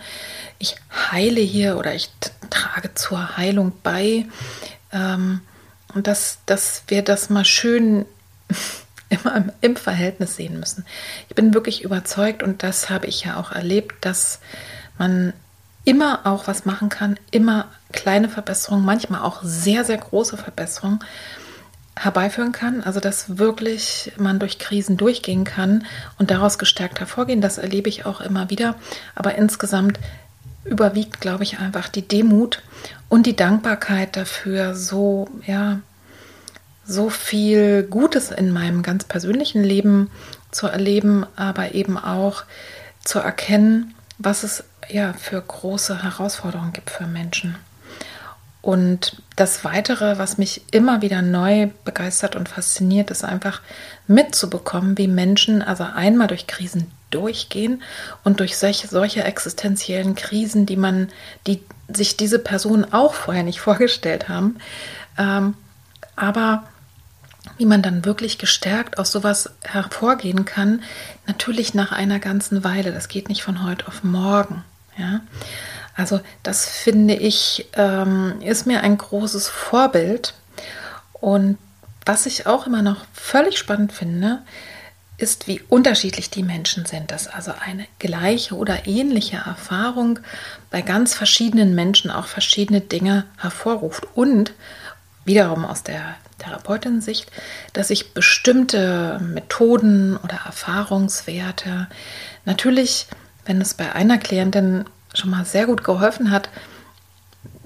ich 0.58 0.76
heile 1.12 1.42
hier 1.42 1.78
oder 1.78 1.94
ich 1.94 2.10
trage 2.50 2.94
zur 2.94 3.38
Heilung 3.38 3.74
bei, 3.84 4.26
ähm, 4.92 5.42
und 5.94 6.08
dass, 6.08 6.40
dass 6.46 6.84
wir 6.88 7.02
das 7.02 7.30
mal 7.30 7.46
schön 7.46 8.06
immer 9.10 9.36
im, 9.36 9.52
im 9.62 9.76
Verhältnis 9.76 10.36
sehen 10.36 10.60
müssen. 10.60 10.86
Ich 11.30 11.36
bin 11.36 11.54
wirklich 11.54 11.84
überzeugt 11.84 12.44
und 12.44 12.64
das 12.64 12.90
habe 12.90 13.08
ich 13.08 13.24
ja 13.24 13.38
auch 13.38 13.52
erlebt, 13.52 13.94
dass 14.02 14.40
man 14.98 15.34
immer 15.86 16.26
auch 16.26 16.48
was 16.48 16.66
machen 16.66 16.90
kann, 16.90 17.20
immer 17.32 17.72
kleine 17.96 18.30
Verbesserungen, 18.30 18.86
manchmal 18.86 19.22
auch 19.22 19.42
sehr, 19.44 19.84
sehr 19.84 19.98
große 19.98 20.38
Verbesserungen 20.38 21.00
herbeiführen 21.98 22.52
kann, 22.52 22.84
also 22.84 23.00
dass 23.00 23.38
wirklich 23.38 24.12
man 24.18 24.38
durch 24.38 24.60
Krisen 24.60 24.98
durchgehen 24.98 25.46
kann 25.46 25.86
und 26.20 26.30
daraus 26.30 26.58
gestärkt 26.58 27.00
hervorgehen, 27.00 27.42
das 27.42 27.58
erlebe 27.58 27.90
ich 27.90 28.06
auch 28.06 28.22
immer 28.22 28.50
wieder. 28.50 28.76
Aber 29.16 29.36
insgesamt 29.36 30.00
überwiegt, 30.66 31.22
glaube 31.22 31.44
ich, 31.44 31.60
einfach 31.60 31.88
die 31.88 32.08
Demut 32.08 32.62
und 33.08 33.26
die 33.26 33.36
Dankbarkeit 33.36 34.18
dafür, 34.18 34.76
so, 34.76 35.30
ja, 35.46 35.80
so 36.86 37.10
viel 37.10 37.84
Gutes 37.84 38.30
in 38.30 38.52
meinem 38.52 38.84
ganz 38.84 39.06
persönlichen 39.06 39.64
Leben 39.64 40.12
zu 40.52 40.68
erleben, 40.68 41.26
aber 41.36 41.74
eben 41.74 41.98
auch 41.98 42.44
zu 43.04 43.20
erkennen, 43.20 43.94
was 44.18 44.44
es 44.44 44.64
ja 44.90 45.14
für 45.14 45.42
große 45.42 46.04
Herausforderungen 46.04 46.74
gibt 46.74 46.90
für 46.90 47.08
Menschen. 47.08 47.56
Und 48.66 49.22
das 49.36 49.64
Weitere, 49.64 50.18
was 50.18 50.40
mich 50.40 50.64
immer 50.72 51.04
wieder 51.04 51.22
neu 51.22 51.70
begeistert 51.84 52.36
und 52.36 52.50
fasziniert, 52.50 53.12
ist 53.12 53.24
einfach 53.24 53.62
mitzubekommen, 54.08 54.98
wie 54.98 55.08
Menschen 55.08 55.62
also 55.62 55.84
einmal 55.84 56.26
durch 56.26 56.48
Krisen 56.48 56.90
durchgehen 57.12 57.84
und 58.24 58.40
durch 58.40 58.58
solche, 58.58 58.88
solche 58.88 59.24
existenziellen 59.24 60.16
Krisen, 60.16 60.66
die 60.66 60.78
man, 60.78 61.10
die 61.46 61.62
sich 61.94 62.18
diese 62.18 62.40
Personen 62.40 62.92
auch 62.92 63.14
vorher 63.14 63.44
nicht 63.44 63.60
vorgestellt 63.62 64.30
haben, 64.30 64.58
ähm, 65.20 65.54
aber 66.16 66.64
wie 67.60 67.68
man 67.68 67.84
dann 67.84 68.04
wirklich 68.04 68.40
gestärkt 68.40 68.98
aus 68.98 69.12
sowas 69.12 69.52
hervorgehen 69.62 70.44
kann, 70.46 70.82
natürlich 71.28 71.76
nach 71.76 71.92
einer 71.92 72.18
ganzen 72.18 72.64
Weile. 72.64 72.92
Das 72.92 73.10
geht 73.10 73.30
nicht 73.30 73.44
von 73.44 73.64
heute 73.64 73.88
auf 73.88 74.04
morgen. 74.04 74.64
Ja. 74.98 75.22
Also 75.96 76.20
das 76.44 76.68
finde 76.68 77.16
ich, 77.16 77.68
ähm, 77.74 78.42
ist 78.42 78.68
mir 78.68 78.82
ein 78.82 78.98
großes 78.98 79.48
Vorbild. 79.48 80.34
Und 81.14 81.58
was 82.06 82.26
ich 82.26 82.46
auch 82.46 82.68
immer 82.68 82.82
noch 82.82 83.06
völlig 83.14 83.58
spannend 83.58 83.94
finde, 83.94 84.42
ist, 85.18 85.48
wie 85.48 85.62
unterschiedlich 85.70 86.30
die 86.30 86.44
Menschen 86.44 86.86
sind. 86.86 87.12
Dass 87.12 87.28
also 87.28 87.54
eine 87.60 87.88
gleiche 88.00 88.56
oder 88.56 88.86
ähnliche 88.86 89.38
Erfahrung 89.38 90.20
bei 90.70 90.82
ganz 90.82 91.14
verschiedenen 91.14 91.74
Menschen 91.74 92.12
auch 92.12 92.28
verschiedene 92.28 92.82
Dinge 92.82 93.24
hervorruft. 93.38 94.06
Und 94.14 94.52
wiederum 95.24 95.66
aus 95.66 95.84
der 95.84 96.16
Therapeutin-Sicht, 96.40 97.32
dass 97.72 97.90
ich 97.90 98.14
bestimmte 98.14 99.20
Methoden 99.22 100.18
oder 100.18 100.42
Erfahrungswerte 100.46 101.88
natürlich, 102.44 103.08
wenn 103.46 103.62
es 103.62 103.74
bei 103.74 103.94
einer 103.94 104.18
Klientin 104.18 104.86
schon 105.16 105.30
mal 105.30 105.46
sehr 105.46 105.66
gut 105.66 105.84
geholfen 105.84 106.32
hat, 106.32 106.50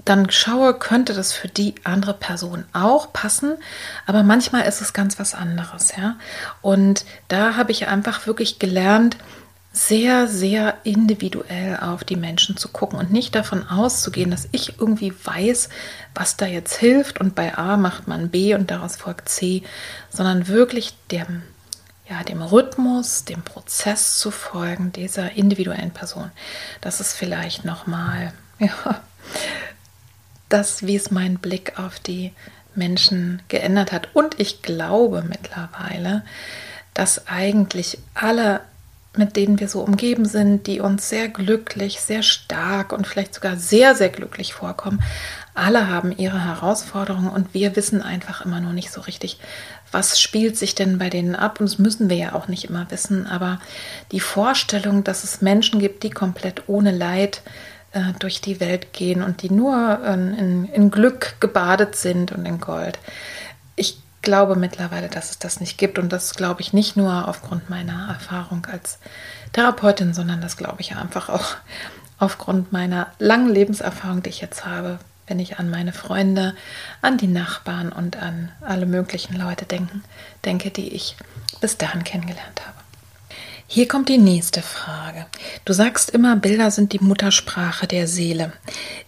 dann 0.04 0.30
schaue, 0.30 0.74
könnte 0.74 1.14
das 1.14 1.32
für 1.32 1.48
die 1.48 1.74
andere 1.84 2.14
Person 2.14 2.64
auch 2.72 3.12
passen, 3.12 3.56
aber 4.06 4.22
manchmal 4.22 4.66
ist 4.66 4.80
es 4.80 4.92
ganz 4.92 5.18
was 5.18 5.34
anderes, 5.34 5.94
ja. 5.96 6.16
Und 6.62 7.04
da 7.28 7.56
habe 7.56 7.70
ich 7.72 7.86
einfach 7.86 8.26
wirklich 8.26 8.58
gelernt, 8.58 9.16
sehr, 9.72 10.26
sehr 10.26 10.78
individuell 10.82 11.78
auf 11.80 12.02
die 12.02 12.16
Menschen 12.16 12.56
zu 12.56 12.68
gucken 12.68 12.98
und 12.98 13.12
nicht 13.12 13.36
davon 13.36 13.68
auszugehen, 13.68 14.30
dass 14.30 14.48
ich 14.50 14.80
irgendwie 14.80 15.12
weiß, 15.24 15.68
was 16.12 16.36
da 16.36 16.46
jetzt 16.46 16.76
hilft 16.76 17.20
und 17.20 17.36
bei 17.36 17.56
A 17.56 17.76
macht 17.76 18.08
man 18.08 18.30
B 18.30 18.54
und 18.54 18.70
daraus 18.70 18.96
folgt 18.96 19.28
C, 19.28 19.62
sondern 20.10 20.48
wirklich 20.48 20.94
dem 21.12 21.42
ja, 22.10 22.24
dem 22.24 22.42
Rhythmus, 22.42 23.24
dem 23.24 23.42
Prozess 23.42 24.18
zu 24.18 24.32
folgen 24.32 24.90
dieser 24.92 25.32
individuellen 25.32 25.92
Person. 25.92 26.30
Das 26.80 27.00
ist 27.00 27.14
vielleicht 27.14 27.64
nochmal, 27.64 28.32
ja, 28.58 29.00
das, 30.48 30.84
wie 30.84 30.96
es 30.96 31.12
meinen 31.12 31.38
Blick 31.38 31.78
auf 31.78 32.00
die 32.00 32.32
Menschen 32.74 33.40
geändert 33.48 33.92
hat. 33.92 34.08
Und 34.14 34.40
ich 34.40 34.62
glaube 34.62 35.22
mittlerweile, 35.22 36.24
dass 36.94 37.28
eigentlich 37.28 37.98
alle, 38.14 38.60
mit 39.16 39.36
denen 39.36 39.60
wir 39.60 39.68
so 39.68 39.80
umgeben 39.80 40.24
sind, 40.24 40.66
die 40.66 40.80
uns 40.80 41.08
sehr 41.08 41.28
glücklich, 41.28 42.00
sehr 42.00 42.24
stark 42.24 42.92
und 42.92 43.06
vielleicht 43.06 43.34
sogar 43.34 43.56
sehr, 43.56 43.94
sehr 43.94 44.08
glücklich 44.08 44.52
vorkommen, 44.52 45.00
alle 45.54 45.88
haben 45.88 46.16
ihre 46.16 46.44
Herausforderungen 46.44 47.28
und 47.28 47.54
wir 47.54 47.76
wissen 47.76 48.02
einfach 48.02 48.44
immer 48.44 48.60
nur 48.60 48.72
nicht 48.72 48.90
so 48.90 49.00
richtig, 49.00 49.38
was 49.92 50.20
spielt 50.20 50.56
sich 50.56 50.74
denn 50.74 50.98
bei 50.98 51.10
denen 51.10 51.34
ab? 51.34 51.60
Und 51.60 51.68
das 51.68 51.78
müssen 51.78 52.08
wir 52.08 52.16
ja 52.16 52.34
auch 52.34 52.48
nicht 52.48 52.64
immer 52.64 52.90
wissen, 52.90 53.26
aber 53.26 53.60
die 54.12 54.20
Vorstellung, 54.20 55.04
dass 55.04 55.24
es 55.24 55.40
Menschen 55.40 55.80
gibt, 55.80 56.02
die 56.02 56.10
komplett 56.10 56.64
ohne 56.68 56.90
Leid 56.90 57.42
äh, 57.92 58.12
durch 58.18 58.40
die 58.40 58.60
Welt 58.60 58.92
gehen 58.92 59.22
und 59.22 59.42
die 59.42 59.50
nur 59.50 60.00
äh, 60.04 60.14
in, 60.14 60.66
in 60.66 60.90
Glück 60.90 61.40
gebadet 61.40 61.96
sind 61.96 62.32
und 62.32 62.46
in 62.46 62.60
Gold. 62.60 62.98
Ich 63.74 63.98
glaube 64.22 64.54
mittlerweile, 64.54 65.08
dass 65.08 65.30
es 65.30 65.38
das 65.38 65.60
nicht 65.60 65.78
gibt 65.78 65.98
und 65.98 66.12
das 66.12 66.34
glaube 66.34 66.60
ich 66.60 66.72
nicht 66.72 66.96
nur 66.96 67.26
aufgrund 67.26 67.68
meiner 67.70 68.08
Erfahrung 68.08 68.66
als 68.66 68.98
Therapeutin, 69.52 70.14
sondern 70.14 70.40
das 70.40 70.56
glaube 70.56 70.80
ich 70.80 70.94
einfach 70.94 71.28
auch 71.28 71.56
aufgrund 72.18 72.70
meiner 72.70 73.08
langen 73.18 73.48
Lebenserfahrung, 73.48 74.22
die 74.22 74.30
ich 74.30 74.40
jetzt 74.40 74.66
habe, 74.66 74.98
wenn 75.30 75.38
ich 75.38 75.58
an 75.58 75.70
meine 75.70 75.92
Freunde, 75.92 76.54
an 77.00 77.16
die 77.16 77.28
Nachbarn 77.28 77.90
und 77.90 78.16
an 78.16 78.50
alle 78.60 78.84
möglichen 78.84 79.36
Leute 79.36 79.64
denken, 79.64 80.02
denke, 80.44 80.70
die 80.70 80.88
ich 80.88 81.16
bis 81.60 81.78
dahin 81.78 82.04
kennengelernt 82.04 82.60
habe. 82.66 82.76
Hier 83.68 83.86
kommt 83.86 84.08
die 84.08 84.18
nächste 84.18 84.62
Frage. 84.62 85.26
Du 85.64 85.72
sagst 85.72 86.10
immer, 86.10 86.34
Bilder 86.34 86.72
sind 86.72 86.92
die 86.92 86.98
Muttersprache 86.98 87.86
der 87.86 88.08
Seele. 88.08 88.52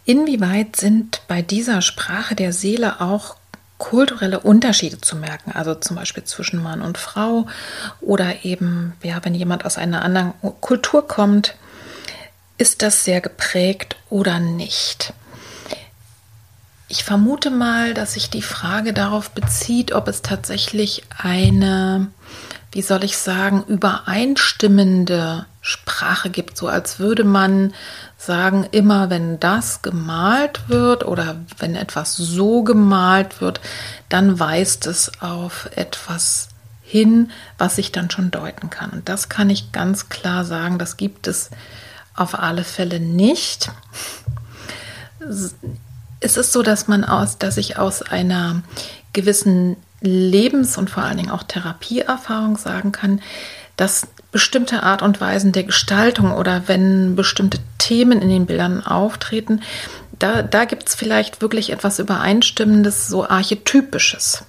Inwieweit 0.04 0.76
sind 0.76 1.20
bei 1.26 1.42
dieser 1.42 1.82
Sprache 1.82 2.36
der 2.36 2.52
Seele 2.52 3.00
auch 3.00 3.34
kulturelle 3.78 4.38
Unterschiede 4.38 5.00
zu 5.00 5.16
merken, 5.16 5.50
also 5.50 5.74
zum 5.74 5.96
Beispiel 5.96 6.22
zwischen 6.22 6.62
Mann 6.62 6.82
und 6.82 6.98
Frau 6.98 7.48
oder 8.00 8.44
eben, 8.44 8.92
ja, 9.02 9.18
wenn 9.24 9.34
jemand 9.34 9.64
aus 9.64 9.76
einer 9.76 10.02
anderen 10.02 10.34
Kultur 10.60 11.08
kommt, 11.08 11.56
ist 12.58 12.82
das 12.82 13.04
sehr 13.04 13.20
geprägt 13.20 13.96
oder 14.08 14.38
nicht? 14.38 15.12
Ich 16.92 17.04
vermute 17.04 17.48
mal, 17.48 17.94
dass 17.94 18.12
sich 18.12 18.28
die 18.28 18.42
Frage 18.42 18.92
darauf 18.92 19.30
bezieht, 19.30 19.92
ob 19.92 20.08
es 20.08 20.20
tatsächlich 20.20 21.04
eine, 21.16 22.08
wie 22.70 22.82
soll 22.82 23.02
ich 23.02 23.16
sagen, 23.16 23.64
übereinstimmende 23.66 25.46
Sprache 25.62 26.28
gibt, 26.28 26.58
so 26.58 26.68
als 26.68 26.98
würde 26.98 27.24
man 27.24 27.72
sagen, 28.18 28.68
immer 28.72 29.08
wenn 29.08 29.40
das 29.40 29.80
gemalt 29.80 30.68
wird 30.68 31.06
oder 31.06 31.36
wenn 31.56 31.76
etwas 31.76 32.14
so 32.14 32.62
gemalt 32.62 33.40
wird, 33.40 33.62
dann 34.10 34.38
weist 34.38 34.86
es 34.86 35.12
auf 35.22 35.70
etwas 35.74 36.48
hin, 36.82 37.30
was 37.56 37.78
ich 37.78 37.90
dann 37.90 38.10
schon 38.10 38.30
deuten 38.30 38.68
kann. 38.68 38.90
Und 38.90 39.08
das 39.08 39.30
kann 39.30 39.48
ich 39.48 39.72
ganz 39.72 40.10
klar 40.10 40.44
sagen, 40.44 40.76
das 40.76 40.98
gibt 40.98 41.26
es 41.26 41.48
auf 42.14 42.38
alle 42.38 42.64
Fälle 42.64 43.00
nicht 43.00 43.70
es 46.22 46.36
ist 46.36 46.52
so, 46.52 46.62
dass 46.62 46.88
man 46.88 47.04
aus, 47.04 47.38
dass 47.38 47.56
ich 47.56 47.78
aus 47.78 48.02
einer 48.02 48.62
gewissen 49.12 49.76
Lebens- 50.00 50.78
und 50.78 50.90
vor 50.90 51.02
allen 51.02 51.16
Dingen 51.16 51.30
auch 51.30 51.42
Therapieerfahrung 51.42 52.56
sagen 52.56 52.92
kann, 52.92 53.20
dass 53.76 54.06
bestimmte 54.30 54.82
Art 54.82 55.02
und 55.02 55.20
Weisen 55.20 55.52
der 55.52 55.64
Gestaltung 55.64 56.32
oder 56.32 56.66
wenn 56.66 57.16
bestimmte 57.16 57.58
Themen 57.78 58.22
in 58.22 58.28
den 58.28 58.46
Bildern 58.46 58.84
auftreten, 58.84 59.60
da, 60.18 60.42
da 60.42 60.64
gibt 60.64 60.88
es 60.88 60.94
vielleicht 60.94 61.42
wirklich 61.42 61.70
etwas 61.70 61.98
Übereinstimmendes, 61.98 63.08
so 63.08 63.28
Archetypisches. 63.28 64.44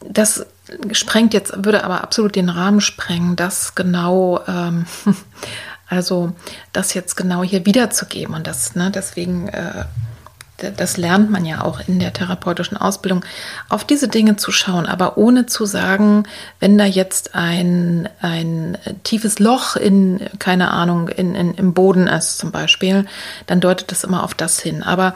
Das 0.00 0.46
sprengt 0.92 1.34
jetzt, 1.34 1.64
würde 1.64 1.84
aber 1.84 2.02
absolut 2.02 2.34
den 2.34 2.48
Rahmen 2.48 2.80
sprengen, 2.80 3.36
das 3.36 3.74
genau, 3.74 4.40
ähm, 4.48 4.86
also 5.88 6.32
das 6.72 6.94
jetzt 6.94 7.16
genau 7.16 7.42
hier 7.42 7.66
wiederzugeben. 7.66 8.34
Und 8.34 8.46
das, 8.46 8.74
ne, 8.74 8.90
deswegen 8.90 9.48
äh, 9.48 9.84
das 10.56 10.96
lernt 10.96 11.30
man 11.30 11.44
ja 11.44 11.62
auch 11.62 11.80
in 11.86 11.98
der 11.98 12.12
therapeutischen 12.12 12.76
Ausbildung, 12.76 13.24
auf 13.68 13.84
diese 13.84 14.08
Dinge 14.08 14.36
zu 14.36 14.52
schauen, 14.52 14.86
aber 14.86 15.18
ohne 15.18 15.46
zu 15.46 15.66
sagen, 15.66 16.24
wenn 16.60 16.78
da 16.78 16.84
jetzt 16.84 17.34
ein, 17.34 18.08
ein 18.20 18.78
tiefes 19.02 19.38
Loch 19.38 19.76
in, 19.76 20.20
keine 20.38 20.70
Ahnung, 20.70 21.08
in, 21.08 21.34
in, 21.34 21.54
im 21.54 21.74
Boden 21.74 22.06
ist 22.06 22.38
zum 22.38 22.52
Beispiel, 22.52 23.06
dann 23.46 23.60
deutet 23.60 23.90
das 23.90 24.04
immer 24.04 24.22
auf 24.22 24.34
das 24.34 24.60
hin. 24.60 24.82
Aber 24.82 25.14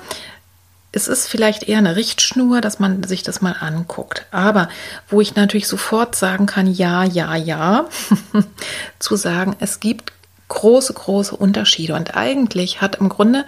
es 0.90 1.06
ist 1.06 1.28
vielleicht 1.28 1.64
eher 1.64 1.78
eine 1.78 1.96
Richtschnur, 1.96 2.60
dass 2.60 2.78
man 2.80 3.04
sich 3.04 3.22
das 3.22 3.40
mal 3.40 3.54
anguckt. 3.60 4.26
Aber 4.30 4.68
wo 5.08 5.20
ich 5.20 5.36
natürlich 5.36 5.68
sofort 5.68 6.16
sagen 6.16 6.46
kann, 6.46 6.66
ja, 6.66 7.04
ja, 7.04 7.36
ja, 7.36 7.84
zu 8.98 9.16
sagen, 9.16 9.54
es 9.60 9.80
gibt 9.80 10.12
große, 10.48 10.94
große 10.94 11.36
Unterschiede. 11.36 11.94
Und 11.94 12.16
eigentlich 12.16 12.80
hat 12.80 12.96
im 12.96 13.08
Grunde 13.08 13.44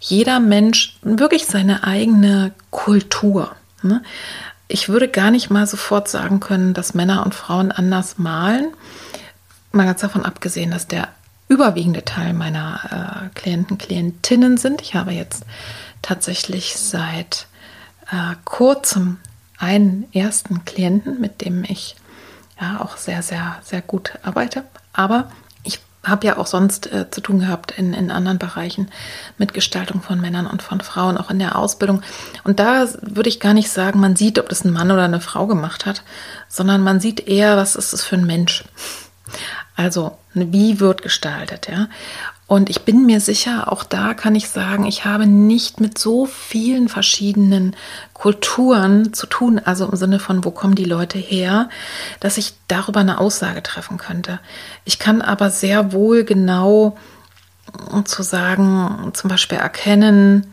jeder 0.00 0.40
Mensch 0.40 0.96
wirklich 1.02 1.46
seine 1.46 1.84
eigene 1.84 2.52
Kultur. 2.70 3.54
Ne? 3.82 4.02
Ich 4.68 4.88
würde 4.88 5.08
gar 5.08 5.30
nicht 5.30 5.50
mal 5.50 5.66
sofort 5.66 6.08
sagen 6.08 6.40
können, 6.40 6.74
dass 6.74 6.94
Männer 6.94 7.24
und 7.24 7.34
Frauen 7.34 7.72
anders 7.72 8.18
malen. 8.18 8.72
Mal 9.72 9.86
ganz 9.86 10.00
davon 10.00 10.24
abgesehen, 10.24 10.70
dass 10.70 10.86
der 10.86 11.08
überwiegende 11.48 12.04
Teil 12.04 12.32
meiner 12.32 13.28
äh, 13.34 13.38
Klienten, 13.38 13.78
Klientinnen 13.78 14.56
sind. 14.56 14.80
Ich 14.80 14.94
habe 14.94 15.12
jetzt 15.12 15.44
tatsächlich 16.00 16.76
seit 16.76 17.46
äh, 18.10 18.34
kurzem 18.44 19.18
einen 19.58 20.08
ersten 20.12 20.64
Klienten, 20.64 21.20
mit 21.20 21.42
dem 21.42 21.64
ich 21.64 21.96
ja 22.60 22.80
auch 22.80 22.96
sehr, 22.96 23.22
sehr, 23.22 23.58
sehr 23.62 23.82
gut 23.82 24.18
arbeite. 24.22 24.64
Aber 24.92 25.30
habe 26.04 26.26
ja 26.26 26.36
auch 26.36 26.46
sonst 26.46 26.92
äh, 26.92 27.10
zu 27.10 27.20
tun 27.20 27.40
gehabt 27.40 27.72
in, 27.72 27.94
in 27.94 28.10
anderen 28.10 28.38
Bereichen 28.38 28.90
mit 29.38 29.54
Gestaltung 29.54 30.02
von 30.02 30.20
Männern 30.20 30.46
und 30.46 30.62
von 30.62 30.80
Frauen, 30.80 31.16
auch 31.16 31.30
in 31.30 31.38
der 31.38 31.56
Ausbildung. 31.56 32.02
Und 32.44 32.58
da 32.58 32.86
würde 33.02 33.28
ich 33.28 33.40
gar 33.40 33.54
nicht 33.54 33.70
sagen, 33.70 34.00
man 34.00 34.16
sieht, 34.16 34.38
ob 34.38 34.48
das 34.48 34.64
ein 34.64 34.72
Mann 34.72 34.90
oder 34.90 35.04
eine 35.04 35.20
Frau 35.20 35.46
gemacht 35.46 35.86
hat, 35.86 36.02
sondern 36.48 36.82
man 36.82 37.00
sieht 37.00 37.28
eher, 37.28 37.56
was 37.56 37.76
ist 37.76 37.92
es 37.92 38.04
für 38.04 38.16
ein 38.16 38.26
Mensch. 38.26 38.64
Also, 39.76 40.18
wie 40.34 40.80
wird 40.80 41.02
gestaltet, 41.02 41.68
ja? 41.70 41.88
Und 42.52 42.68
ich 42.68 42.82
bin 42.82 43.06
mir 43.06 43.20
sicher, 43.20 43.72
auch 43.72 43.82
da 43.82 44.12
kann 44.12 44.34
ich 44.34 44.50
sagen, 44.50 44.84
ich 44.84 45.06
habe 45.06 45.24
nicht 45.24 45.80
mit 45.80 45.96
so 45.96 46.26
vielen 46.26 46.90
verschiedenen 46.90 47.74
Kulturen 48.12 49.14
zu 49.14 49.26
tun, 49.26 49.58
also 49.58 49.86
im 49.88 49.96
Sinne 49.96 50.18
von, 50.18 50.44
wo 50.44 50.50
kommen 50.50 50.74
die 50.74 50.84
Leute 50.84 51.16
her, 51.16 51.70
dass 52.20 52.36
ich 52.36 52.52
darüber 52.68 53.00
eine 53.00 53.20
Aussage 53.20 53.62
treffen 53.62 53.96
könnte. 53.96 54.38
Ich 54.84 54.98
kann 54.98 55.22
aber 55.22 55.48
sehr 55.48 55.94
wohl 55.94 56.24
genau 56.24 56.98
zu 58.04 58.22
sagen, 58.22 59.12
zum 59.14 59.30
Beispiel 59.30 59.56
erkennen, 59.56 60.52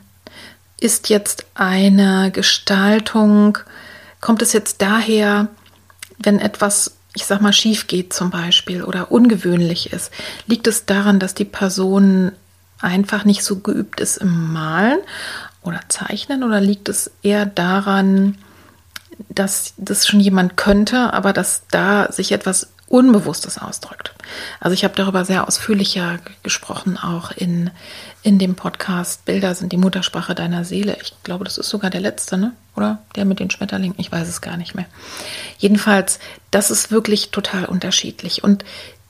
ist 0.80 1.10
jetzt 1.10 1.47
eine 1.54 2.32
Gestaltung, 2.32 3.58
kommt 4.22 4.41
es 4.41 4.54
jetzt 4.54 4.82
daher, 4.82 5.50
wenn 6.18 6.39
etwas 6.39 6.95
ich 7.14 7.26
sag 7.26 7.41
mal, 7.41 7.53
schief 7.53 7.88
geht 7.88 8.14
zum 8.14 8.30
Beispiel 8.30 8.84
oder 8.84 9.12
ungewöhnlich 9.12 9.91
ist, 9.91 10.12
liegt 10.45 10.68
es 10.68 10.86
daran, 10.86 11.20
dass 11.20 11.34
die 11.34 11.45
Person 11.45 12.32
einfach 12.80 13.26
nicht 13.26 13.43
so 13.43 13.60
geübt 13.60 13.99
ist 13.99 14.18
im 14.18 14.53
Malen 14.53 14.99
oder 15.64 15.82
Zeichnen 15.89 16.43
oder 16.43 16.62
liegt 16.62 16.88
es 16.88 17.12
eher 17.24 17.45
daran, 17.45 18.38
dass 19.28 19.74
das 19.78 20.07
schon 20.07 20.20
jemand 20.20 20.55
könnte, 20.55 21.14
aber 21.14 21.34
dass 21.34 21.64
da 21.72 22.12
sich 22.12 22.32
etwas 22.32 22.70
Unbewusstes 22.88 23.60
ausdrückt. 23.60 24.14
Also 24.60 24.74
ich 24.74 24.84
habe 24.84 24.95
darüber 24.95 25.24
sehr 25.24 25.47
ausführlicher 25.47 26.20
gesprochen, 26.41 26.97
auch 26.97 27.32
in, 27.32 27.70
in 28.24 28.39
dem 28.39 28.55
Podcast 28.55 29.26
Bilder 29.26 29.53
sind 29.53 29.72
die 29.72 29.78
Muttersprache 29.78 30.34
deiner 30.34 30.64
Seele. 30.64 30.97
Ich 31.01 31.14
glaube, 31.24 31.43
das 31.43 31.60
ist 31.60 31.70
sogar 31.70 31.91
der 31.91 32.01
letzte, 32.01 32.38
ne? 32.38 32.53
Oder? 32.80 33.00
Der 33.18 33.26
mit 33.26 33.40
den 33.40 33.52
Schmetterlingen, 33.52 34.00
ich 34.00 34.10
weiß 34.10 34.28
es 34.28 34.40
gar 34.40 34.56
nicht 34.56 34.74
mehr. 34.74 34.86
Jedenfalls, 35.58 36.20
das 36.50 36.72
ist 36.72 36.92
wirklich 36.92 37.32
total 37.32 37.66
unterschiedlich. 37.66 38.42
Und 38.42 38.64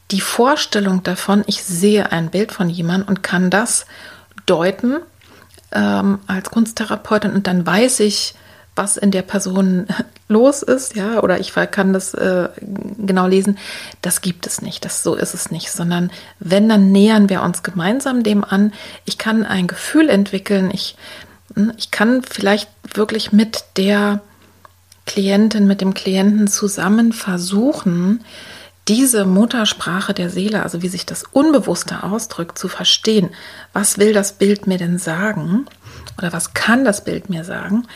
die 0.09 0.21
Vorstellung 0.21 1.03
davon, 1.03 1.43
ich 1.45 1.63
sehe 1.63 2.11
ein 2.11 2.31
Bild 2.31 2.51
von 2.51 2.67
jemandem 2.67 3.09
und 3.09 3.21
kann 3.21 3.51
das 3.51 3.85
deuten 4.47 4.97
ähm, 5.71 6.17
als 6.25 6.49
Kunsttherapeutin 6.49 7.33
und 7.33 7.45
dann 7.45 7.63
weiß 7.63 7.99
ich, 7.99 8.33
was 8.75 8.97
in 8.97 9.11
der 9.11 9.21
Person 9.21 9.87
los 10.27 10.63
ist, 10.63 10.95
ja, 10.95 11.21
oder 11.21 11.39
ich 11.39 11.53
kann 11.53 11.93
das 11.93 12.13
äh, 12.13 12.49
genau 12.97 13.27
lesen, 13.27 13.57
das 14.01 14.21
gibt 14.21 14.47
es 14.47 14.61
nicht, 14.61 14.85
das 14.85 15.03
so 15.03 15.15
ist 15.15 15.33
es 15.33 15.51
nicht, 15.51 15.71
sondern 15.71 16.11
wenn, 16.39 16.69
dann 16.69 16.91
nähern 16.91 17.29
wir 17.29 17.43
uns 17.43 17.61
gemeinsam 17.61 18.23
dem 18.23 18.43
an. 18.43 18.73
Ich 19.05 19.17
kann 19.17 19.45
ein 19.45 19.67
Gefühl 19.67 20.09
entwickeln, 20.09 20.71
ich, 20.73 20.95
ich 21.77 21.91
kann 21.91 22.21
vielleicht 22.23 22.69
wirklich 22.93 23.31
mit 23.31 23.63
der 23.77 24.21
Klientin, 25.05 25.67
mit 25.67 25.81
dem 25.81 25.93
Klienten 25.93 26.47
zusammen 26.47 27.13
versuchen, 27.13 28.23
diese 28.87 29.25
Muttersprache 29.25 30.13
der 30.13 30.29
Seele, 30.29 30.63
also 30.63 30.81
wie 30.81 30.87
sich 30.87 31.05
das 31.05 31.23
Unbewusste 31.23 32.03
ausdrückt, 32.03 32.57
zu 32.57 32.67
verstehen. 32.67 33.29
Was 33.71 33.99
will 33.99 34.13
das 34.13 34.33
Bild 34.33 34.65
mir 34.67 34.77
denn 34.77 34.97
sagen? 34.97 35.65
Oder 36.17 36.33
was 36.33 36.53
kann 36.53 36.85
das 36.85 37.03
Bild 37.03 37.29
mir 37.29 37.43
sagen? 37.43 37.87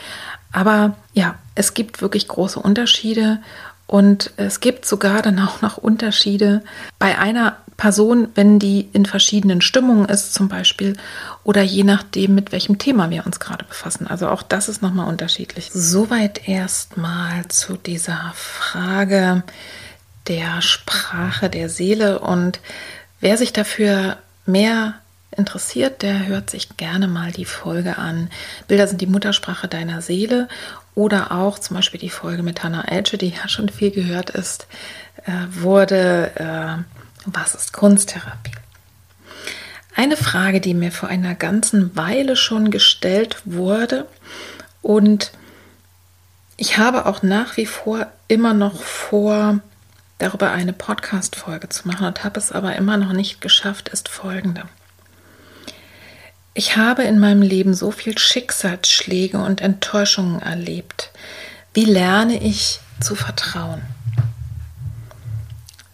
Aber 0.51 0.95
ja, 1.13 1.35
es 1.55 1.73
gibt 1.73 2.01
wirklich 2.01 2.27
große 2.27 2.59
Unterschiede 2.59 3.39
und 3.87 4.31
es 4.37 4.59
gibt 4.59 4.85
sogar 4.85 5.21
dann 5.21 5.39
auch 5.39 5.61
noch 5.61 5.77
Unterschiede 5.77 6.63
bei 6.99 7.17
einer 7.17 7.57
Person, 7.77 8.29
wenn 8.35 8.59
die 8.59 8.89
in 8.93 9.05
verschiedenen 9.05 9.61
Stimmungen 9.61 10.05
ist 10.05 10.33
zum 10.33 10.47
Beispiel 10.47 10.95
oder 11.43 11.61
je 11.61 11.83
nachdem, 11.83 12.35
mit 12.35 12.51
welchem 12.51 12.77
Thema 12.77 13.09
wir 13.09 13.25
uns 13.25 13.39
gerade 13.39 13.65
befassen. 13.65 14.07
Also 14.07 14.29
auch 14.29 14.43
das 14.43 14.69
ist 14.69 14.81
nochmal 14.81 15.07
unterschiedlich. 15.07 15.69
Soweit 15.73 16.47
erstmal 16.47 17.47
zu 17.47 17.77
dieser 17.77 18.31
Frage 18.35 19.43
der 20.27 20.61
Sprache 20.61 21.49
der 21.49 21.69
Seele 21.69 22.19
und 22.19 22.59
wer 23.19 23.37
sich 23.37 23.53
dafür 23.53 24.17
mehr 24.45 24.95
interessiert, 25.35 26.01
der 26.01 26.27
hört 26.27 26.49
sich 26.49 26.77
gerne 26.77 27.07
mal 27.07 27.31
die 27.31 27.45
Folge 27.45 27.97
an. 27.97 28.29
Bilder 28.67 28.87
sind 28.87 29.01
die 29.01 29.07
Muttersprache 29.07 29.67
deiner 29.67 30.01
Seele 30.01 30.47
oder 30.95 31.31
auch 31.31 31.59
zum 31.59 31.75
Beispiel 31.75 31.99
die 31.99 32.09
Folge 32.09 32.43
mit 32.43 32.63
Hannah 32.63 32.87
Elche, 32.87 33.17
die 33.17 33.29
ja 33.29 33.47
schon 33.47 33.69
viel 33.69 33.91
gehört 33.91 34.29
ist, 34.29 34.67
äh, 35.25 35.31
wurde, 35.49 36.31
äh, 36.35 36.92
was 37.25 37.55
ist 37.55 37.73
Kunsttherapie? 37.73 38.51
Eine 39.95 40.17
Frage, 40.17 40.59
die 40.59 40.73
mir 40.73 40.91
vor 40.91 41.09
einer 41.09 41.35
ganzen 41.35 41.95
Weile 41.95 42.35
schon 42.35 42.71
gestellt 42.71 43.41
wurde 43.45 44.07
und 44.81 45.31
ich 46.57 46.77
habe 46.77 47.05
auch 47.05 47.23
nach 47.23 47.57
wie 47.57 47.65
vor 47.65 48.07
immer 48.27 48.53
noch 48.53 48.81
vor, 48.81 49.59
darüber 50.17 50.51
eine 50.51 50.73
Podcast-Folge 50.73 51.69
zu 51.69 51.87
machen 51.87 52.05
und 52.05 52.23
habe 52.23 52.39
es 52.39 52.51
aber 52.51 52.75
immer 52.75 52.97
noch 52.97 53.13
nicht 53.13 53.41
geschafft, 53.41 53.89
ist 53.89 54.07
folgende. 54.09 54.63
Ich 56.53 56.77
habe 56.77 57.03
in 57.03 57.19
meinem 57.19 57.41
Leben 57.41 57.73
so 57.73 57.91
viel 57.91 58.17
Schicksalsschläge 58.17 59.39
und 59.39 59.61
Enttäuschungen 59.61 60.41
erlebt. 60.41 61.11
Wie 61.73 61.85
lerne 61.85 62.41
ich 62.41 62.79
zu 63.01 63.15
vertrauen? 63.15 63.81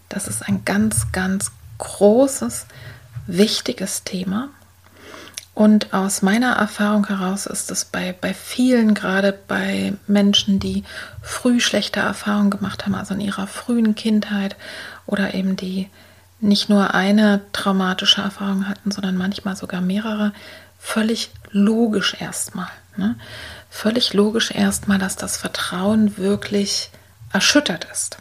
Das 0.10 0.28
ist 0.28 0.48
ein 0.48 0.66
ganz, 0.66 1.12
ganz 1.12 1.52
großes, 1.78 2.66
wichtiges 3.28 4.04
Thema. 4.04 4.50
Und 5.54 5.94
aus 5.94 6.22
meiner 6.22 6.54
Erfahrung 6.54 7.08
heraus 7.08 7.46
ist 7.46 7.70
es 7.70 7.84
bei, 7.84 8.16
bei 8.20 8.34
vielen, 8.34 8.94
gerade 8.94 9.38
bei 9.48 9.94
Menschen, 10.08 10.60
die 10.60 10.84
früh 11.22 11.60
schlechte 11.60 12.00
Erfahrungen 12.00 12.50
gemacht 12.50 12.86
haben, 12.86 12.96
also 12.96 13.14
in 13.14 13.20
ihrer 13.20 13.46
frühen 13.46 13.94
Kindheit 13.94 14.56
oder 15.06 15.34
eben 15.34 15.58
die 15.58 15.90
nicht 16.40 16.70
nur 16.70 16.94
eine 16.94 17.42
traumatische 17.52 18.22
Erfahrung 18.22 18.70
hatten, 18.70 18.92
sondern 18.92 19.18
manchmal 19.18 19.58
sogar 19.58 19.82
mehrere, 19.82 20.32
völlig 20.80 21.30
logisch 21.52 22.16
erstmal. 22.20 22.70
Ne? 22.96 23.16
Völlig 23.70 24.14
logisch 24.14 24.52
erstmal, 24.52 24.98
dass 24.98 25.18
das 25.18 25.36
Vertrauen 25.36 26.18
wirklich 26.18 26.90
erschüttert 27.34 27.86
ist. 27.92 28.18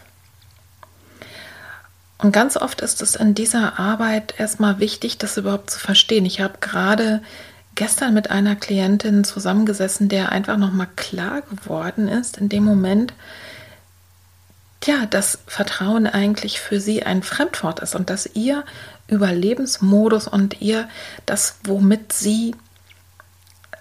Und 2.18 2.32
ganz 2.32 2.56
oft 2.56 2.80
ist 2.80 3.00
es 3.00 3.14
in 3.14 3.34
dieser 3.34 3.78
Arbeit 3.78 4.34
erstmal 4.38 4.80
wichtig, 4.80 5.18
das 5.18 5.36
überhaupt 5.36 5.70
zu 5.70 5.78
verstehen. 5.78 6.26
Ich 6.26 6.40
habe 6.40 6.58
gerade 6.60 7.22
gestern 7.76 8.12
mit 8.12 8.30
einer 8.30 8.56
Klientin 8.56 9.22
zusammengesessen, 9.22 10.08
der 10.08 10.32
einfach 10.32 10.56
nochmal 10.56 10.88
klar 10.96 11.42
geworden 11.42 12.08
ist 12.08 12.36
in 12.36 12.48
dem 12.48 12.64
Moment, 12.64 13.14
ja, 14.84 15.06
dass 15.06 15.38
Vertrauen 15.46 16.06
eigentlich 16.06 16.60
für 16.60 16.80
sie 16.80 17.04
ein 17.04 17.22
Fremdwort 17.22 17.80
ist 17.80 17.94
und 17.94 18.10
dass 18.10 18.26
ihr 18.34 18.64
Überlebensmodus 19.06 20.26
und 20.28 20.60
ihr 20.60 20.88
das, 21.24 21.56
womit 21.64 22.12
sie 22.12 22.54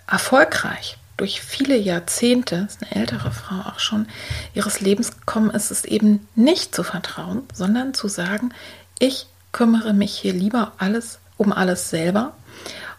erfolgreich 0.07 0.97
durch 1.17 1.41
viele 1.41 1.75
Jahrzehnte, 1.75 2.67
ist 2.69 2.83
eine 2.83 3.01
ältere 3.01 3.31
Frau 3.31 3.69
auch 3.69 3.79
schon, 3.79 4.07
ihres 4.53 4.79
Lebens 4.79 5.19
gekommen 5.19 5.49
ist, 5.49 5.71
es 5.71 5.83
eben 5.83 6.27
nicht 6.35 6.73
zu 6.73 6.83
vertrauen, 6.83 7.43
sondern 7.53 7.93
zu 7.93 8.07
sagen, 8.07 8.53
ich 8.99 9.27
kümmere 9.51 9.93
mich 9.93 10.15
hier 10.15 10.33
lieber 10.33 10.73
alles 10.77 11.19
um 11.37 11.51
alles 11.51 11.89
selber 11.89 12.35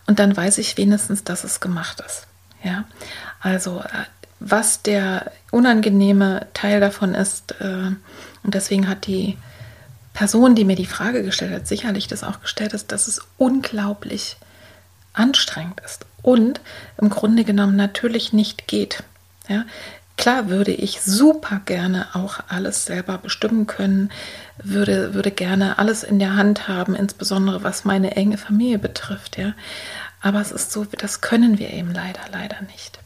und 0.07 0.19
dann 0.19 0.37
weiß 0.37 0.59
ich 0.59 0.77
wenigstens, 0.77 1.25
dass 1.25 1.45
es 1.45 1.61
gemacht 1.61 2.03
ist. 2.05 2.27
Ja, 2.63 2.85
also 3.41 3.81
äh, 3.81 4.05
was 4.41 4.83
der 4.83 5.33
unangenehme 5.51 6.47
Teil 6.55 6.81
davon 6.81 7.15
ist, 7.15 7.61
äh, 7.61 7.93
und 8.43 8.55
deswegen 8.55 8.89
hat 8.89 9.07
die 9.07 9.37
Person, 10.15 10.55
die 10.55 10.65
mir 10.65 10.77
die 10.77 10.87
Frage 10.87 11.23
gestellt 11.23 11.53
hat, 11.53 11.69
sicherlich 11.69 12.09
das 12.09 12.25
auch 12.25 12.41
gestellt 12.41 12.73
ist, 12.73 12.91
dass 12.91 13.07
es 13.07 13.21
unglaublich 13.37 14.37
anstrengend 15.19 15.81
ist 15.85 16.07
und 16.23 16.61
im 16.99 17.11
Grunde 17.11 17.45
genommen 17.45 17.77
natürlich 17.77 18.33
nicht 18.33 18.67
geht. 18.67 19.03
Ja, 19.49 19.65
klar 20.17 20.49
würde 20.49 20.73
ich 20.73 21.01
super 21.01 21.61
gerne 21.65 22.09
auch 22.15 22.41
alles 22.49 22.85
selber 22.85 23.19
bestimmen 23.19 23.67
können, 23.67 24.11
würde, 24.63 25.15
würde 25.15 25.31
gerne 25.31 25.79
alles 25.79 26.03
in 26.03 26.19
der 26.19 26.37
Hand 26.37 26.69
haben, 26.69 26.95
insbesondere 26.95 27.63
was 27.63 27.85
meine 27.85 28.17
enge 28.17 28.39
Familie 28.39 28.79
betrifft. 28.79 29.39
Ja, 29.39 29.55
aber 30.21 30.41
es 30.41 30.53
ist 30.53 30.73
so, 30.73 30.85
das 30.85 31.21
können 31.21 31.59
wir 31.59 31.71
eben 31.71 31.93
leider, 31.93 32.21
leider 32.31 32.61
nicht. 32.63 32.99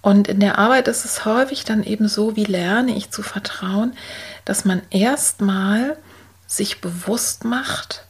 Und 0.00 0.28
in 0.28 0.38
der 0.38 0.58
Arbeit 0.58 0.86
ist 0.88 1.06
es 1.06 1.24
häufig 1.24 1.64
dann 1.64 1.82
eben 1.82 2.08
so, 2.08 2.36
wie 2.36 2.44
lerne 2.44 2.94
ich 2.94 3.10
zu 3.10 3.22
vertrauen, 3.22 3.96
dass 4.44 4.66
man 4.66 4.82
erstmal 4.90 5.96
sich 6.46 6.82
bewusst 6.82 7.44
macht, 7.44 8.04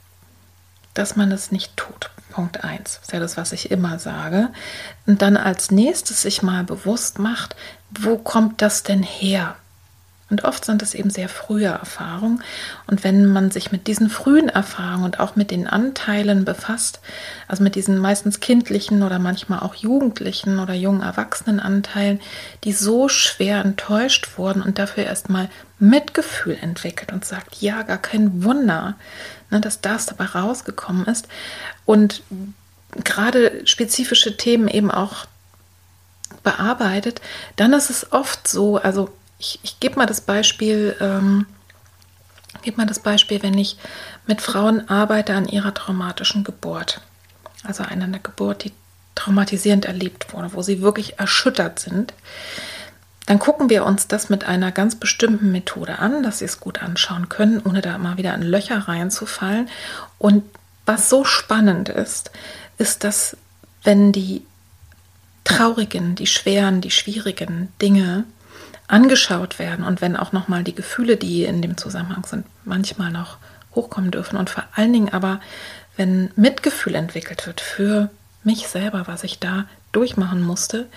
dass 0.93 1.15
man 1.15 1.31
es 1.31 1.53
nicht 1.53 1.77
tut. 1.77 2.11
Punkt 2.35 2.64
1. 2.64 2.82
Das 2.82 3.03
ist 3.03 3.12
ja 3.12 3.20
das, 3.20 3.37
was 3.37 3.53
ich 3.53 3.70
immer 3.70 4.01
sage. 4.01 4.49
Und 5.07 5.22
dann 5.22 5.37
als 5.37 5.70
nächstes 5.70 6.22
sich 6.22 6.43
mal 6.43 6.64
bewusst 6.64 7.20
macht, 7.20 7.55
wo 7.97 8.18
kommt 8.18 8.61
das 8.61 8.82
denn 8.82 9.05
her? 9.05 9.55
Und 10.30 10.43
oft 10.43 10.64
sind 10.64 10.82
es 10.82 10.95
eben 10.95 11.11
sehr 11.11 11.28
frühe 11.28 11.66
Erfahrungen. 11.66 12.43
Und 12.89 13.05
wenn 13.05 13.26
man 13.26 13.53
sich 13.53 13.70
mit 13.70 13.87
diesen 13.87 14.11
frühen 14.11 14.49
Erfahrungen 14.49 15.05
und 15.05 15.20
auch 15.20 15.37
mit 15.37 15.53
den 15.53 15.68
Anteilen 15.68 16.45
befasst, 16.45 16.99
also 17.47 17.62
mit 17.62 17.76
diesen 17.76 17.99
meistens 17.99 18.41
kindlichen 18.41 19.05
oder 19.05 19.20
manchmal 19.20 19.61
auch 19.61 19.76
jugendlichen 19.76 20.59
oder 20.59 20.74
jungen 20.74 21.03
Erwachsenenanteilen, 21.03 22.20
die 22.64 22.72
so 22.72 23.09
schwer 23.09 23.61
enttäuscht 23.61 24.37
wurden 24.37 24.62
und 24.62 24.80
dafür 24.80 25.05
erstmal 25.05 25.51
Mitgefühl 25.78 26.59
entwickelt 26.61 27.12
und 27.12 27.24
sagt, 27.24 27.61
ja, 27.61 27.82
gar 27.82 27.99
kein 27.99 28.43
Wunder, 28.43 28.97
ne, 29.51 29.61
dass 29.61 29.80
das 29.80 30.07
dabei 30.07 30.24
rausgekommen 30.26 31.07
ist. 31.07 31.28
Und 31.84 32.22
gerade 33.03 33.66
spezifische 33.66 34.36
Themen 34.36 34.68
eben 34.68 34.90
auch 34.90 35.26
bearbeitet, 36.42 37.20
dann 37.57 37.72
ist 37.72 37.90
es 37.90 38.12
oft 38.12 38.47
so, 38.47 38.76
also 38.76 39.11
ich, 39.38 39.59
ich 39.62 39.80
gebe 39.80 39.97
mal 39.97 40.07
das 40.07 40.20
Beispiel, 40.20 40.97
ähm, 41.01 41.47
gebe 42.62 42.76
mal 42.76 42.86
das 42.86 43.01
Beispiel, 43.01 43.42
wenn 43.42 43.59
ich 43.59 43.76
mit 44.26 44.40
Frauen 44.40 44.88
arbeite 44.88 45.34
an 45.34 45.47
ihrer 45.47 45.74
traumatischen 45.74 46.45
Geburt. 46.45 47.01
Also 47.62 47.82
einer 47.82 48.05
eine 48.05 48.20
Geburt, 48.20 48.64
die 48.64 48.72
traumatisierend 49.14 49.84
erlebt 49.84 50.32
wurde, 50.32 50.53
wo 50.53 50.62
sie 50.62 50.82
wirklich 50.82 51.18
erschüttert 51.18 51.78
sind. 51.78 52.12
Dann 53.27 53.39
gucken 53.39 53.70
wir 53.70 53.85
uns 53.85 54.07
das 54.07 54.29
mit 54.29 54.45
einer 54.45 54.70
ganz 54.70 54.97
bestimmten 54.97 55.51
Methode 55.51 55.99
an, 55.99 56.22
dass 56.22 56.41
sie 56.41 56.45
es 56.45 56.61
gut 56.61 56.83
anschauen 56.83 57.29
können, 57.29 57.62
ohne 57.64 57.81
da 57.81 57.97
mal 57.97 58.18
wieder 58.18 58.35
in 58.35 58.43
Löcher 58.43 58.87
reinzufallen. 58.87 59.68
Und 60.18 60.45
was 60.85 61.09
so 61.09 61.25
spannend 61.25 61.89
ist, 61.89 62.31
ist, 62.77 63.05
dass 63.05 63.37
wenn 63.83 64.12
die 64.12 64.45
traurigen, 65.45 66.14
die 66.14 66.27
schweren, 66.27 66.81
die 66.81 66.91
schwierigen 66.91 67.72
Dinge 67.81 68.25
angeschaut 68.87 69.59
werden 69.59 69.85
und 69.85 70.01
wenn 70.03 70.16
auch 70.16 70.33
nochmal 70.33 70.62
die 70.62 70.75
Gefühle, 70.75 71.16
die 71.16 71.45
in 71.45 71.62
dem 71.62 71.77
Zusammenhang 71.77 72.25
sind, 72.25 72.45
manchmal 72.64 73.11
noch 73.11 73.39
hochkommen 73.75 74.11
dürfen 74.11 74.37
und 74.37 74.51
vor 74.51 74.64
allen 74.75 74.93
Dingen 74.93 75.12
aber, 75.12 75.41
wenn 75.97 76.31
Mitgefühl 76.37 76.95
entwickelt 76.95 77.47
wird 77.47 77.61
für 77.61 78.11
mich 78.43 78.68
selber, 78.68 79.07
was 79.07 79.25
ich 79.25 79.39
da 79.39 79.64
durchmachen 79.93 80.43
musste, 80.43 80.89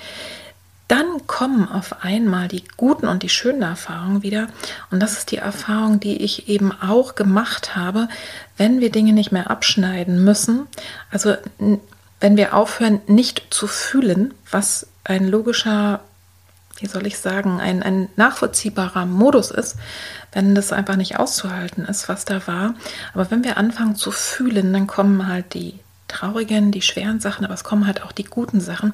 dann 0.88 1.28
kommen 1.28 1.70
auf 1.70 2.04
einmal 2.04 2.48
die 2.48 2.64
guten 2.78 3.08
und 3.08 3.24
die 3.24 3.30
schönen 3.30 3.62
Erfahrungen 3.62 4.24
wieder. 4.24 4.48
Und 4.90 5.02
das 5.02 5.14
ist 5.14 5.32
die 5.32 5.38
Erfahrung, 5.38 6.00
die 6.00 6.18
ich 6.24 6.48
eben 6.48 6.72
auch 6.72 7.16
gemacht 7.16 7.76
habe, 7.76 8.08
wenn 8.56 8.80
wir 8.80 8.92
Dinge 8.92 9.14
nicht 9.14 9.32
mehr 9.32 9.50
abschneiden 9.50 10.24
müssen. 10.24 10.68
Also 11.12 11.36
wenn 12.20 12.38
wir 12.38 12.54
aufhören, 12.54 13.02
nicht 13.08 13.48
zu 13.50 13.68
fühlen, 13.68 14.34
was 14.50 14.88
ein 15.04 15.28
logischer 15.28 16.02
wie 16.80 16.88
soll 16.88 17.08
ich 17.08 17.18
sagen, 17.18 17.60
ein, 17.60 17.84
ein 17.84 18.10
nachvollziehbarer 18.16 19.06
Modus 19.06 19.52
ist, 19.52 19.78
wenn 20.32 20.56
das 20.56 20.72
einfach 20.72 20.96
nicht 20.96 21.18
auszuhalten 21.18 21.86
ist, 21.86 22.08
was 22.10 22.26
da 22.26 22.46
war. 22.48 22.76
Aber 23.14 23.32
wenn 23.32 23.44
wir 23.44 23.58
anfangen 23.58 23.96
zu 23.96 24.12
fühlen, 24.12 24.74
dann 24.74 24.88
kommen 24.88 25.28
halt 25.28 25.54
die 25.54 25.80
traurigen, 26.08 26.72
die 26.72 26.82
schweren 26.82 27.20
Sachen, 27.20 27.46
aber 27.46 27.54
es 27.54 27.64
kommen 27.64 27.88
halt 27.88 28.04
auch 28.04 28.12
die 28.12 28.24
guten 28.24 28.62
Sachen. 28.62 28.94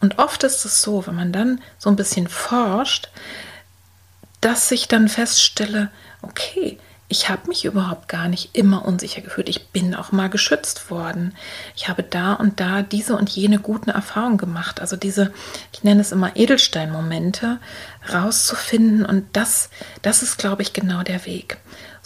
Und 0.00 0.18
oft 0.18 0.42
ist 0.44 0.64
es 0.64 0.82
so, 0.82 1.06
wenn 1.06 1.14
man 1.14 1.32
dann 1.32 1.60
so 1.78 1.90
ein 1.90 1.96
bisschen 1.96 2.28
forscht, 2.28 3.10
dass 4.40 4.70
ich 4.70 4.88
dann 4.88 5.08
feststelle, 5.08 5.90
okay, 6.22 6.78
ich 7.10 7.28
habe 7.28 7.48
mich 7.48 7.64
überhaupt 7.64 8.06
gar 8.06 8.28
nicht 8.28 8.50
immer 8.52 8.84
unsicher 8.84 9.20
gefühlt. 9.20 9.48
Ich 9.48 9.70
bin 9.70 9.96
auch 9.96 10.12
mal 10.12 10.30
geschützt 10.30 10.92
worden. 10.92 11.34
Ich 11.74 11.88
habe 11.88 12.04
da 12.04 12.34
und 12.34 12.60
da 12.60 12.82
diese 12.82 13.16
und 13.16 13.28
jene 13.28 13.58
guten 13.58 13.90
Erfahrungen 13.90 14.38
gemacht. 14.38 14.80
Also 14.80 14.94
diese, 14.94 15.32
ich 15.72 15.82
nenne 15.82 16.02
es 16.02 16.12
immer 16.12 16.36
Edelstein-Momente 16.36 17.58
rauszufinden. 18.12 19.04
Und 19.04 19.24
das, 19.32 19.70
das 20.02 20.22
ist, 20.22 20.38
glaube 20.38 20.62
ich, 20.62 20.72
genau 20.72 21.02
der 21.02 21.26
Weg. 21.26 21.58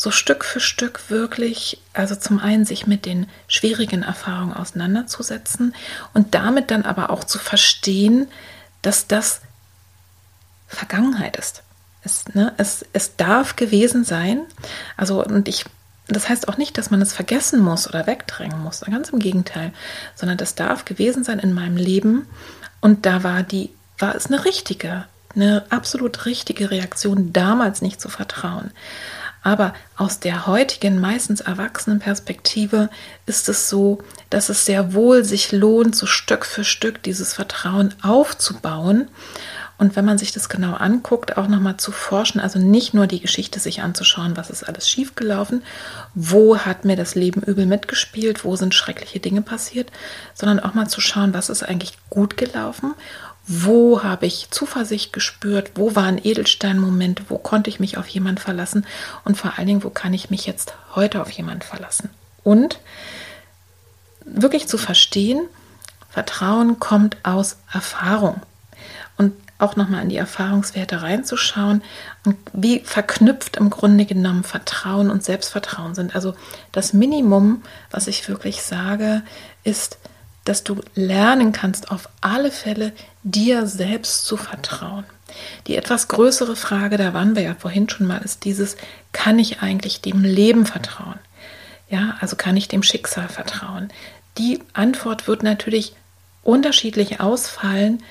So 0.05 0.11
Stück 0.11 0.45
für 0.45 0.61
Stück 0.61 1.09
wirklich, 1.09 1.81
also 1.95 2.15
zum 2.15 2.39
einen 2.39 2.67
sich 2.67 2.87
mit 2.87 3.07
den 3.07 3.27
schwierigen 3.49 4.03
Erfahrungen 4.03 4.53
auseinanderzusetzen 4.53 5.75
und 6.13 6.35
damit 6.35 6.71
dann 6.71 6.83
aber 6.83 7.09
auch 7.09 7.25
zu 7.25 7.39
verstehen, 7.39 8.29
dass 8.83 9.07
das 9.07 9.41
Vergangenheit 10.69 11.39
ist. 11.39 11.63
Es, 12.03 12.27
ne, 12.35 12.53
es, 12.59 12.85
es 12.93 13.17
darf 13.17 13.57
gewesen 13.57 14.05
sein. 14.05 14.43
Also, 14.99 15.25
und 15.25 15.49
ich 15.49 15.65
das 16.07 16.29
heißt 16.29 16.49
auch 16.49 16.59
nicht, 16.59 16.77
dass 16.77 16.91
man 16.91 17.01
es 17.01 17.15
vergessen 17.15 17.61
muss 17.63 17.89
oder 17.89 18.07
wegdrängen 18.07 18.63
muss, 18.63 18.83
ganz 18.83 19.09
im 19.09 19.21
Gegenteil, 19.21 19.73
sondern 20.15 20.37
das 20.37 20.55
darf 20.55 20.85
gewesen 20.85 21.25
sein 21.25 21.39
in 21.39 21.55
meinem 21.55 21.79
Leben 21.79 22.27
und 22.83 23.07
da 23.07 23.23
war 23.23 23.43
die, 23.43 23.71
war 23.99 24.15
es 24.15 24.27
eine 24.27 24.45
richtige, 24.45 25.07
eine 25.35 25.65
absolut 25.71 26.27
richtige 26.27 26.71
Reaktion, 26.71 27.33
damals 27.33 27.81
nicht 27.81 28.03
zu 28.03 28.11
vertrauen. 28.11 28.71
Aber 29.45 29.75
aus 29.97 30.21
der 30.21 30.47
heutigen, 30.47 31.01
meistens 31.01 31.43
erwachsenen 31.43 32.01
Perspektive 32.01 32.89
ist 33.27 33.49
es 33.51 33.69
so, 33.69 33.99
dass 34.31 34.49
es 34.49 34.65
sehr 34.65 34.95
wohl 34.95 35.23
sich 35.23 35.53
lohnt, 35.53 35.95
so 35.95 36.07
Stück 36.07 36.47
für 36.47 36.65
Stück 36.65 37.03
dieses 37.03 37.35
Vertrauen 37.35 37.95
aufzubauen. 38.03 39.09
Und 39.77 39.97
wenn 39.97 40.05
man 40.07 40.17
sich 40.17 40.33
das 40.33 40.49
genau 40.49 40.73
anguckt, 40.73 41.37
auch 41.37 41.47
nochmal 41.47 41.77
zu 41.77 41.93
forschen, 41.93 42.41
also 42.41 42.59
nicht 42.59 42.95
nur 42.95 43.07
die 43.07 43.21
Geschichte 43.21 43.61
sich 43.61 43.83
anzuschauen, 43.83 44.37
was 44.37 44.49
ist 44.49 44.63
alles 44.63 44.89
schiefgelaufen, 44.89 45.63
wo 46.15 46.57
hat 46.57 46.87
mir 46.87 46.97
das 46.97 47.15
Leben 47.15 47.43
übel 47.43 47.67
mitgespielt, 47.67 48.45
wo 48.45 48.57
sind 48.57 48.75
schreckliche 48.75 49.21
Dinge 49.21 49.43
passiert, 49.43 49.93
sondern 50.33 50.61
auch 50.61 50.73
mal 50.73 50.89
zu 50.89 51.03
schauen, 51.03 51.35
was 51.35 51.51
ist 51.51 51.65
eigentlich 51.65 51.99
gut 52.09 52.39
gelaufen 52.39 52.95
wo 53.47 54.03
habe 54.03 54.27
ich 54.27 54.51
Zuversicht 54.51 55.13
gespürt? 55.13 55.73
Wo 55.75 55.95
war 55.95 56.05
ein 56.05 56.21
Edelsteinmoment? 56.23 57.25
Wo 57.29 57.37
konnte 57.39 57.69
ich 57.69 57.81
mich 57.81 57.99
auf 57.99 58.07
jemanden 58.09 58.41
verlassen? 58.41 58.87
Und 59.25 59.37
vor 59.37 59.59
allen 59.59 59.67
Dingen, 59.67 59.85
wo 59.85 59.91
kann 59.91 60.15
ich 60.15 60.31
mich 60.31 60.47
jetzt 60.47 60.75
heute 60.95 61.21
auf 61.21 61.31
jemanden 61.31 61.63
verlassen? 61.63 62.09
Und 62.43 62.79
wirklich 64.25 64.67
zu 64.67 64.79
verstehen, 64.79 65.47
Vertrauen 66.09 66.79
kommt 66.79 67.17
aus 67.23 67.59
Erfahrung. 67.73 68.41
Und 69.19 69.33
auch 69.59 69.77
nochmal 69.77 70.03
in 70.03 70.09
die 70.09 70.17
Erfahrungswerte 70.17 71.03
reinzuschauen 71.03 71.83
und 72.25 72.37
wie 72.53 72.81
verknüpft 72.81 73.57
im 73.57 73.71
Grunde 73.71 74.05
genommen 74.05 74.43
Vertrauen 74.43 75.11
und 75.11 75.23
Selbstvertrauen 75.23 75.95
sind. 75.95 76.15
Also 76.15 76.35
das 76.73 76.93
Minimum, 76.93 77.63
was 77.91 78.09
ich 78.09 78.29
wirklich 78.29 78.63
sage, 78.63 79.23
ist, 79.63 79.99
dass 80.45 80.63
du 80.63 80.81
lernen 80.95 81.53
kannst, 81.53 81.91
auf 81.91 82.09
alle 82.21 82.51
Fälle 82.51 82.93
dir 83.23 83.67
selbst 83.67 84.27
zu 84.27 84.37
vertrauen. 84.37 85.05
Die 85.67 85.77
etwas 85.77 86.09
größere 86.09 86.55
Frage, 86.55 86.97
da 86.97 87.15
waren 87.15 87.35
wir 87.35 87.43
ja 87.43 87.55
vorhin 87.55 87.89
schon 87.89 88.07
mal, 88.07 88.19
ist 88.19 88.45
dieses, 88.45 88.77
kann 89.13 89.39
ich 89.39 89.61
eigentlich 89.61 90.01
dem 90.01 90.23
Leben 90.23 90.67
vertrauen? 90.67 91.19
Ja, 91.89 92.17
also 92.21 92.37
kann 92.37 92.57
ich 92.57 92.69
dem 92.69 92.83
Schicksal 92.83 93.29
vertrauen? 93.29 93.91
Die 94.39 94.61
Antwort 94.73 95.27
wird 95.27 95.43
natürlich 95.43 95.95
unterschiedlich 96.43 97.21
ausfallen, 97.21 98.03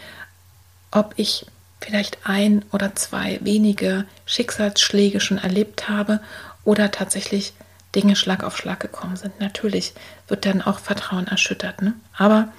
ob 0.91 1.13
ich 1.17 1.45
vielleicht 1.81 2.19
ein 2.23 2.63
oder 2.71 2.95
zwei 2.95 3.39
wenige 3.41 4.05
Schicksalsschläge 4.25 5.19
schon 5.19 5.37
erlebt 5.37 5.89
habe 5.89 6.19
oder 6.63 6.91
tatsächlich 6.91 7.53
Dinge 7.95 8.15
Schlag 8.15 8.43
auf 8.43 8.57
Schlag 8.57 8.79
gekommen 8.79 9.15
sind. 9.15 9.39
Natürlich 9.39 9.93
wird 10.27 10.45
dann 10.45 10.61
auch 10.61 10.79
Vertrauen 10.79 11.27
erschüttert. 11.27 11.81
Ne? 11.81 11.93
Aber 12.17 12.49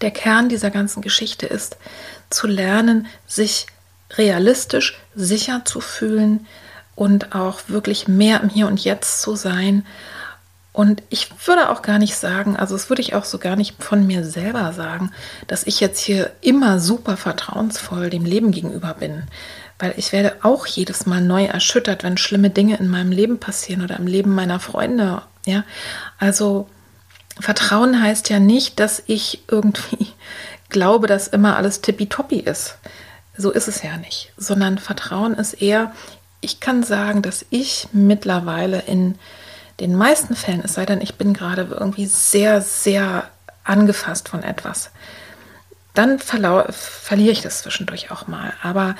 der 0.00 0.10
Kern 0.10 0.48
dieser 0.48 0.70
ganzen 0.70 1.02
Geschichte 1.02 1.46
ist, 1.46 1.76
zu 2.30 2.46
lernen, 2.46 3.06
sich 3.26 3.66
realistisch 4.12 4.98
sicher 5.14 5.64
zu 5.64 5.80
fühlen 5.80 6.46
und 6.94 7.34
auch 7.34 7.60
wirklich 7.68 8.06
mehr 8.06 8.40
im 8.40 8.48
Hier 8.48 8.66
und 8.66 8.82
Jetzt 8.82 9.20
zu 9.22 9.34
sein. 9.34 9.84
Und 10.72 11.02
ich 11.08 11.30
würde 11.46 11.70
auch 11.70 11.82
gar 11.82 11.98
nicht 11.98 12.16
sagen, 12.16 12.56
also 12.56 12.74
das 12.74 12.88
würde 12.88 13.02
ich 13.02 13.14
auch 13.14 13.24
so 13.24 13.38
gar 13.38 13.56
nicht 13.56 13.82
von 13.82 14.06
mir 14.06 14.24
selber 14.24 14.72
sagen, 14.72 15.12
dass 15.46 15.64
ich 15.64 15.80
jetzt 15.80 16.00
hier 16.00 16.32
immer 16.40 16.80
super 16.80 17.16
vertrauensvoll 17.16 18.10
dem 18.10 18.24
Leben 18.24 18.50
gegenüber 18.50 18.94
bin 18.94 19.24
weil 19.78 19.94
ich 19.96 20.12
werde 20.12 20.36
auch 20.42 20.66
jedes 20.66 21.06
Mal 21.06 21.20
neu 21.20 21.44
erschüttert, 21.44 22.02
wenn 22.02 22.16
schlimme 22.16 22.50
Dinge 22.50 22.76
in 22.76 22.88
meinem 22.88 23.12
Leben 23.12 23.38
passieren 23.38 23.82
oder 23.82 23.98
im 23.98 24.06
Leben 24.06 24.34
meiner 24.34 24.60
Freunde. 24.60 25.22
Ja, 25.46 25.64
also 26.18 26.68
Vertrauen 27.40 28.00
heißt 28.00 28.30
ja 28.30 28.38
nicht, 28.38 28.80
dass 28.80 29.02
ich 29.06 29.44
irgendwie 29.48 30.08
glaube, 30.68 31.06
dass 31.06 31.28
immer 31.28 31.56
alles 31.56 31.80
tippitoppi 31.80 32.38
ist. 32.40 32.78
So 33.36 33.50
ist 33.50 33.68
es 33.68 33.82
ja 33.82 33.96
nicht, 33.96 34.32
sondern 34.36 34.78
Vertrauen 34.78 35.34
ist 35.34 35.54
eher, 35.54 35.92
ich 36.40 36.60
kann 36.60 36.82
sagen, 36.82 37.22
dass 37.22 37.44
ich 37.50 37.88
mittlerweile 37.92 38.80
in 38.82 39.18
den 39.80 39.96
meisten 39.96 40.36
Fällen, 40.36 40.62
es 40.62 40.74
sei 40.74 40.86
denn, 40.86 41.00
ich 41.00 41.16
bin 41.16 41.34
gerade 41.34 41.66
irgendwie 41.68 42.06
sehr, 42.06 42.60
sehr 42.60 43.28
angefasst 43.64 44.28
von 44.28 44.42
etwas, 44.42 44.90
dann 45.94 46.18
verliere 46.18 47.32
ich 47.32 47.42
das 47.42 47.62
zwischendurch 47.62 48.10
auch 48.10 48.26
mal. 48.26 48.52
Aber 48.62 48.96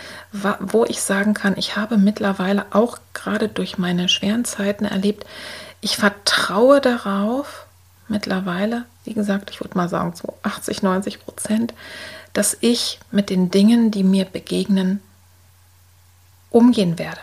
wo 0.60 0.84
ich 0.84 1.02
sagen 1.02 1.34
kann, 1.34 1.56
ich 1.56 1.76
habe 1.76 1.98
mittlerweile 1.98 2.66
auch 2.70 2.98
gerade 3.12 3.48
durch 3.48 3.78
meine 3.78 4.08
schweren 4.08 4.44
Zeiten 4.44 4.84
erlebt, 4.84 5.26
ich 5.80 5.96
vertraue 5.96 6.80
darauf, 6.80 7.66
mittlerweile, 8.06 8.84
wie 9.04 9.12
gesagt, 9.12 9.50
ich 9.50 9.60
würde 9.60 9.76
mal 9.76 9.88
sagen, 9.88 10.14
so 10.14 10.38
80, 10.44 10.82
90 10.82 11.24
Prozent, 11.24 11.74
dass 12.32 12.56
ich 12.60 13.00
mit 13.10 13.28
den 13.28 13.50
Dingen, 13.50 13.90
die 13.90 14.04
mir 14.04 14.24
begegnen, 14.24 15.00
umgehen 16.50 16.98
werde. 16.98 17.20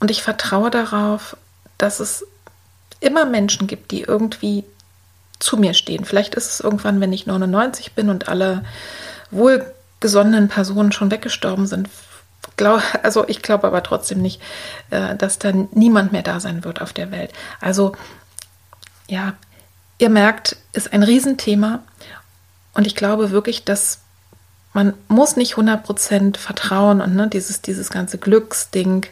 Und 0.00 0.10
ich 0.10 0.22
vertraue 0.22 0.70
darauf, 0.70 1.36
dass 1.78 2.00
es 2.00 2.26
immer 3.00 3.24
Menschen 3.24 3.66
gibt, 3.66 3.92
die 3.92 4.02
irgendwie 4.02 4.64
zu 5.38 5.56
mir 5.56 5.74
stehen. 5.74 6.04
Vielleicht 6.04 6.34
ist 6.34 6.50
es 6.50 6.60
irgendwann, 6.60 7.00
wenn 7.00 7.12
ich 7.12 7.26
99 7.26 7.92
bin 7.92 8.08
und 8.08 8.28
alle 8.28 8.64
wohlgesonnenen 9.30 10.48
Personen 10.48 10.92
schon 10.92 11.10
weggestorben 11.10 11.66
sind. 11.66 11.88
also 13.02 13.28
ich 13.28 13.42
glaube 13.42 13.66
aber 13.66 13.82
trotzdem 13.82 14.22
nicht, 14.22 14.40
äh, 14.90 15.14
dass 15.16 15.38
da 15.38 15.52
niemand 15.72 16.12
mehr 16.12 16.22
da 16.22 16.40
sein 16.40 16.64
wird 16.64 16.80
auf 16.80 16.92
der 16.92 17.10
Welt. 17.10 17.32
Also 17.60 17.92
ja, 19.08 19.34
ihr 19.98 20.10
merkt, 20.10 20.56
ist 20.72 20.92
ein 20.92 21.02
Riesenthema 21.02 21.82
und 22.74 22.86
ich 22.86 22.94
glaube 22.94 23.30
wirklich, 23.30 23.64
dass 23.64 24.00
man 24.76 24.92
muss 25.08 25.36
nicht 25.36 25.54
100% 25.54 26.36
vertrauen 26.36 27.00
und 27.00 27.16
ne, 27.16 27.28
dieses, 27.28 27.62
dieses 27.62 27.88
ganze 27.88 28.18
Glücksding, 28.18 29.06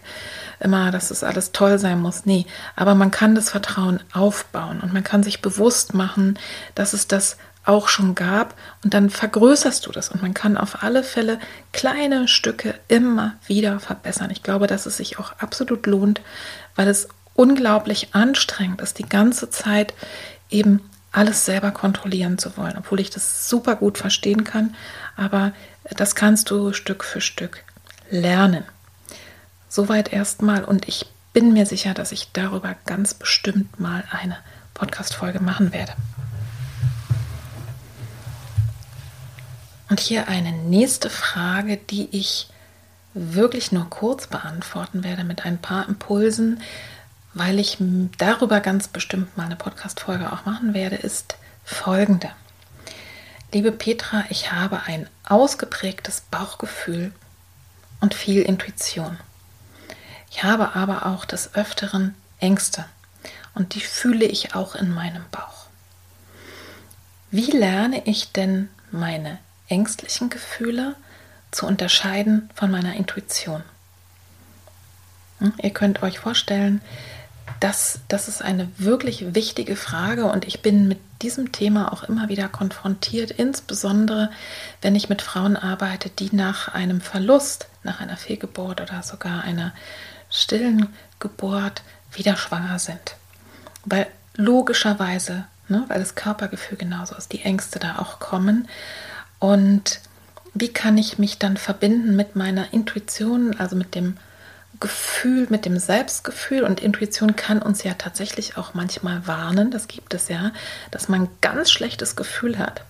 immer, 0.60 0.90
dass 0.90 1.10
es 1.10 1.24
alles 1.24 1.52
toll 1.52 1.78
sein 1.78 2.02
muss. 2.02 2.26
Nee, 2.26 2.44
aber 2.76 2.94
man 2.94 3.10
kann 3.10 3.34
das 3.34 3.48
Vertrauen 3.48 4.00
aufbauen 4.12 4.80
und 4.82 4.92
man 4.92 5.02
kann 5.02 5.22
sich 5.22 5.40
bewusst 5.40 5.94
machen, 5.94 6.38
dass 6.74 6.92
es 6.92 7.08
das 7.08 7.38
auch 7.64 7.88
schon 7.88 8.14
gab 8.14 8.54
und 8.84 8.92
dann 8.92 9.08
vergrößerst 9.08 9.86
du 9.86 9.90
das 9.90 10.10
und 10.10 10.20
man 10.20 10.34
kann 10.34 10.58
auf 10.58 10.82
alle 10.82 11.02
Fälle 11.02 11.38
kleine 11.72 12.28
Stücke 12.28 12.74
immer 12.88 13.32
wieder 13.46 13.80
verbessern. 13.80 14.30
Ich 14.30 14.42
glaube, 14.42 14.66
dass 14.66 14.84
es 14.84 14.98
sich 14.98 15.18
auch 15.18 15.32
absolut 15.38 15.86
lohnt, 15.86 16.20
weil 16.76 16.88
es 16.88 17.08
unglaublich 17.32 18.08
anstrengend 18.12 18.82
ist, 18.82 18.98
die 18.98 19.08
ganze 19.08 19.48
Zeit 19.48 19.94
eben 20.50 20.80
alles 21.14 21.44
selber 21.44 21.70
kontrollieren 21.70 22.38
zu 22.38 22.56
wollen, 22.56 22.76
obwohl 22.76 23.00
ich 23.00 23.08
das 23.08 23.48
super 23.48 23.76
gut 23.76 23.98
verstehen 23.98 24.44
kann, 24.44 24.74
aber 25.16 25.52
das 25.90 26.14
kannst 26.14 26.50
du 26.50 26.72
Stück 26.72 27.04
für 27.04 27.20
Stück 27.20 27.64
lernen. 28.10 28.64
Soweit 29.68 30.12
erstmal 30.12 30.64
und 30.64 30.88
ich 30.88 31.06
bin 31.32 31.52
mir 31.52 31.66
sicher, 31.66 31.94
dass 31.94 32.12
ich 32.12 32.30
darüber 32.32 32.76
ganz 32.86 33.14
bestimmt 33.14 33.80
mal 33.80 34.04
eine 34.10 34.38
Podcast-Folge 34.72 35.40
machen 35.40 35.72
werde. 35.72 35.92
Und 39.90 40.00
hier 40.00 40.28
eine 40.28 40.52
nächste 40.52 41.10
Frage, 41.10 41.76
die 41.76 42.08
ich 42.16 42.48
wirklich 43.14 43.70
nur 43.70 43.88
kurz 43.90 44.26
beantworten 44.26 45.04
werde 45.04 45.24
mit 45.24 45.44
ein 45.44 45.58
paar 45.58 45.88
Impulsen, 45.88 46.60
weil 47.32 47.58
ich 47.58 47.78
darüber 48.18 48.60
ganz 48.60 48.88
bestimmt 48.88 49.36
mal 49.36 49.46
eine 49.46 49.56
Podcast-Folge 49.56 50.32
auch 50.32 50.46
machen 50.46 50.74
werde, 50.74 50.96
ist 50.96 51.36
folgende. 51.64 52.30
Liebe 53.55 53.70
Petra, 53.70 54.24
ich 54.30 54.50
habe 54.50 54.82
ein 54.82 55.09
ausgeprägtes 55.28 56.22
Bauchgefühl 56.22 57.12
und 58.00 58.12
viel 58.12 58.42
Intuition. 58.42 59.16
Ich 60.28 60.42
habe 60.42 60.74
aber 60.74 61.07
auch 61.07 61.24
des 61.24 61.55
Öfteren 61.55 62.16
Ängste 62.40 62.84
und 63.55 63.76
die 63.76 63.80
fühle 63.80 64.24
ich 64.24 64.57
auch 64.57 64.74
in 64.74 64.92
meinem 64.92 65.22
Bauch. 65.30 65.68
Wie 67.30 67.52
lerne 67.52 68.05
ich 68.07 68.32
denn 68.32 68.70
meine 68.90 69.38
ängstlichen 69.68 70.30
Gefühle 70.30 70.96
zu 71.52 71.64
unterscheiden 71.64 72.50
von 72.57 72.72
meiner 72.72 72.96
Intuition? 72.96 73.62
Hm? 75.38 75.52
Ihr 75.62 75.70
könnt 75.70 76.02
euch 76.02 76.18
vorstellen, 76.18 76.80
dass 77.64 78.00
das 78.08 78.28
ist 78.28 78.42
eine 78.42 78.68
wirklich 78.76 79.34
wichtige 79.34 79.74
Frage 79.74 80.26
und 80.26 80.44
ich 80.44 80.60
bin 80.60 80.86
mit 80.86 80.98
diesem 81.22 81.50
Thema 81.50 81.94
auch 81.94 82.02
immer 82.02 82.28
wieder 82.28 82.46
konfrontiert, 82.46 83.30
insbesondere 83.30 84.30
wenn 84.82 84.94
ich 84.94 85.08
mit 85.08 85.22
Frauen 85.22 85.56
arbeite, 85.56 86.10
die 86.10 86.28
nach 86.36 86.68
einem 86.74 87.00
Verlust, 87.00 87.68
nach 87.82 88.02
einer 88.02 88.18
Fehlgeburt 88.18 88.82
oder 88.82 89.02
sogar 89.02 89.44
einer 89.44 89.72
stillen 90.28 90.88
Geburt 91.20 91.80
wieder 92.12 92.36
schwanger 92.36 92.78
sind. 92.78 93.16
Weil 93.86 94.08
logischerweise, 94.34 95.46
ne, 95.68 95.86
weil 95.88 96.00
das 96.00 96.16
Körpergefühl 96.16 96.76
genauso 96.76 97.14
ist, 97.14 97.32
die 97.32 97.44
Ängste 97.44 97.78
da 97.78 97.96
auch 97.96 98.20
kommen. 98.20 98.68
Und 99.38 100.00
wie 100.52 100.68
kann 100.68 100.98
ich 100.98 101.18
mich 101.18 101.38
dann 101.38 101.56
verbinden 101.56 102.14
mit 102.14 102.36
meiner 102.36 102.74
Intuition, 102.74 103.58
also 103.58 103.74
mit 103.74 103.94
dem 103.94 104.18
Gefühl, 104.85 105.47
mit 105.49 105.64
dem 105.64 105.78
Selbstgefühl 105.78 106.62
und 106.62 106.78
Intuition 106.78 107.37
kann 107.37 107.62
uns 107.62 107.85
ja 107.85 107.95
tatsächlich 107.95 108.59
auch 108.59 108.74
manchmal 108.74 109.26
warnen, 109.26 109.70
das 109.70 109.89
gibt 109.89 110.12
es 110.12 110.28
ja, 110.28 110.53
dass 110.91 111.09
man 111.09 111.22
ein 111.22 111.28
ganz 111.41 111.70
schlechtes 111.70 112.16
Gefühl 112.16 112.59
hat 112.59 112.85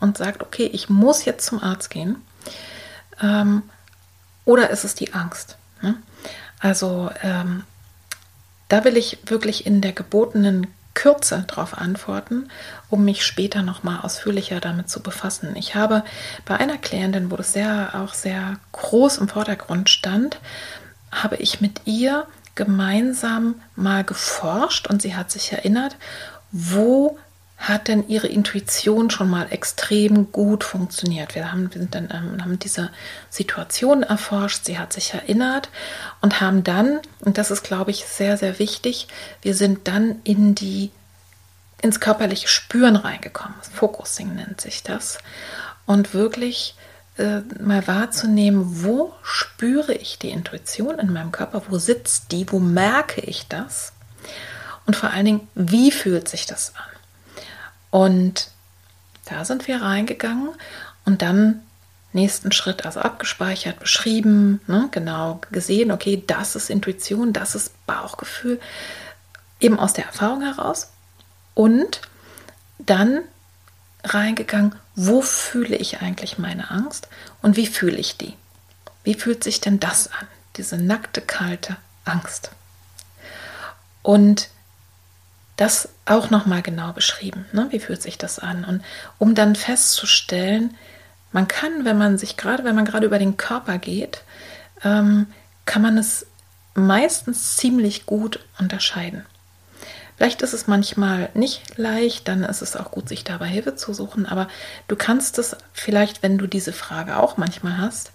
und 0.00 0.16
sagt, 0.16 0.44
okay, 0.44 0.70
ich 0.72 0.88
muss 0.88 1.24
jetzt 1.24 1.46
zum 1.46 1.60
Arzt 1.60 1.90
gehen. 1.90 2.22
Ähm, 3.20 3.64
oder 4.44 4.70
ist 4.70 4.84
es 4.84 4.94
die 4.94 5.12
Angst? 5.12 5.56
Ne? 5.82 5.96
Also 6.60 7.10
ähm, 7.24 7.64
da 8.68 8.84
will 8.84 8.96
ich 8.96 9.18
wirklich 9.26 9.66
in 9.66 9.80
der 9.80 9.92
gebotenen 9.92 10.68
Kürze 10.94 11.44
darauf 11.48 11.76
antworten, 11.76 12.48
um 12.90 13.04
mich 13.04 13.26
später 13.26 13.62
nochmal 13.62 14.02
ausführlicher 14.02 14.60
damit 14.60 14.88
zu 14.88 15.02
befassen. 15.02 15.56
Ich 15.56 15.74
habe 15.74 16.04
bei 16.44 16.58
einer 16.58 16.78
Klientin, 16.78 17.32
wo 17.32 17.36
das 17.36 17.52
sehr 17.52 17.90
auch 17.94 18.14
sehr 18.14 18.60
groß 18.70 19.18
im 19.18 19.28
Vordergrund 19.28 19.90
stand, 19.90 20.38
habe 21.22 21.36
ich 21.36 21.60
mit 21.60 21.82
ihr 21.84 22.26
gemeinsam 22.54 23.56
mal 23.76 24.04
geforscht 24.04 24.86
und 24.86 25.02
sie 25.02 25.16
hat 25.16 25.30
sich 25.30 25.52
erinnert, 25.52 25.96
wo 26.52 27.18
hat 27.56 27.88
denn 27.88 28.08
ihre 28.08 28.26
Intuition 28.26 29.10
schon 29.10 29.30
mal 29.30 29.46
extrem 29.50 30.32
gut 30.32 30.64
funktioniert. 30.64 31.34
Wir 31.34 31.50
haben, 31.50 31.72
wir 31.72 31.86
dann, 31.86 32.10
ähm, 32.12 32.42
haben 32.42 32.58
diese 32.58 32.90
Situation 33.30 34.02
erforscht, 34.02 34.64
sie 34.64 34.78
hat 34.78 34.92
sich 34.92 35.14
erinnert 35.14 35.70
und 36.20 36.40
haben 36.40 36.62
dann, 36.62 37.00
und 37.20 37.38
das 37.38 37.50
ist, 37.50 37.62
glaube 37.62 37.90
ich, 37.90 38.04
sehr, 38.04 38.36
sehr 38.36 38.58
wichtig, 38.58 39.08
wir 39.40 39.54
sind 39.54 39.88
dann 39.88 40.20
in 40.24 40.54
die, 40.54 40.90
ins 41.80 42.00
körperliche 42.00 42.48
Spüren 42.48 42.96
reingekommen. 42.96 43.54
Focusing 43.72 44.34
nennt 44.34 44.60
sich 44.60 44.82
das. 44.82 45.18
Und 45.86 46.12
wirklich 46.12 46.74
äh, 47.16 47.40
mal 47.60 47.86
wahrzunehmen, 47.86 48.84
wo 48.84 49.12
spüre 49.22 49.94
ich 49.94 50.18
die 50.18 50.30
Intuition 50.30 50.98
in 50.98 51.12
meinem 51.12 51.32
Körper, 51.32 51.62
wo 51.68 51.78
sitzt 51.78 52.32
die, 52.32 52.50
wo 52.50 52.58
merke 52.58 53.20
ich 53.20 53.46
das? 53.48 53.92
Und 54.86 54.96
vor 54.96 55.10
allen 55.10 55.24
Dingen, 55.24 55.48
wie 55.54 55.90
fühlt 55.90 56.28
sich 56.28 56.46
das 56.46 56.74
an? 56.76 56.84
Und 57.90 58.48
da 59.26 59.44
sind 59.44 59.68
wir 59.68 59.80
reingegangen 59.80 60.50
und 61.04 61.22
dann 61.22 61.62
nächsten 62.12 62.52
Schritt, 62.52 62.84
also 62.84 63.00
abgespeichert, 63.00 63.80
beschrieben, 63.80 64.60
ne, 64.66 64.88
genau 64.90 65.40
gesehen, 65.50 65.90
okay, 65.90 66.22
das 66.26 66.56
ist 66.56 66.70
Intuition, 66.70 67.32
das 67.32 67.54
ist 67.54 67.86
Bauchgefühl, 67.86 68.60
eben 69.60 69.78
aus 69.78 69.92
der 69.92 70.06
Erfahrung 70.06 70.42
heraus. 70.42 70.92
Und 71.54 72.00
dann 72.78 73.22
reingegangen, 74.04 74.74
wo 74.94 75.22
fühle 75.22 75.76
ich 75.76 76.00
eigentlich 76.00 76.38
meine 76.38 76.70
Angst 76.70 77.08
und 77.42 77.56
wie 77.56 77.66
fühle 77.66 77.96
ich 77.96 78.16
die? 78.16 78.34
Wie 79.02 79.14
fühlt 79.14 79.42
sich 79.42 79.60
denn 79.60 79.80
das 79.80 80.12
an, 80.12 80.26
diese 80.56 80.76
nackte, 80.76 81.20
kalte 81.20 81.76
Angst? 82.04 82.50
Und 84.02 84.48
das 85.56 85.88
auch 86.04 86.30
nochmal 86.30 86.62
genau 86.62 86.92
beschrieben. 86.92 87.46
Ne? 87.52 87.68
Wie 87.70 87.80
fühlt 87.80 88.02
sich 88.02 88.18
das 88.18 88.38
an? 88.38 88.64
Und 88.64 88.82
um 89.18 89.34
dann 89.34 89.54
festzustellen, 89.54 90.76
man 91.32 91.48
kann, 91.48 91.84
wenn 91.84 91.98
man 91.98 92.18
sich 92.18 92.36
gerade, 92.36 92.64
wenn 92.64 92.74
man 92.74 92.84
gerade 92.84 93.06
über 93.06 93.18
den 93.18 93.36
Körper 93.36 93.78
geht, 93.78 94.22
ähm, 94.82 95.26
kann 95.64 95.82
man 95.82 95.96
es 95.96 96.26
meistens 96.74 97.56
ziemlich 97.56 98.06
gut 98.06 98.40
unterscheiden. 98.58 99.24
Vielleicht 100.24 100.40
ist 100.40 100.54
es 100.54 100.66
manchmal 100.66 101.28
nicht 101.34 101.76
leicht, 101.76 102.28
dann 102.28 102.44
ist 102.44 102.62
es 102.62 102.76
auch 102.76 102.90
gut, 102.92 103.10
sich 103.10 103.24
dabei 103.24 103.46
Hilfe 103.46 103.76
zu 103.76 103.92
suchen. 103.92 104.24
Aber 104.24 104.48
du 104.88 104.96
kannst 104.96 105.38
es 105.38 105.54
vielleicht, 105.74 106.22
wenn 106.22 106.38
du 106.38 106.46
diese 106.46 106.72
Frage 106.72 107.18
auch 107.18 107.36
manchmal 107.36 107.76
hast, 107.76 108.10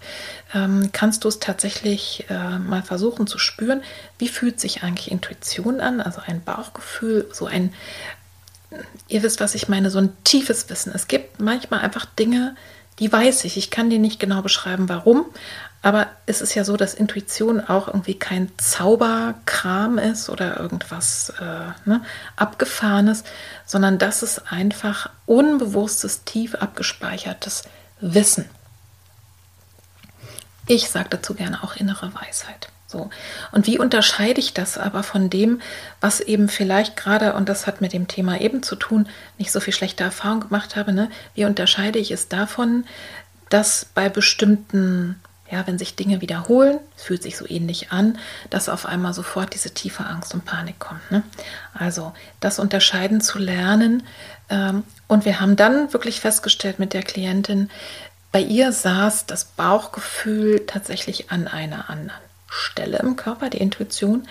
ähm, 0.52 0.90
kannst 0.90 1.22
du 1.22 1.28
es 1.28 1.38
tatsächlich 1.38 2.24
äh, 2.28 2.58
mal 2.58 2.82
versuchen 2.82 3.28
zu 3.28 3.38
spüren, 3.38 3.80
wie 4.18 4.26
fühlt 4.26 4.58
sich 4.58 4.82
eigentlich 4.82 5.12
Intuition 5.12 5.80
an, 5.80 6.00
also 6.00 6.20
ein 6.26 6.42
Bauchgefühl, 6.42 7.28
so 7.32 7.46
ein, 7.46 7.72
ihr 9.06 9.22
wisst, 9.22 9.38
was 9.38 9.54
ich 9.54 9.68
meine, 9.68 9.88
so 9.88 9.98
ein 10.00 10.12
tiefes 10.24 10.68
Wissen. 10.68 10.90
Es 10.92 11.06
gibt 11.06 11.38
manchmal 11.38 11.78
einfach 11.78 12.06
Dinge, 12.06 12.56
die 12.98 13.12
weiß 13.12 13.44
ich. 13.44 13.56
Ich 13.56 13.70
kann 13.70 13.88
dir 13.88 14.00
nicht 14.00 14.18
genau 14.18 14.42
beschreiben, 14.42 14.88
warum, 14.88 15.26
aber 15.82 16.08
es 16.26 16.42
ist 16.42 16.54
ja 16.54 16.64
so, 16.64 16.76
dass 16.76 16.92
Intuition 16.92 17.60
auch 17.60 17.88
irgendwie 17.88 18.18
kein 18.18 18.50
Zauberkram 18.58 19.98
ist 19.98 20.28
oder 20.28 20.60
irgendwas 20.60 21.32
äh, 21.40 21.88
ne, 21.88 22.02
Abgefahrenes, 22.36 23.24
sondern 23.64 23.98
das 23.98 24.22
ist 24.22 24.52
einfach 24.52 25.08
unbewusstes, 25.24 26.24
tief 26.24 26.54
abgespeichertes 26.54 27.62
Wissen. 28.00 28.48
Ich 30.66 30.90
sage 30.90 31.08
dazu 31.10 31.34
gerne 31.34 31.62
auch 31.64 31.76
innere 31.76 32.12
Weisheit. 32.14 32.68
So. 32.86 33.08
Und 33.52 33.66
wie 33.66 33.78
unterscheide 33.78 34.40
ich 34.40 34.52
das 34.52 34.76
aber 34.76 35.02
von 35.02 35.30
dem, 35.30 35.60
was 36.00 36.20
eben 36.20 36.48
vielleicht 36.48 36.96
gerade, 36.96 37.34
und 37.34 37.48
das 37.48 37.66
hat 37.66 37.80
mit 37.80 37.92
dem 37.92 38.08
Thema 38.08 38.40
eben 38.40 38.62
zu 38.62 38.76
tun, 38.76 39.08
nicht 39.38 39.52
so 39.52 39.60
viel 39.60 39.72
schlechte 39.72 40.04
Erfahrung 40.04 40.40
gemacht 40.40 40.76
habe, 40.76 40.92
ne? 40.92 41.08
wie 41.34 41.44
unterscheide 41.44 41.98
ich 41.98 42.10
es 42.10 42.28
davon, 42.28 42.84
dass 43.48 43.86
bei 43.94 44.08
bestimmten 44.08 45.20
ja, 45.50 45.66
wenn 45.66 45.78
sich 45.78 45.96
Dinge 45.96 46.20
wiederholen, 46.20 46.78
es 46.96 47.04
fühlt 47.04 47.22
sich 47.22 47.36
so 47.36 47.48
ähnlich 47.48 47.90
an, 47.90 48.18
dass 48.50 48.68
auf 48.68 48.86
einmal 48.86 49.12
sofort 49.12 49.52
diese 49.54 49.72
tiefe 49.72 50.04
Angst 50.06 50.32
und 50.34 50.44
Panik 50.44 50.78
kommt. 50.78 51.10
Ne? 51.10 51.22
Also 51.74 52.12
das 52.38 52.58
unterscheiden 52.58 53.20
zu 53.20 53.38
lernen. 53.38 54.04
Ähm, 54.48 54.84
und 55.08 55.24
wir 55.24 55.40
haben 55.40 55.56
dann 55.56 55.92
wirklich 55.92 56.20
festgestellt 56.20 56.78
mit 56.78 56.92
der 56.92 57.02
Klientin, 57.02 57.70
bei 58.32 58.40
ihr 58.40 58.70
saß 58.70 59.26
das 59.26 59.44
Bauchgefühl 59.44 60.64
tatsächlich 60.66 61.32
an 61.32 61.48
einer 61.48 61.90
anderen 61.90 62.20
Stelle 62.48 62.98
im 62.98 63.16
Körper, 63.16 63.50
die 63.50 63.58
Intuition, 63.58 64.28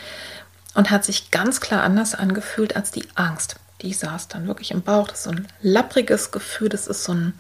und 0.74 0.90
hat 0.90 1.04
sich 1.04 1.32
ganz 1.32 1.60
klar 1.60 1.84
anders 1.84 2.16
angefühlt 2.16 2.78
als 2.78 2.92
die 2.92 3.06
Angst. 3.16 3.58
Die 3.82 3.94
saß 3.94 4.30
dann 4.30 4.48
wirklich 4.48 4.72
im 4.72 4.82
Bauch. 4.82 5.08
Das 5.08 5.20
ist 5.20 5.24
so 5.26 5.32
ein 5.32 5.48
lappriges 5.62 6.32
Gefühl, 6.32 6.70
das 6.70 6.88
ist 6.88 7.04
so 7.04 7.14
ein 7.14 7.34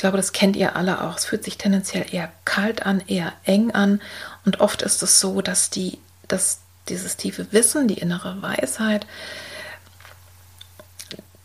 glaube, 0.00 0.16
das 0.16 0.32
kennt 0.32 0.56
ihr 0.56 0.76
alle 0.76 1.02
auch. 1.02 1.16
Es 1.16 1.24
fühlt 1.24 1.44
sich 1.44 1.58
tendenziell 1.58 2.06
eher 2.10 2.32
kalt 2.44 2.84
an, 2.84 3.02
eher 3.06 3.32
eng 3.44 3.70
an. 3.70 4.00
Und 4.44 4.60
oft 4.60 4.82
ist 4.82 5.02
es 5.02 5.20
so, 5.20 5.42
dass, 5.42 5.70
die, 5.70 5.98
dass 6.28 6.60
dieses 6.88 7.16
tiefe 7.16 7.52
Wissen, 7.52 7.88
die 7.88 7.98
innere 7.98 8.40
Weisheit, 8.42 9.06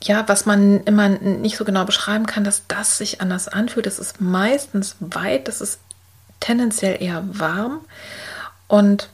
ja, 0.03 0.27
was 0.27 0.45
man 0.45 0.83
immer 0.83 1.09
nicht 1.09 1.57
so 1.57 1.65
genau 1.65 1.85
beschreiben 1.85 2.25
kann, 2.25 2.43
dass 2.43 2.63
das 2.67 2.97
sich 2.97 3.21
anders 3.21 3.47
anfühlt. 3.47 3.85
Das 3.85 3.99
ist 3.99 4.21
meistens 4.21 4.95
weit, 4.99 5.47
das 5.47 5.61
ist 5.61 5.79
tendenziell 6.39 7.01
eher 7.01 7.23
warm 7.27 7.81
und 8.67 9.09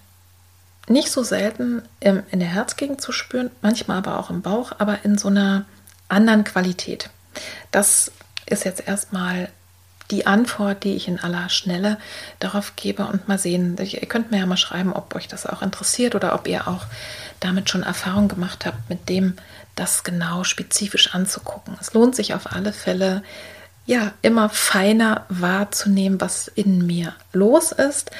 nicht 0.87 1.11
so 1.11 1.23
selten 1.23 1.83
in 1.99 2.39
der 2.39 2.49
Herzgegend 2.49 2.99
zu 2.99 3.11
spüren, 3.11 3.51
manchmal 3.61 3.97
aber 3.97 4.19
auch 4.19 4.29
im 4.29 4.41
Bauch, 4.41 4.73
aber 4.79 5.05
in 5.05 5.17
so 5.17 5.29
einer 5.29 5.65
anderen 6.09 6.43
Qualität. 6.43 7.09
Das 7.71 8.11
ist 8.51 8.65
jetzt 8.65 8.87
erstmal 8.87 9.49
die 10.11 10.27
Antwort, 10.27 10.83
die 10.83 10.95
ich 10.95 11.07
in 11.07 11.19
aller 11.19 11.49
Schnelle 11.49 11.97
darauf 12.39 12.75
gebe 12.75 13.05
und 13.05 13.27
mal 13.27 13.37
sehen. 13.37 13.77
Ihr 13.79 14.07
könnt 14.07 14.31
mir 14.31 14.39
ja 14.39 14.45
mal 14.45 14.57
schreiben, 14.57 14.93
ob 14.93 15.15
euch 15.15 15.27
das 15.27 15.45
auch 15.45 15.61
interessiert 15.61 16.15
oder 16.15 16.35
ob 16.35 16.47
ihr 16.47 16.67
auch 16.67 16.85
damit 17.39 17.69
schon 17.69 17.83
Erfahrung 17.83 18.27
gemacht 18.27 18.65
habt, 18.65 18.89
mit 18.89 19.09
dem 19.09 19.35
das 19.75 20.03
genau 20.03 20.43
spezifisch 20.43 21.15
anzugucken. 21.15 21.77
Es 21.79 21.93
lohnt 21.93 22.15
sich 22.15 22.33
auf 22.33 22.51
alle 22.51 22.73
Fälle, 22.73 23.23
ja, 23.85 24.13
immer 24.21 24.49
feiner 24.49 25.25
wahrzunehmen, 25.29 26.21
was 26.21 26.47
in 26.47 26.85
mir 26.85 27.15
los 27.33 27.71
ist 27.71 28.11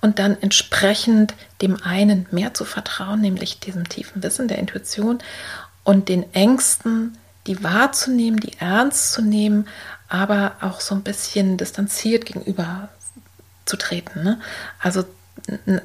und 0.00 0.18
dann 0.20 0.40
entsprechend 0.40 1.34
dem 1.60 1.82
einen 1.82 2.26
mehr 2.30 2.54
zu 2.54 2.64
vertrauen, 2.64 3.20
nämlich 3.20 3.58
diesem 3.58 3.88
tiefen 3.88 4.22
Wissen 4.22 4.46
der 4.46 4.58
Intuition 4.58 5.18
und 5.82 6.08
den 6.08 6.32
Ängsten, 6.34 7.17
die 7.48 7.64
wahrzunehmen, 7.64 8.38
die 8.38 8.58
ernst 8.58 9.12
zu 9.12 9.22
nehmen, 9.22 9.66
aber 10.08 10.52
auch 10.60 10.80
so 10.80 10.94
ein 10.94 11.02
bisschen 11.02 11.56
distanziert 11.56 12.26
gegenüber 12.26 12.88
zu 13.64 13.76
treten. 13.76 14.22
Ne? 14.22 14.40
Also 14.78 15.04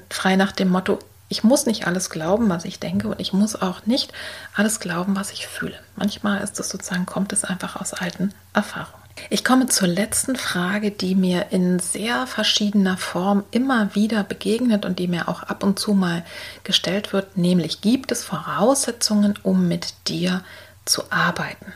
frei 0.09 0.35
nach 0.35 0.51
dem 0.51 0.69
Motto, 0.69 0.99
ich 1.29 1.43
muss 1.43 1.65
nicht 1.65 1.87
alles 1.87 2.09
glauben, 2.09 2.49
was 2.49 2.65
ich 2.65 2.79
denke 2.79 3.07
und 3.07 3.19
ich 3.19 3.33
muss 3.33 3.59
auch 3.59 3.85
nicht 3.85 4.13
alles 4.53 4.79
glauben, 4.79 5.15
was 5.15 5.31
ich 5.31 5.47
fühle. 5.47 5.79
Manchmal 5.95 6.41
ist 6.41 6.59
es 6.59 6.69
sozusagen, 6.69 7.05
kommt 7.05 7.33
es 7.33 7.43
einfach 7.43 7.79
aus 7.79 7.93
alten 7.93 8.33
Erfahrungen. 8.53 9.01
Ich 9.29 9.43
komme 9.43 9.67
zur 9.67 9.87
letzten 9.87 10.35
Frage, 10.35 10.91
die 10.91 11.15
mir 11.15 11.47
in 11.51 11.79
sehr 11.79 12.25
verschiedener 12.25 12.97
Form 12.97 13.43
immer 13.51 13.93
wieder 13.95 14.23
begegnet 14.23 14.85
und 14.85 14.97
die 14.97 15.07
mir 15.07 15.27
auch 15.27 15.43
ab 15.43 15.63
und 15.63 15.77
zu 15.79 15.93
mal 15.93 16.23
gestellt 16.63 17.13
wird, 17.13 17.37
nämlich 17.37 17.81
gibt 17.81 18.11
es 18.11 18.23
Voraussetzungen, 18.23 19.37
um 19.43 19.67
mit 19.67 19.93
dir 20.07 20.39
zu 20.39 20.62
arbeiten. 21.11 21.73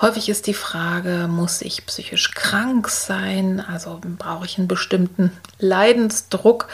Häufig 0.00 0.28
ist 0.28 0.46
die 0.46 0.54
Frage, 0.54 1.28
muss 1.28 1.60
ich 1.60 1.84
psychisch 1.86 2.30
krank 2.32 2.88
sein? 2.88 3.60
Also 3.60 4.00
brauche 4.02 4.46
ich 4.46 4.58
einen 4.58 4.68
bestimmten 4.68 5.32
Leidensdruck, 5.58 6.68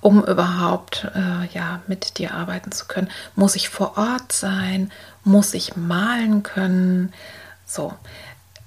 um 0.00 0.24
überhaupt 0.24 1.06
äh, 1.14 1.46
ja, 1.54 1.82
mit 1.86 2.18
dir 2.18 2.34
arbeiten 2.34 2.72
zu 2.72 2.86
können? 2.86 3.10
Muss 3.36 3.54
ich 3.54 3.68
vor 3.68 3.96
Ort 3.96 4.32
sein? 4.32 4.90
Muss 5.22 5.54
ich 5.54 5.76
malen 5.76 6.42
können? 6.42 7.12
So. 7.64 7.94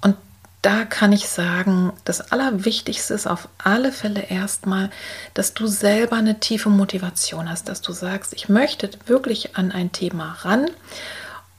Und 0.00 0.16
da 0.62 0.86
kann 0.86 1.12
ich 1.12 1.28
sagen, 1.28 1.92
das 2.04 2.32
Allerwichtigste 2.32 3.12
ist 3.12 3.26
auf 3.26 3.48
alle 3.58 3.92
Fälle 3.92 4.22
erstmal, 4.22 4.90
dass 5.34 5.52
du 5.52 5.66
selber 5.66 6.16
eine 6.16 6.40
tiefe 6.40 6.70
Motivation 6.70 7.50
hast, 7.50 7.68
dass 7.68 7.82
du 7.82 7.92
sagst, 7.92 8.32
ich 8.32 8.48
möchte 8.48 8.88
wirklich 9.04 9.56
an 9.56 9.70
ein 9.70 9.92
Thema 9.92 10.36
ran. 10.40 10.70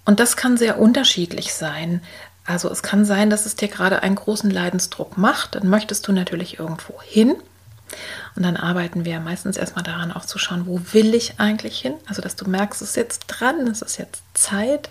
Und 0.05 0.19
das 0.19 0.37
kann 0.37 0.57
sehr 0.57 0.79
unterschiedlich 0.79 1.53
sein. 1.53 2.01
Also 2.45 2.69
es 2.69 2.83
kann 2.83 3.05
sein, 3.05 3.29
dass 3.29 3.45
es 3.45 3.55
dir 3.55 3.67
gerade 3.67 4.03
einen 4.03 4.15
großen 4.15 4.51
Leidensdruck 4.51 5.17
macht. 5.17 5.55
Dann 5.55 5.67
möchtest 5.67 6.07
du 6.07 6.11
natürlich 6.11 6.59
irgendwo 6.59 7.01
hin. 7.01 7.35
Und 8.35 8.43
dann 8.43 8.57
arbeiten 8.57 9.05
wir 9.05 9.19
meistens 9.19 9.57
erstmal 9.57 9.83
daran, 9.83 10.11
auch 10.11 10.25
zu 10.25 10.37
schauen, 10.37 10.67
wo 10.67 10.79
will 10.91 11.13
ich 11.15 11.39
eigentlich 11.39 11.79
hin? 11.79 11.93
Also, 12.07 12.21
dass 12.21 12.35
du 12.35 12.49
merkst, 12.49 12.81
es 12.81 12.89
ist 12.89 12.95
jetzt 12.97 13.25
dran, 13.27 13.67
es 13.67 13.81
ist 13.81 13.97
jetzt 13.97 14.23
Zeit. 14.33 14.89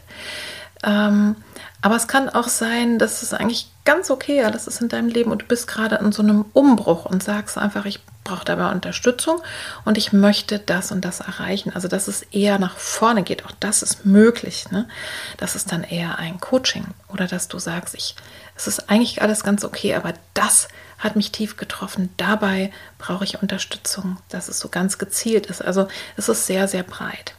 Ähm, 0.83 1.37
aber 1.81 1.97
es 1.97 2.09
kann 2.09 2.29
auch 2.29 2.49
sein, 2.49 2.99
dass 2.99 3.23
es 3.23 3.35
eigentlich 3.35 3.71
ganz 3.85 4.11
okay 4.11 4.43
alles 4.43 4.67
ist 4.67 4.81
in 4.81 4.89
deinem 4.89 5.09
Leben 5.09 5.31
und 5.31 5.43
du 5.43 5.47
bist 5.47 5.67
gerade 5.67 5.97
in 5.97 6.13
so 6.13 6.23
einem 6.23 6.47
Umbruch 6.53 7.05
und 7.05 7.23
sagst 7.23 7.59
einfach, 7.59 7.85
ich 7.85 8.01
brauche 8.25 8.45
dabei 8.45 8.73
Unterstützung 8.73 9.41
und 9.85 9.99
ich 9.99 10.13
möchte 10.13 10.59
das 10.59 10.91
und 10.91 11.05
das 11.05 11.21
erreichen. 11.21 11.73
Also, 11.75 11.89
dass 11.89 12.09
es 12.09 12.23
eher 12.23 12.59
nach 12.59 12.77
vorne 12.77 13.23
geht. 13.23 13.45
Auch 13.45 13.53
das 13.61 13.83
ist 13.83 14.05
möglich. 14.07 14.71
Ne? 14.71 14.89
Das 15.37 15.55
ist 15.55 15.71
dann 15.71 15.85
eher 15.85 16.19
ein 16.19 16.41
Coaching 16.41 16.87
oder 17.09 17.27
dass 17.27 17.49
du 17.49 17.59
sagst, 17.59 17.95
ich, 17.95 18.17
es 18.57 18.67
ist 18.67 18.91
eigentlich 18.91 19.23
alles 19.23 19.45
ganz 19.45 19.65
okay, 19.65 19.95
aber 19.95 20.15
das 20.33 20.69
hat 20.99 21.17
mich 21.17 21.33
tief 21.33 21.57
getroffen. 21.57 22.09
Dabei 22.17 22.73
brauche 22.99 23.25
ich 23.25 23.43
Unterstützung, 23.43 24.19
dass 24.31 24.49
es 24.49 24.59
so 24.59 24.69
ganz 24.69 24.99
gezielt 24.99 25.47
ist. 25.47 25.63
Also, 25.63 25.87
es 26.17 26.29
ist 26.29 26.47
sehr, 26.47 26.67
sehr 26.67 26.83
breit. 26.83 27.35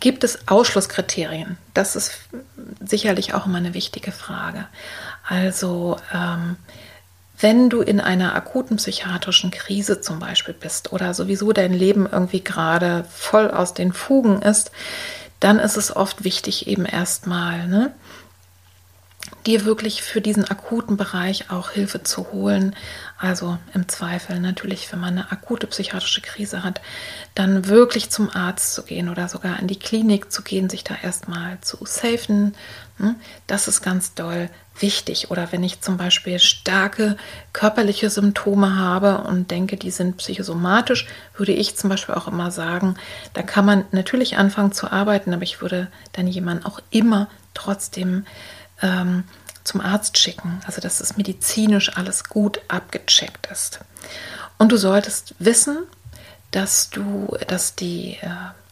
Gibt 0.00 0.24
es 0.24 0.48
Ausschlusskriterien? 0.48 1.58
Das 1.74 1.94
ist 1.94 2.12
sicherlich 2.80 3.34
auch 3.34 3.44
immer 3.44 3.58
eine 3.58 3.74
wichtige 3.74 4.12
Frage. 4.12 4.66
Also 5.28 5.98
ähm, 6.12 6.56
wenn 7.40 7.70
du 7.70 7.80
in 7.80 8.00
einer 8.00 8.34
akuten 8.34 8.76
psychiatrischen 8.76 9.50
Krise 9.50 10.00
zum 10.00 10.18
Beispiel 10.18 10.54
bist 10.54 10.92
oder 10.92 11.14
sowieso 11.14 11.52
dein 11.52 11.72
Leben 11.72 12.08
irgendwie 12.10 12.44
gerade 12.44 13.04
voll 13.10 13.50
aus 13.50 13.74
den 13.74 13.92
Fugen 13.92 14.42
ist, 14.42 14.70
dann 15.40 15.58
ist 15.58 15.76
es 15.76 15.94
oft 15.94 16.24
wichtig, 16.24 16.66
eben 16.66 16.84
erstmal 16.84 17.66
ne, 17.66 17.94
dir 19.46 19.64
wirklich 19.64 20.02
für 20.02 20.20
diesen 20.20 20.44
akuten 20.44 20.96
Bereich 20.96 21.50
auch 21.50 21.70
Hilfe 21.70 22.02
zu 22.02 22.30
holen. 22.32 22.76
Also 23.22 23.58
im 23.74 23.86
Zweifel 23.86 24.40
natürlich, 24.40 24.90
wenn 24.90 25.00
man 25.00 25.18
eine 25.18 25.30
akute 25.30 25.66
psychiatrische 25.66 26.22
Krise 26.22 26.64
hat, 26.64 26.80
dann 27.34 27.66
wirklich 27.66 28.08
zum 28.08 28.30
Arzt 28.30 28.72
zu 28.72 28.82
gehen 28.82 29.10
oder 29.10 29.28
sogar 29.28 29.60
in 29.60 29.66
die 29.66 29.78
Klinik 29.78 30.32
zu 30.32 30.40
gehen, 30.42 30.70
sich 30.70 30.84
da 30.84 30.94
erstmal 31.02 31.60
zu 31.60 31.84
safen. 31.84 32.54
Hm? 32.96 33.16
Das 33.46 33.68
ist 33.68 33.82
ganz 33.82 34.14
doll 34.14 34.48
wichtig. 34.78 35.30
Oder 35.30 35.52
wenn 35.52 35.62
ich 35.62 35.82
zum 35.82 35.98
Beispiel 35.98 36.38
starke 36.38 37.18
körperliche 37.52 38.08
Symptome 38.08 38.78
habe 38.78 39.18
und 39.18 39.50
denke, 39.50 39.76
die 39.76 39.90
sind 39.90 40.16
psychosomatisch, 40.16 41.06
würde 41.36 41.52
ich 41.52 41.76
zum 41.76 41.90
Beispiel 41.90 42.14
auch 42.14 42.26
immer 42.26 42.50
sagen, 42.50 42.94
da 43.34 43.42
kann 43.42 43.66
man 43.66 43.84
natürlich 43.92 44.38
anfangen 44.38 44.72
zu 44.72 44.90
arbeiten, 44.90 45.34
aber 45.34 45.42
ich 45.42 45.60
würde 45.60 45.88
dann 46.12 46.26
jemanden 46.26 46.64
auch 46.64 46.80
immer 46.88 47.28
trotzdem 47.52 48.24
ähm, 48.80 49.24
zum 49.70 49.80
Arzt 49.80 50.18
schicken, 50.18 50.60
also 50.66 50.80
dass 50.80 51.00
es 51.00 51.16
medizinisch 51.16 51.96
alles 51.96 52.24
gut 52.24 52.60
abgecheckt 52.66 53.46
ist. 53.52 53.78
Und 54.58 54.72
du 54.72 54.76
solltest 54.76 55.36
wissen, 55.38 55.78
dass 56.50 56.90
du, 56.90 57.36
dass 57.46 57.76
die 57.76 58.18
äh, 58.20 58.28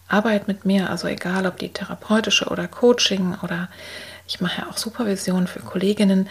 Arbeit 0.09 0.49
mit 0.49 0.65
mir, 0.65 0.91
also 0.91 1.07
egal 1.07 1.47
ob 1.47 1.59
die 1.59 1.73
therapeutische 1.73 2.47
oder 2.47 2.67
Coaching 2.67 3.37
oder 3.43 3.69
ich 4.27 4.41
mache 4.41 4.63
ja 4.63 4.69
auch 4.69 4.77
Supervision 4.77 5.47
für 5.47 5.61
Kolleginnen, 5.61 6.29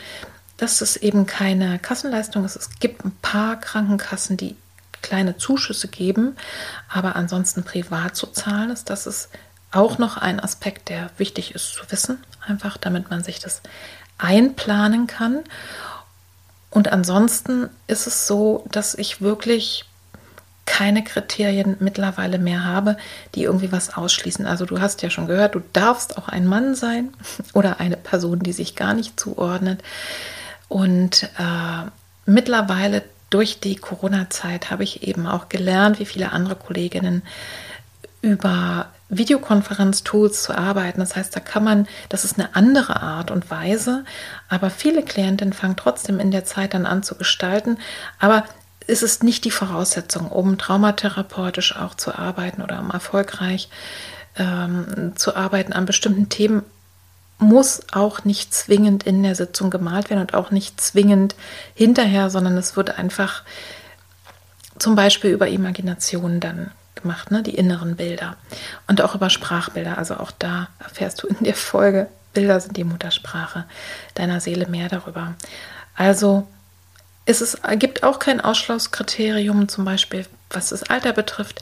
dass 0.57 0.81
es 0.81 0.97
eben 0.97 1.25
keine 1.25 1.79
Kassenleistung 1.79 2.43
ist. 2.43 2.57
Es 2.57 2.69
gibt 2.79 3.05
ein 3.05 3.15
paar 3.21 3.59
Krankenkassen, 3.61 4.35
die 4.35 4.57
kleine 5.01 5.37
Zuschüsse 5.37 5.87
geben, 5.87 6.35
aber 6.89 7.15
ansonsten 7.15 7.63
privat 7.63 8.17
zu 8.17 8.27
zahlen 8.27 8.71
ist, 8.71 8.89
das 8.89 9.07
ist 9.07 9.29
auch 9.71 9.97
noch 9.97 10.17
ein 10.17 10.41
Aspekt, 10.41 10.89
der 10.89 11.09
wichtig 11.17 11.55
ist 11.55 11.73
zu 11.73 11.89
wissen, 11.89 12.21
einfach 12.45 12.75
damit 12.75 13.09
man 13.09 13.23
sich 13.23 13.39
das 13.39 13.61
einplanen 14.17 15.07
kann. 15.07 15.43
Und 16.69 16.91
ansonsten 16.91 17.69
ist 17.87 18.07
es 18.07 18.27
so, 18.27 18.65
dass 18.71 18.93
ich 18.95 19.21
wirklich 19.21 19.85
keine 20.65 21.03
Kriterien 21.03 21.77
mittlerweile 21.79 22.37
mehr 22.37 22.65
habe, 22.65 22.97
die 23.33 23.43
irgendwie 23.43 23.71
was 23.71 23.95
ausschließen. 23.95 24.45
Also 24.45 24.65
du 24.65 24.81
hast 24.81 25.01
ja 25.01 25.09
schon 25.09 25.27
gehört, 25.27 25.55
du 25.55 25.61
darfst 25.73 26.17
auch 26.17 26.27
ein 26.27 26.45
Mann 26.45 26.75
sein 26.75 27.13
oder 27.53 27.79
eine 27.79 27.97
Person, 27.97 28.39
die 28.39 28.53
sich 28.53 28.75
gar 28.75 28.93
nicht 28.93 29.19
zuordnet. 29.19 29.81
Und 30.67 31.23
äh, 31.39 31.89
mittlerweile 32.25 33.03
durch 33.29 33.59
die 33.59 33.77
Corona-Zeit 33.77 34.69
habe 34.69 34.83
ich 34.83 35.03
eben 35.03 35.25
auch 35.25 35.49
gelernt, 35.49 35.99
wie 35.99 36.05
viele 36.05 36.31
andere 36.31 36.55
Kolleginnen, 36.55 37.23
über 38.21 38.87
Videokonferenztools 39.09 40.43
zu 40.43 40.57
arbeiten. 40.57 40.99
Das 40.99 41.15
heißt, 41.15 41.35
da 41.35 41.39
kann 41.39 41.63
man, 41.63 41.87
das 42.09 42.25
ist 42.25 42.37
eine 42.37 42.55
andere 42.55 43.01
Art 43.01 43.31
und 43.31 43.49
Weise, 43.49 44.03
aber 44.49 44.69
viele 44.69 45.03
Klientinnen 45.03 45.53
fangen 45.53 45.75
trotzdem 45.77 46.19
in 46.19 46.31
der 46.31 46.45
Zeit 46.45 46.73
dann 46.73 46.85
an 46.85 47.03
zu 47.03 47.15
gestalten. 47.15 47.77
Aber 48.19 48.43
es 48.85 49.03
ist 49.03 49.23
nicht 49.23 49.45
die 49.45 49.51
Voraussetzung, 49.51 50.29
um 50.29 50.57
traumatherapeutisch 50.57 51.75
auch 51.75 51.95
zu 51.95 52.15
arbeiten 52.15 52.61
oder 52.61 52.79
um 52.79 52.89
erfolgreich 52.91 53.69
ähm, 54.37 55.13
zu 55.15 55.35
arbeiten 55.35 55.73
an 55.73 55.85
bestimmten 55.85 56.29
Themen, 56.29 56.63
muss 57.39 57.81
auch 57.91 58.23
nicht 58.25 58.53
zwingend 58.53 59.03
in 59.03 59.21
der 59.21 59.35
Sitzung 59.35 59.69
gemalt 59.69 60.09
werden 60.09 60.21
und 60.21 60.33
auch 60.33 60.49
nicht 60.49 60.81
zwingend 60.81 61.35
hinterher, 61.75 62.29
sondern 62.29 62.57
es 62.57 62.75
wird 62.75 62.97
einfach 62.97 63.43
zum 64.79 64.95
Beispiel 64.95 65.31
über 65.31 65.47
Imagination 65.47 66.39
dann 66.39 66.71
gemacht, 67.07 67.31
ne? 67.31 67.41
die 67.41 67.55
inneren 67.55 67.95
Bilder. 67.95 68.35
Und 68.87 69.01
auch 69.01 69.15
über 69.15 69.29
Sprachbilder. 69.29 69.97
Also 69.97 70.17
auch 70.17 70.31
da 70.31 70.67
erfährst 70.79 71.23
du 71.23 71.27
in 71.27 71.43
der 71.43 71.55
Folge, 71.55 72.07
Bilder 72.33 72.59
sind 72.59 72.77
die 72.77 72.83
Muttersprache 72.83 73.65
deiner 74.13 74.41
Seele 74.41 74.67
mehr 74.67 74.89
darüber. 74.89 75.35
Also 75.95 76.47
es 77.25 77.41
ist, 77.41 77.59
gibt 77.77 78.03
auch 78.03 78.19
kein 78.19 78.41
Ausschlusskriterium, 78.41 79.67
zum 79.69 79.85
Beispiel 79.85 80.25
was 80.49 80.69
das 80.69 80.83
Alter 80.83 81.13
betrifft. 81.13 81.61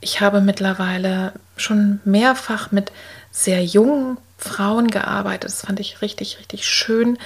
Ich 0.00 0.20
habe 0.20 0.40
mittlerweile 0.40 1.32
schon 1.56 2.00
mehrfach 2.04 2.72
mit 2.72 2.90
sehr 3.34 3.64
jungen 3.64 4.16
Frauen 4.38 4.88
gearbeitet. 4.88 5.50
Das 5.50 5.62
fand 5.62 5.80
ich 5.80 6.00
richtig, 6.02 6.38
richtig 6.38 6.66
schön. 6.68 7.18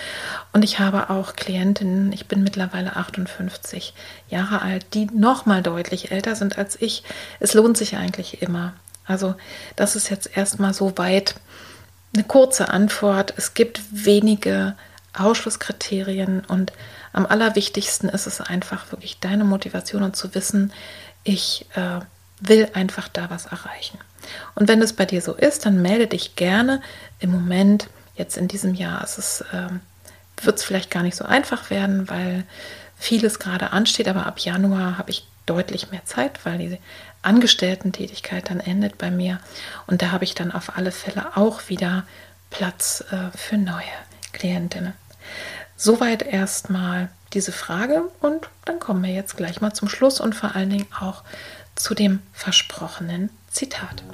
Und 0.55 0.65
ich 0.65 0.79
habe 0.79 1.11
auch 1.11 1.37
Klientinnen, 1.37 2.13
ich 2.13 2.27
bin 2.27 2.43
mittlerweile 2.43 2.97
58 2.97 3.93
Jahre 4.31 4.63
alt, 4.63 4.87
die 4.95 5.07
noch 5.07 5.45
mal 5.45 5.63
deutlich 5.63 6.11
älter 6.11 6.35
sind 6.35 6.57
als 6.57 6.81
ich. 6.81 7.05
Es 7.41 7.53
lohnt 7.53 7.77
sich 7.77 7.97
eigentlich 7.97 8.41
immer. 8.41 8.73
Also 9.05 9.35
das 9.77 9.97
ist 9.97 10.09
jetzt 10.09 10.35
erstmal 10.35 10.73
so 10.73 10.97
weit 10.97 11.35
eine 12.15 12.25
kurze 12.25 12.71
Antwort. 12.71 13.35
Es 13.37 13.53
gibt 13.53 13.83
wenige 13.91 14.77
Ausschlusskriterien 15.13 16.43
und 16.47 16.73
am 17.13 17.27
allerwichtigsten 17.27 18.09
ist 18.09 18.27
es 18.27 18.41
einfach 18.41 18.93
wirklich 18.93 19.21
deine 19.21 19.45
Motivation 19.45 20.03
und 20.03 20.17
zu 20.17 20.35
wissen, 20.35 20.73
ich 21.25 21.67
äh, 21.75 22.01
will 22.41 22.69
einfach 22.73 23.09
da 23.09 23.29
was 23.29 23.47
erreichen. 23.47 23.99
Und 24.55 24.69
wenn 24.69 24.83
es 24.83 24.93
bei 24.93 25.05
dir 25.05 25.23
so 25.23 25.35
ist, 25.35 25.67
dann 25.67 25.83
melde 25.83 26.07
dich 26.07 26.37
gerne. 26.37 26.81
Im 27.19 27.31
Moment, 27.31 27.89
jetzt 28.17 28.37
in 28.37 28.49
diesem 28.49 28.75
Jahr, 28.75 29.03
es, 29.03 29.43
äh, 29.53 29.69
wird 30.45 30.59
es 30.59 30.65
vielleicht 30.65 30.91
gar 30.91 31.03
nicht 31.03 31.17
so 31.17 31.25
einfach 31.25 31.71
werden, 31.71 32.09
weil 32.09 32.45
vieles 32.97 33.39
gerade 33.39 33.73
ansteht, 33.73 34.09
aber 34.09 34.27
ab 34.27 34.41
Januar 34.41 34.99
habe 34.99 35.11
ich 35.11 35.27
deutlich 35.47 35.91
mehr 35.91 36.05
Zeit, 36.05 36.45
weil 36.45 36.59
die 36.59 36.79
Angestellten-Tätigkeit 37.23 38.51
dann 38.51 38.61
endet 38.61 38.99
bei 38.99 39.11
mir. 39.11 39.41
Und 39.87 40.03
da 40.03 40.11
habe 40.11 40.25
ich 40.25 40.35
dann 40.35 40.53
auf 40.53 40.77
alle 40.77 40.93
Fälle 40.93 41.37
auch 41.37 41.69
wieder 41.69 42.05
Platz 42.51 43.05
äh, 43.11 43.37
für 43.37 43.57
neue 43.57 43.85
Klientinnen. 44.33 44.93
Soweit 45.77 46.23
erstmal 46.23 47.09
diese 47.33 47.53
Frage 47.53 48.05
und 48.21 48.49
dann 48.65 48.81
kommen 48.81 49.03
wir 49.03 49.13
jetzt 49.13 49.37
gleich 49.37 49.61
mal 49.61 49.73
zum 49.73 49.89
Schluss 49.89 50.21
und 50.21 50.35
vor 50.35 50.55
allen 50.55 50.71
Dingen 50.71 50.87
auch 50.99 51.23
zu 51.75 51.95
dem 51.95 52.21
versprochenen 52.33 53.31
Zitat. 53.59 54.05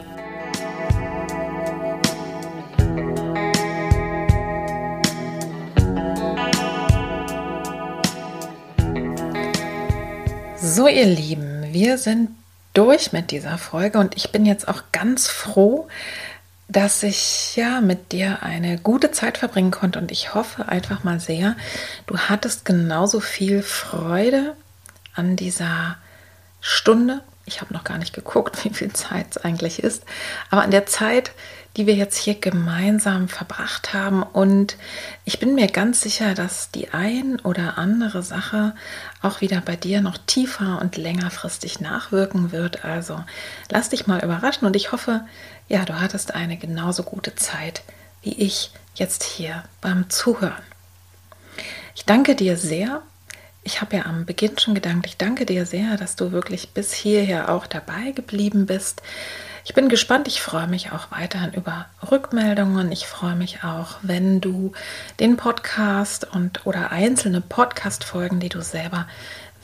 So, 10.57 10.88
ihr 10.88 11.05
Lieben, 11.05 11.74
wir 11.74 11.99
sind 11.99 12.30
durch 12.72 13.12
mit 13.12 13.32
dieser 13.32 13.59
Folge 13.59 13.99
und 13.99 14.16
ich 14.16 14.32
bin 14.32 14.47
jetzt 14.47 14.66
auch 14.66 14.84
ganz 14.92 15.28
froh, 15.28 15.88
dass 16.68 17.03
ich 17.03 17.55
ja 17.55 17.82
mit 17.82 18.12
dir 18.12 18.42
eine 18.42 18.78
gute 18.78 19.11
Zeit 19.11 19.36
verbringen 19.36 19.70
konnte 19.70 19.99
und 19.99 20.11
ich 20.11 20.32
hoffe 20.32 20.68
einfach 20.68 21.05
mal 21.05 21.20
sehr, 21.20 21.55
du 22.07 22.16
hattest 22.16 22.64
genauso 22.64 23.20
viel 23.20 23.62
Freude 23.62 24.57
an 25.14 25.36
dieser 25.36 25.99
Stunde 26.62 27.20
ich 27.47 27.61
habe 27.61 27.72
noch 27.74 27.84
gar 27.84 27.99
nicht 27.99 28.14
geguckt, 28.14 28.64
wie 28.64 28.70
viel 28.70 28.92
Zeit 28.92 29.26
es 29.30 29.38
eigentlich 29.38 29.82
ist. 29.82 30.05
Aber 30.51 30.62
an 30.62 30.70
der 30.70 30.86
Zeit, 30.86 31.32
die 31.76 31.86
wir 31.86 31.95
jetzt 31.95 32.16
hier 32.16 32.36
gemeinsam 32.36 33.28
verbracht 33.28 33.95
haben. 33.95 34.22
Und 34.22 34.76
ich 35.24 35.40
bin 35.40 35.57
mir 35.57 35.66
ganz 35.66 36.03
sicher, 36.03 36.34
dass 36.34 36.70
die 36.70 36.90
ein 36.90 37.40
oder 37.40 37.78
andere 37.78 38.22
Sache 38.22 38.74
auch 39.22 39.40
wieder 39.40 39.61
bei 39.61 39.74
dir 39.74 40.01
noch 40.01 40.16
tiefer 40.16 40.80
und 40.80 40.97
längerfristig 40.97 41.80
nachwirken 41.80 42.53
wird. 42.53 42.84
Also 42.84 43.24
lass 43.70 43.88
dich 43.88 44.07
mal 44.07 44.22
überraschen 44.22 44.66
und 44.66 44.76
ich 44.76 44.92
hoffe, 44.92 45.22
ja, 45.68 45.84
du 45.84 46.01
hattest 46.01 46.34
eine 46.34 46.57
genauso 46.57 47.03
gute 47.03 47.34
Zeit 47.34 47.82
wie 48.22 48.32
ich 48.40 48.70
jetzt 48.95 49.22
hier 49.22 49.64
beim 49.80 50.09
Zuhören. 50.09 50.62
Ich 51.95 52.05
danke 52.05 52.34
dir 52.34 52.57
sehr. 52.57 53.03
Ich 53.66 53.80
habe 53.80 53.96
ja 53.96 54.04
am 54.04 54.26
Beginn 54.26 54.58
schon 54.58 54.74
gedankt, 54.74 55.06
ich 55.06 55.16
danke 55.16 55.46
dir 55.46 55.64
sehr, 55.64 55.96
dass 55.96 56.16
du 56.16 56.32
wirklich 56.32 56.70
bis 56.70 56.92
hierher 56.92 57.48
auch 57.48 57.66
dabei 57.66 58.10
geblieben 58.14 58.66
bist. 58.66 59.02
Ich 59.64 59.72
bin 59.72 59.88
gespannt. 59.88 60.28
Ich 60.28 60.42
freue 60.42 60.66
mich 60.66 60.92
auch 60.92 61.10
weiterhin 61.10 61.54
über 61.54 61.86
Rückmeldungen. 62.10 62.92
Ich 62.92 63.06
freue 63.06 63.34
mich 63.34 63.64
auch, 63.64 63.96
wenn 64.02 64.42
du 64.42 64.72
den 65.18 65.38
Podcast 65.38 66.28
und 66.30 66.66
oder 66.66 66.92
einzelne 66.92 67.40
Podcast-Folgen, 67.40 68.40
die 68.40 68.50
du 68.50 68.60
selber 68.60 69.08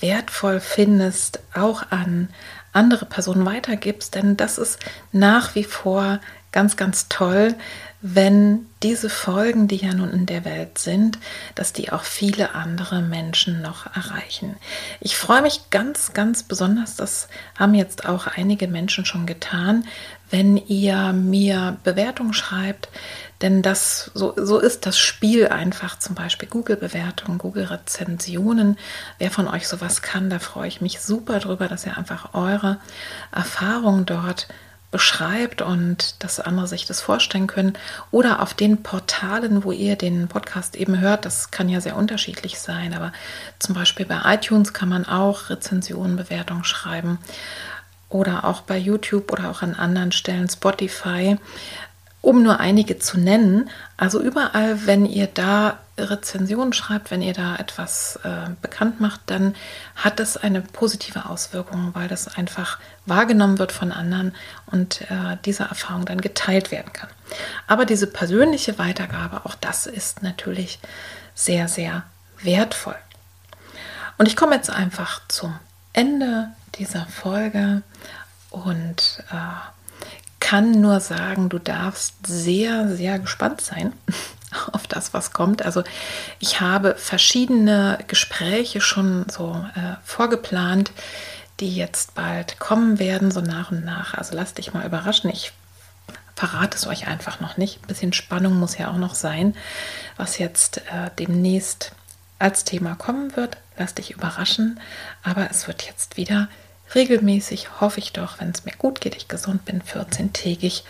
wertvoll 0.00 0.60
findest, 0.60 1.40
auch 1.54 1.82
an 1.90 2.30
andere 2.72 3.04
Personen 3.04 3.44
weitergibst, 3.44 4.14
denn 4.14 4.38
das 4.38 4.56
ist 4.56 4.78
nach 5.12 5.54
wie 5.54 5.64
vor 5.64 6.20
ganz, 6.52 6.76
ganz 6.76 7.08
toll, 7.08 7.54
wenn 8.02 8.66
diese 8.82 9.10
Folgen, 9.10 9.68
die 9.68 9.76
ja 9.76 9.92
nun 9.92 10.10
in 10.10 10.24
der 10.24 10.46
Welt 10.46 10.78
sind, 10.78 11.18
dass 11.54 11.74
die 11.74 11.92
auch 11.92 12.02
viele 12.02 12.54
andere 12.54 13.02
Menschen 13.02 13.60
noch 13.60 13.94
erreichen. 13.94 14.56
Ich 15.00 15.16
freue 15.18 15.42
mich 15.42 15.68
ganz, 15.68 16.14
ganz 16.14 16.42
besonders, 16.42 16.96
das 16.96 17.28
haben 17.58 17.74
jetzt 17.74 18.06
auch 18.06 18.26
einige 18.26 18.68
Menschen 18.68 19.04
schon 19.04 19.26
getan, 19.26 19.84
wenn 20.30 20.56
ihr 20.56 21.12
mir 21.12 21.76
Bewertungen 21.84 22.32
schreibt, 22.32 22.88
denn 23.42 23.62
das 23.62 24.10
so, 24.14 24.32
so 24.36 24.58
ist 24.58 24.86
das 24.86 24.98
Spiel 24.98 25.48
einfach, 25.48 25.98
zum 25.98 26.14
Beispiel 26.14 26.48
Google-Bewertungen, 26.48 27.38
Google-Rezensionen. 27.38 28.78
Wer 29.18 29.30
von 29.30 29.48
euch 29.48 29.66
sowas 29.66 30.02
kann, 30.02 30.30
da 30.30 30.38
freue 30.38 30.68
ich 30.68 30.80
mich 30.80 31.00
super 31.00 31.38
drüber, 31.40 31.68
dass 31.68 31.84
ihr 31.84 31.98
einfach 31.98 32.32
eure 32.32 32.78
Erfahrungen 33.32 34.06
dort 34.06 34.46
beschreibt 34.90 35.62
und 35.62 36.22
dass 36.22 36.40
andere 36.40 36.66
sich 36.66 36.84
das 36.86 37.00
vorstellen 37.00 37.46
können. 37.46 37.74
Oder 38.10 38.40
auf 38.40 38.54
den 38.54 38.82
Portalen, 38.82 39.64
wo 39.64 39.72
ihr 39.72 39.96
den 39.96 40.28
Podcast 40.28 40.76
eben 40.76 40.98
hört, 41.00 41.24
das 41.24 41.50
kann 41.50 41.68
ja 41.68 41.80
sehr 41.80 41.96
unterschiedlich 41.96 42.58
sein, 42.58 42.94
aber 42.94 43.12
zum 43.58 43.74
Beispiel 43.74 44.06
bei 44.06 44.20
iTunes 44.24 44.72
kann 44.72 44.88
man 44.88 45.06
auch 45.06 45.50
Rezensionen, 45.50 46.16
Bewertungen 46.16 46.64
schreiben. 46.64 47.18
Oder 48.08 48.44
auch 48.44 48.62
bei 48.62 48.76
YouTube 48.76 49.32
oder 49.32 49.50
auch 49.50 49.62
an 49.62 49.74
anderen 49.74 50.10
Stellen, 50.10 50.48
Spotify 50.48 51.38
um 52.22 52.42
nur 52.42 52.60
einige 52.60 52.98
zu 52.98 53.18
nennen. 53.18 53.70
Also 53.96 54.20
überall, 54.20 54.86
wenn 54.86 55.06
ihr 55.06 55.26
da 55.26 55.78
Rezensionen 56.08 56.72
schreibt, 56.72 57.10
wenn 57.10 57.20
ihr 57.20 57.34
da 57.34 57.56
etwas 57.56 58.18
äh, 58.22 58.50
bekannt 58.62 59.00
macht, 59.00 59.20
dann 59.26 59.54
hat 59.96 60.20
das 60.20 60.36
eine 60.36 60.62
positive 60.62 61.26
Auswirkung, 61.26 61.90
weil 61.94 62.08
das 62.08 62.36
einfach 62.36 62.78
wahrgenommen 63.06 63.58
wird 63.58 63.72
von 63.72 63.92
anderen 63.92 64.34
und 64.66 65.02
äh, 65.02 65.36
diese 65.44 65.64
Erfahrung 65.64 66.06
dann 66.06 66.20
geteilt 66.20 66.70
werden 66.70 66.92
kann. 66.92 67.10
Aber 67.66 67.84
diese 67.84 68.06
persönliche 68.06 68.78
Weitergabe, 68.78 69.44
auch 69.44 69.54
das 69.54 69.86
ist 69.86 70.22
natürlich 70.22 70.78
sehr, 71.34 71.68
sehr 71.68 72.04
wertvoll. 72.42 72.96
Und 74.18 74.26
ich 74.26 74.36
komme 74.36 74.54
jetzt 74.54 74.70
einfach 74.70 75.20
zum 75.28 75.58
Ende 75.92 76.48
dieser 76.76 77.06
Folge 77.06 77.82
und 78.50 79.22
äh, 79.30 79.36
kann 80.40 80.72
nur 80.80 81.00
sagen, 81.00 81.48
du 81.48 81.58
darfst 81.58 82.26
sehr, 82.26 82.88
sehr 82.88 83.18
gespannt 83.18 83.60
sein 83.60 83.92
auf 84.72 84.86
das, 84.86 85.14
was 85.14 85.32
kommt. 85.32 85.64
Also 85.64 85.82
ich 86.38 86.60
habe 86.60 86.94
verschiedene 86.96 87.98
Gespräche 88.06 88.80
schon 88.80 89.26
so 89.28 89.64
äh, 89.74 89.96
vorgeplant, 90.04 90.92
die 91.60 91.74
jetzt 91.74 92.14
bald 92.14 92.58
kommen 92.58 92.98
werden, 92.98 93.30
so 93.30 93.40
nach 93.40 93.70
und 93.70 93.84
nach. 93.84 94.14
Also 94.14 94.34
lasst 94.34 94.58
dich 94.58 94.72
mal 94.72 94.86
überraschen. 94.86 95.30
Ich 95.30 95.52
verrate 96.34 96.76
es 96.76 96.86
euch 96.86 97.06
einfach 97.06 97.40
noch 97.40 97.56
nicht. 97.58 97.82
Ein 97.82 97.88
bisschen 97.88 98.12
Spannung 98.12 98.54
muss 98.54 98.78
ja 98.78 98.90
auch 98.90 98.96
noch 98.96 99.14
sein, 99.14 99.54
was 100.16 100.38
jetzt 100.38 100.78
äh, 100.78 101.10
demnächst 101.18 101.92
als 102.38 102.64
Thema 102.64 102.94
kommen 102.94 103.36
wird. 103.36 103.58
Lass 103.76 103.94
dich 103.94 104.12
überraschen. 104.12 104.80
Aber 105.22 105.50
es 105.50 105.68
wird 105.68 105.82
jetzt 105.82 106.16
wieder 106.16 106.48
regelmäßig, 106.94 107.80
hoffe 107.80 108.00
ich 108.00 108.12
doch, 108.12 108.40
wenn 108.40 108.50
es 108.50 108.64
mir 108.64 108.74
gut 108.76 109.00
geht, 109.00 109.16
ich 109.16 109.28
gesund 109.28 109.64
bin, 109.64 109.82
14-tägig 109.82 110.82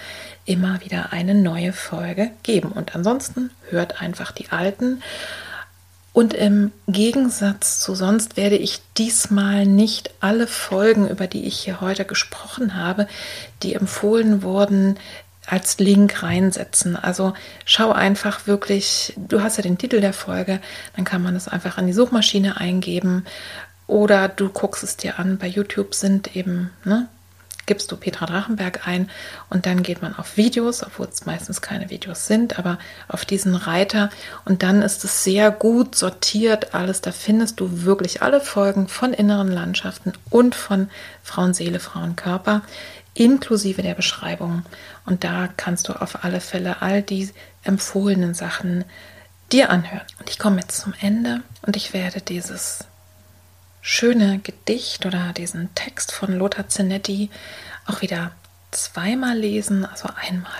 immer 0.44 0.80
wieder 0.82 1.12
eine 1.12 1.34
neue 1.34 1.72
Folge 1.72 2.30
geben. 2.42 2.72
Und 2.72 2.94
ansonsten 2.94 3.50
hört 3.68 4.00
einfach 4.00 4.32
die 4.32 4.50
alten. 4.50 5.02
Und 6.12 6.34
im 6.34 6.72
Gegensatz 6.88 7.78
zu 7.78 7.94
sonst 7.94 8.36
werde 8.36 8.56
ich 8.56 8.80
diesmal 8.98 9.64
nicht 9.64 10.10
alle 10.20 10.46
Folgen, 10.46 11.08
über 11.08 11.26
die 11.26 11.44
ich 11.44 11.60
hier 11.60 11.80
heute 11.80 12.04
gesprochen 12.04 12.74
habe, 12.74 13.06
die 13.62 13.74
empfohlen 13.74 14.42
wurden, 14.42 14.98
als 15.46 15.78
Link 15.78 16.22
reinsetzen. 16.22 16.96
Also 16.96 17.34
schau 17.64 17.92
einfach 17.92 18.46
wirklich, 18.46 19.14
du 19.16 19.42
hast 19.42 19.56
ja 19.56 19.62
den 19.62 19.78
Titel 19.78 20.00
der 20.00 20.12
Folge, 20.12 20.60
dann 20.96 21.04
kann 21.04 21.22
man 21.22 21.34
es 21.36 21.48
einfach 21.48 21.78
in 21.78 21.86
die 21.86 21.92
Suchmaschine 21.92 22.56
eingeben 22.56 23.24
oder 23.90 24.28
du 24.28 24.48
guckst 24.48 24.82
es 24.82 24.96
dir 24.96 25.18
an, 25.18 25.36
bei 25.36 25.46
YouTube 25.46 25.94
sind 25.94 26.36
eben, 26.36 26.70
ne, 26.84 27.08
gibst 27.66 27.92
du 27.92 27.96
Petra 27.96 28.26
Drachenberg 28.26 28.86
ein 28.86 29.10
und 29.48 29.66
dann 29.66 29.82
geht 29.82 30.02
man 30.02 30.16
auf 30.16 30.36
Videos, 30.36 30.82
obwohl 30.82 31.06
es 31.06 31.26
meistens 31.26 31.60
keine 31.60 31.90
Videos 31.90 32.26
sind, 32.26 32.58
aber 32.58 32.78
auf 33.06 33.24
diesen 33.24 33.54
Reiter 33.54 34.10
und 34.44 34.62
dann 34.62 34.82
ist 34.82 35.04
es 35.04 35.22
sehr 35.22 35.50
gut 35.50 35.94
sortiert 35.94 36.74
alles. 36.74 37.00
Da 37.00 37.12
findest 37.12 37.60
du 37.60 37.84
wirklich 37.84 38.22
alle 38.22 38.40
Folgen 38.40 38.88
von 38.88 39.12
inneren 39.12 39.52
Landschaften 39.52 40.14
und 40.30 40.54
von 40.54 40.90
Frauenseele, 41.22 41.78
Frauenkörper 41.78 42.62
inklusive 43.14 43.82
der 43.82 43.94
Beschreibung. 43.94 44.64
Und 45.04 45.24
da 45.24 45.48
kannst 45.56 45.88
du 45.88 45.92
auf 45.92 46.24
alle 46.24 46.40
Fälle 46.40 46.80
all 46.80 47.02
die 47.02 47.30
empfohlenen 47.64 48.34
Sachen 48.34 48.84
dir 49.52 49.70
anhören. 49.70 50.06
Und 50.18 50.30
ich 50.30 50.38
komme 50.38 50.60
jetzt 50.60 50.80
zum 50.80 50.94
Ende 51.00 51.42
und 51.62 51.76
ich 51.76 51.92
werde 51.92 52.20
dieses 52.20 52.84
schöne 53.80 54.38
Gedicht 54.40 55.06
oder 55.06 55.32
diesen 55.32 55.74
Text 55.74 56.12
von 56.12 56.32
Lothar 56.32 56.68
Zenetti 56.68 57.30
auch 57.86 58.02
wieder 58.02 58.32
zweimal 58.70 59.36
lesen. 59.36 59.84
Also 59.84 60.08
einmal, 60.14 60.52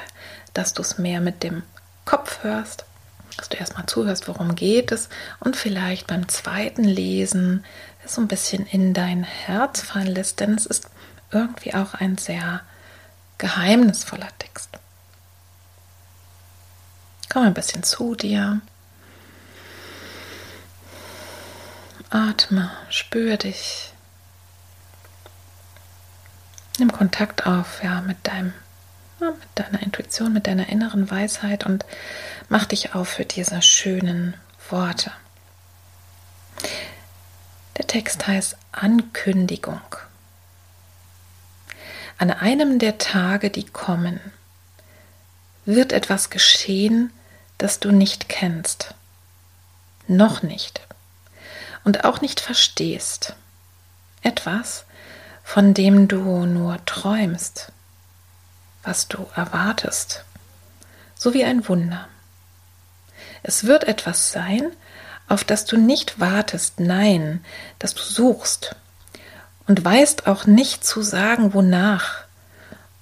dass 0.54 0.74
du 0.74 0.82
es 0.82 0.98
mehr 0.98 1.20
mit 1.20 1.42
dem 1.42 1.62
Kopf 2.04 2.42
hörst, 2.42 2.84
dass 3.36 3.48
du 3.48 3.56
erstmal 3.56 3.86
zuhörst, 3.86 4.28
worum 4.28 4.54
geht 4.54 4.92
es 4.92 5.08
und 5.38 5.56
vielleicht 5.56 6.06
beim 6.06 6.28
zweiten 6.28 6.84
Lesen 6.84 7.64
es 8.04 8.14
so 8.14 8.20
ein 8.20 8.28
bisschen 8.28 8.66
in 8.66 8.94
dein 8.94 9.22
Herz 9.22 9.80
fallen 9.82 10.06
lässt, 10.06 10.40
denn 10.40 10.54
es 10.54 10.66
ist 10.66 10.90
irgendwie 11.30 11.74
auch 11.74 11.94
ein 11.94 12.18
sehr 12.18 12.62
geheimnisvoller 13.38 14.28
Text. 14.38 14.70
Komm 17.28 17.44
ein 17.44 17.54
bisschen 17.54 17.82
zu 17.82 18.14
dir 18.14 18.60
Atme, 22.10 22.72
spür 22.88 23.36
dich. 23.36 23.92
Nimm 26.78 26.90
Kontakt 26.90 27.46
auf, 27.46 27.84
ja, 27.84 28.00
mit 28.00 28.26
deinem, 28.26 28.52
ja, 29.20 29.30
mit 29.30 29.48
deiner 29.54 29.80
Intuition, 29.80 30.32
mit 30.32 30.48
deiner 30.48 30.68
inneren 30.68 31.08
Weisheit 31.08 31.66
und 31.66 31.84
mach 32.48 32.64
dich 32.64 32.96
auf 32.96 33.08
für 33.08 33.24
diese 33.24 33.62
schönen 33.62 34.34
Worte. 34.70 35.12
Der 37.78 37.86
Text 37.86 38.26
heißt 38.26 38.56
Ankündigung. 38.72 39.80
An 42.18 42.32
einem 42.32 42.80
der 42.80 42.98
Tage, 42.98 43.50
die 43.50 43.66
kommen, 43.66 44.18
wird 45.64 45.92
etwas 45.92 46.28
geschehen, 46.28 47.12
das 47.56 47.78
du 47.78 47.92
nicht 47.92 48.28
kennst. 48.28 48.94
Noch 50.08 50.42
nicht 50.42 50.80
und 51.84 52.04
auch 52.04 52.20
nicht 52.20 52.40
verstehst. 52.40 53.34
Etwas, 54.22 54.84
von 55.42 55.74
dem 55.74 56.08
du 56.08 56.46
nur 56.46 56.84
träumst, 56.84 57.72
was 58.82 59.08
du 59.08 59.26
erwartest, 59.34 60.24
so 61.14 61.34
wie 61.34 61.44
ein 61.44 61.68
Wunder. 61.68 62.08
Es 63.42 63.64
wird 63.64 63.84
etwas 63.84 64.32
sein, 64.32 64.70
auf 65.28 65.44
das 65.44 65.64
du 65.64 65.76
nicht 65.76 66.20
wartest, 66.20 66.80
nein, 66.80 67.44
das 67.78 67.94
du 67.94 68.02
suchst 68.02 68.76
und 69.70 69.84
weißt 69.84 70.26
auch 70.26 70.46
nicht 70.46 70.84
zu 70.84 71.00
sagen, 71.00 71.54
wonach. 71.54 72.24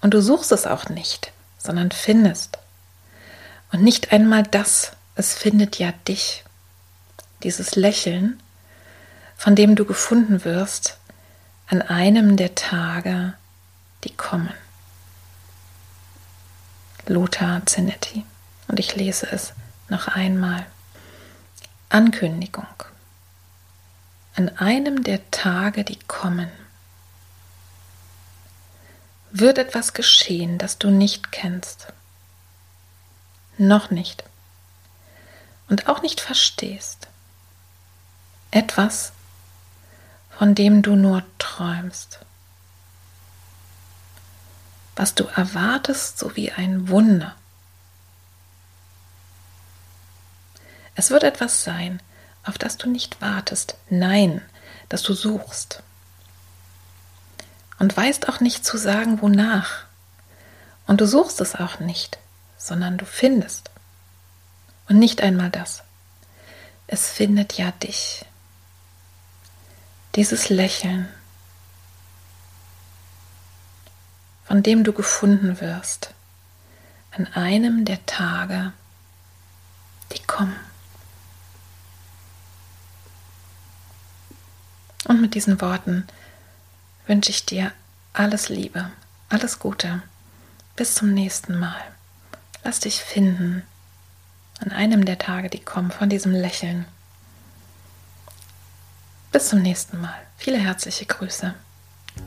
Und 0.02 0.12
du 0.12 0.20
suchst 0.20 0.52
es 0.52 0.66
auch 0.66 0.90
nicht, 0.90 1.32
sondern 1.56 1.90
findest. 1.90 2.58
Und 3.72 3.82
nicht 3.82 4.12
einmal 4.12 4.42
das, 4.42 4.92
es 5.14 5.34
findet 5.34 5.78
ja 5.78 5.92
dich. 6.06 6.44
Dieses 7.42 7.74
Lächeln, 7.74 8.38
von 9.38 9.54
dem 9.54 9.76
du 9.76 9.86
gefunden 9.86 10.44
wirst 10.44 10.98
an 11.68 11.80
einem 11.80 12.36
der 12.36 12.54
Tage, 12.54 13.34
die 14.04 14.14
kommen. 14.14 14.52
Lothar 17.06 17.64
Zenetti. 17.64 18.26
Und 18.66 18.78
ich 18.80 18.96
lese 18.96 19.30
es 19.30 19.54
noch 19.88 20.08
einmal. 20.08 20.66
Ankündigung. 21.88 22.66
An 24.34 24.50
einem 24.58 25.04
der 25.04 25.30
Tage, 25.30 25.84
die 25.84 25.98
kommen, 26.00 26.50
wird 29.30 29.58
etwas 29.58 29.94
geschehen, 29.94 30.58
das 30.58 30.78
du 30.78 30.90
nicht 30.90 31.32
kennst. 31.32 31.86
Noch 33.56 33.90
nicht. 33.90 34.24
Und 35.68 35.88
auch 35.88 36.02
nicht 36.02 36.20
verstehst. 36.20 37.08
Etwas, 38.50 39.12
von 40.38 40.54
dem 40.54 40.82
du 40.82 40.94
nur 40.94 41.24
träumst. 41.38 42.20
Was 44.94 45.16
du 45.16 45.24
erwartest, 45.24 46.16
so 46.16 46.36
wie 46.36 46.52
ein 46.52 46.88
Wunder. 46.88 47.34
Es 50.94 51.10
wird 51.10 51.24
etwas 51.24 51.64
sein, 51.64 52.00
auf 52.44 52.56
das 52.56 52.76
du 52.76 52.88
nicht 52.88 53.20
wartest, 53.20 53.76
nein, 53.90 54.40
das 54.88 55.02
du 55.02 55.12
suchst. 55.12 55.82
Und 57.80 57.96
weißt 57.96 58.28
auch 58.28 58.38
nicht 58.38 58.64
zu 58.64 58.76
sagen, 58.76 59.20
wonach. 59.20 59.86
Und 60.86 61.00
du 61.00 61.06
suchst 61.06 61.40
es 61.40 61.56
auch 61.56 61.80
nicht, 61.80 62.18
sondern 62.56 62.96
du 62.96 63.06
findest. 63.06 63.70
Und 64.88 65.00
nicht 65.00 65.20
einmal 65.20 65.50
das. 65.50 65.82
Es 66.86 67.10
findet 67.10 67.54
ja 67.54 67.72
dich. 67.72 68.24
Dieses 70.18 70.48
Lächeln, 70.48 71.08
von 74.46 74.64
dem 74.64 74.82
du 74.82 74.92
gefunden 74.92 75.60
wirst, 75.60 76.12
an 77.12 77.28
einem 77.34 77.84
der 77.84 78.04
Tage, 78.04 78.72
die 80.10 80.18
kommen. 80.18 80.56
Und 85.04 85.20
mit 85.20 85.36
diesen 85.36 85.60
Worten 85.60 86.04
wünsche 87.06 87.30
ich 87.30 87.46
dir 87.46 87.70
alles 88.12 88.48
Liebe, 88.48 88.90
alles 89.28 89.60
Gute. 89.60 90.02
Bis 90.74 90.96
zum 90.96 91.14
nächsten 91.14 91.56
Mal. 91.60 91.80
Lass 92.64 92.80
dich 92.80 93.04
finden 93.04 93.62
an 94.58 94.72
einem 94.72 95.04
der 95.04 95.18
Tage, 95.18 95.48
die 95.48 95.60
kommen, 95.60 95.92
von 95.92 96.08
diesem 96.08 96.32
Lächeln. 96.32 96.86
Bis 99.30 99.48
zum 99.48 99.60
nächsten 99.62 100.00
Mal. 100.00 100.18
Viele 100.36 100.58
herzliche 100.58 101.04
Grüße. 101.04 101.54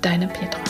Deine 0.02 0.28
Petra. 0.28 0.62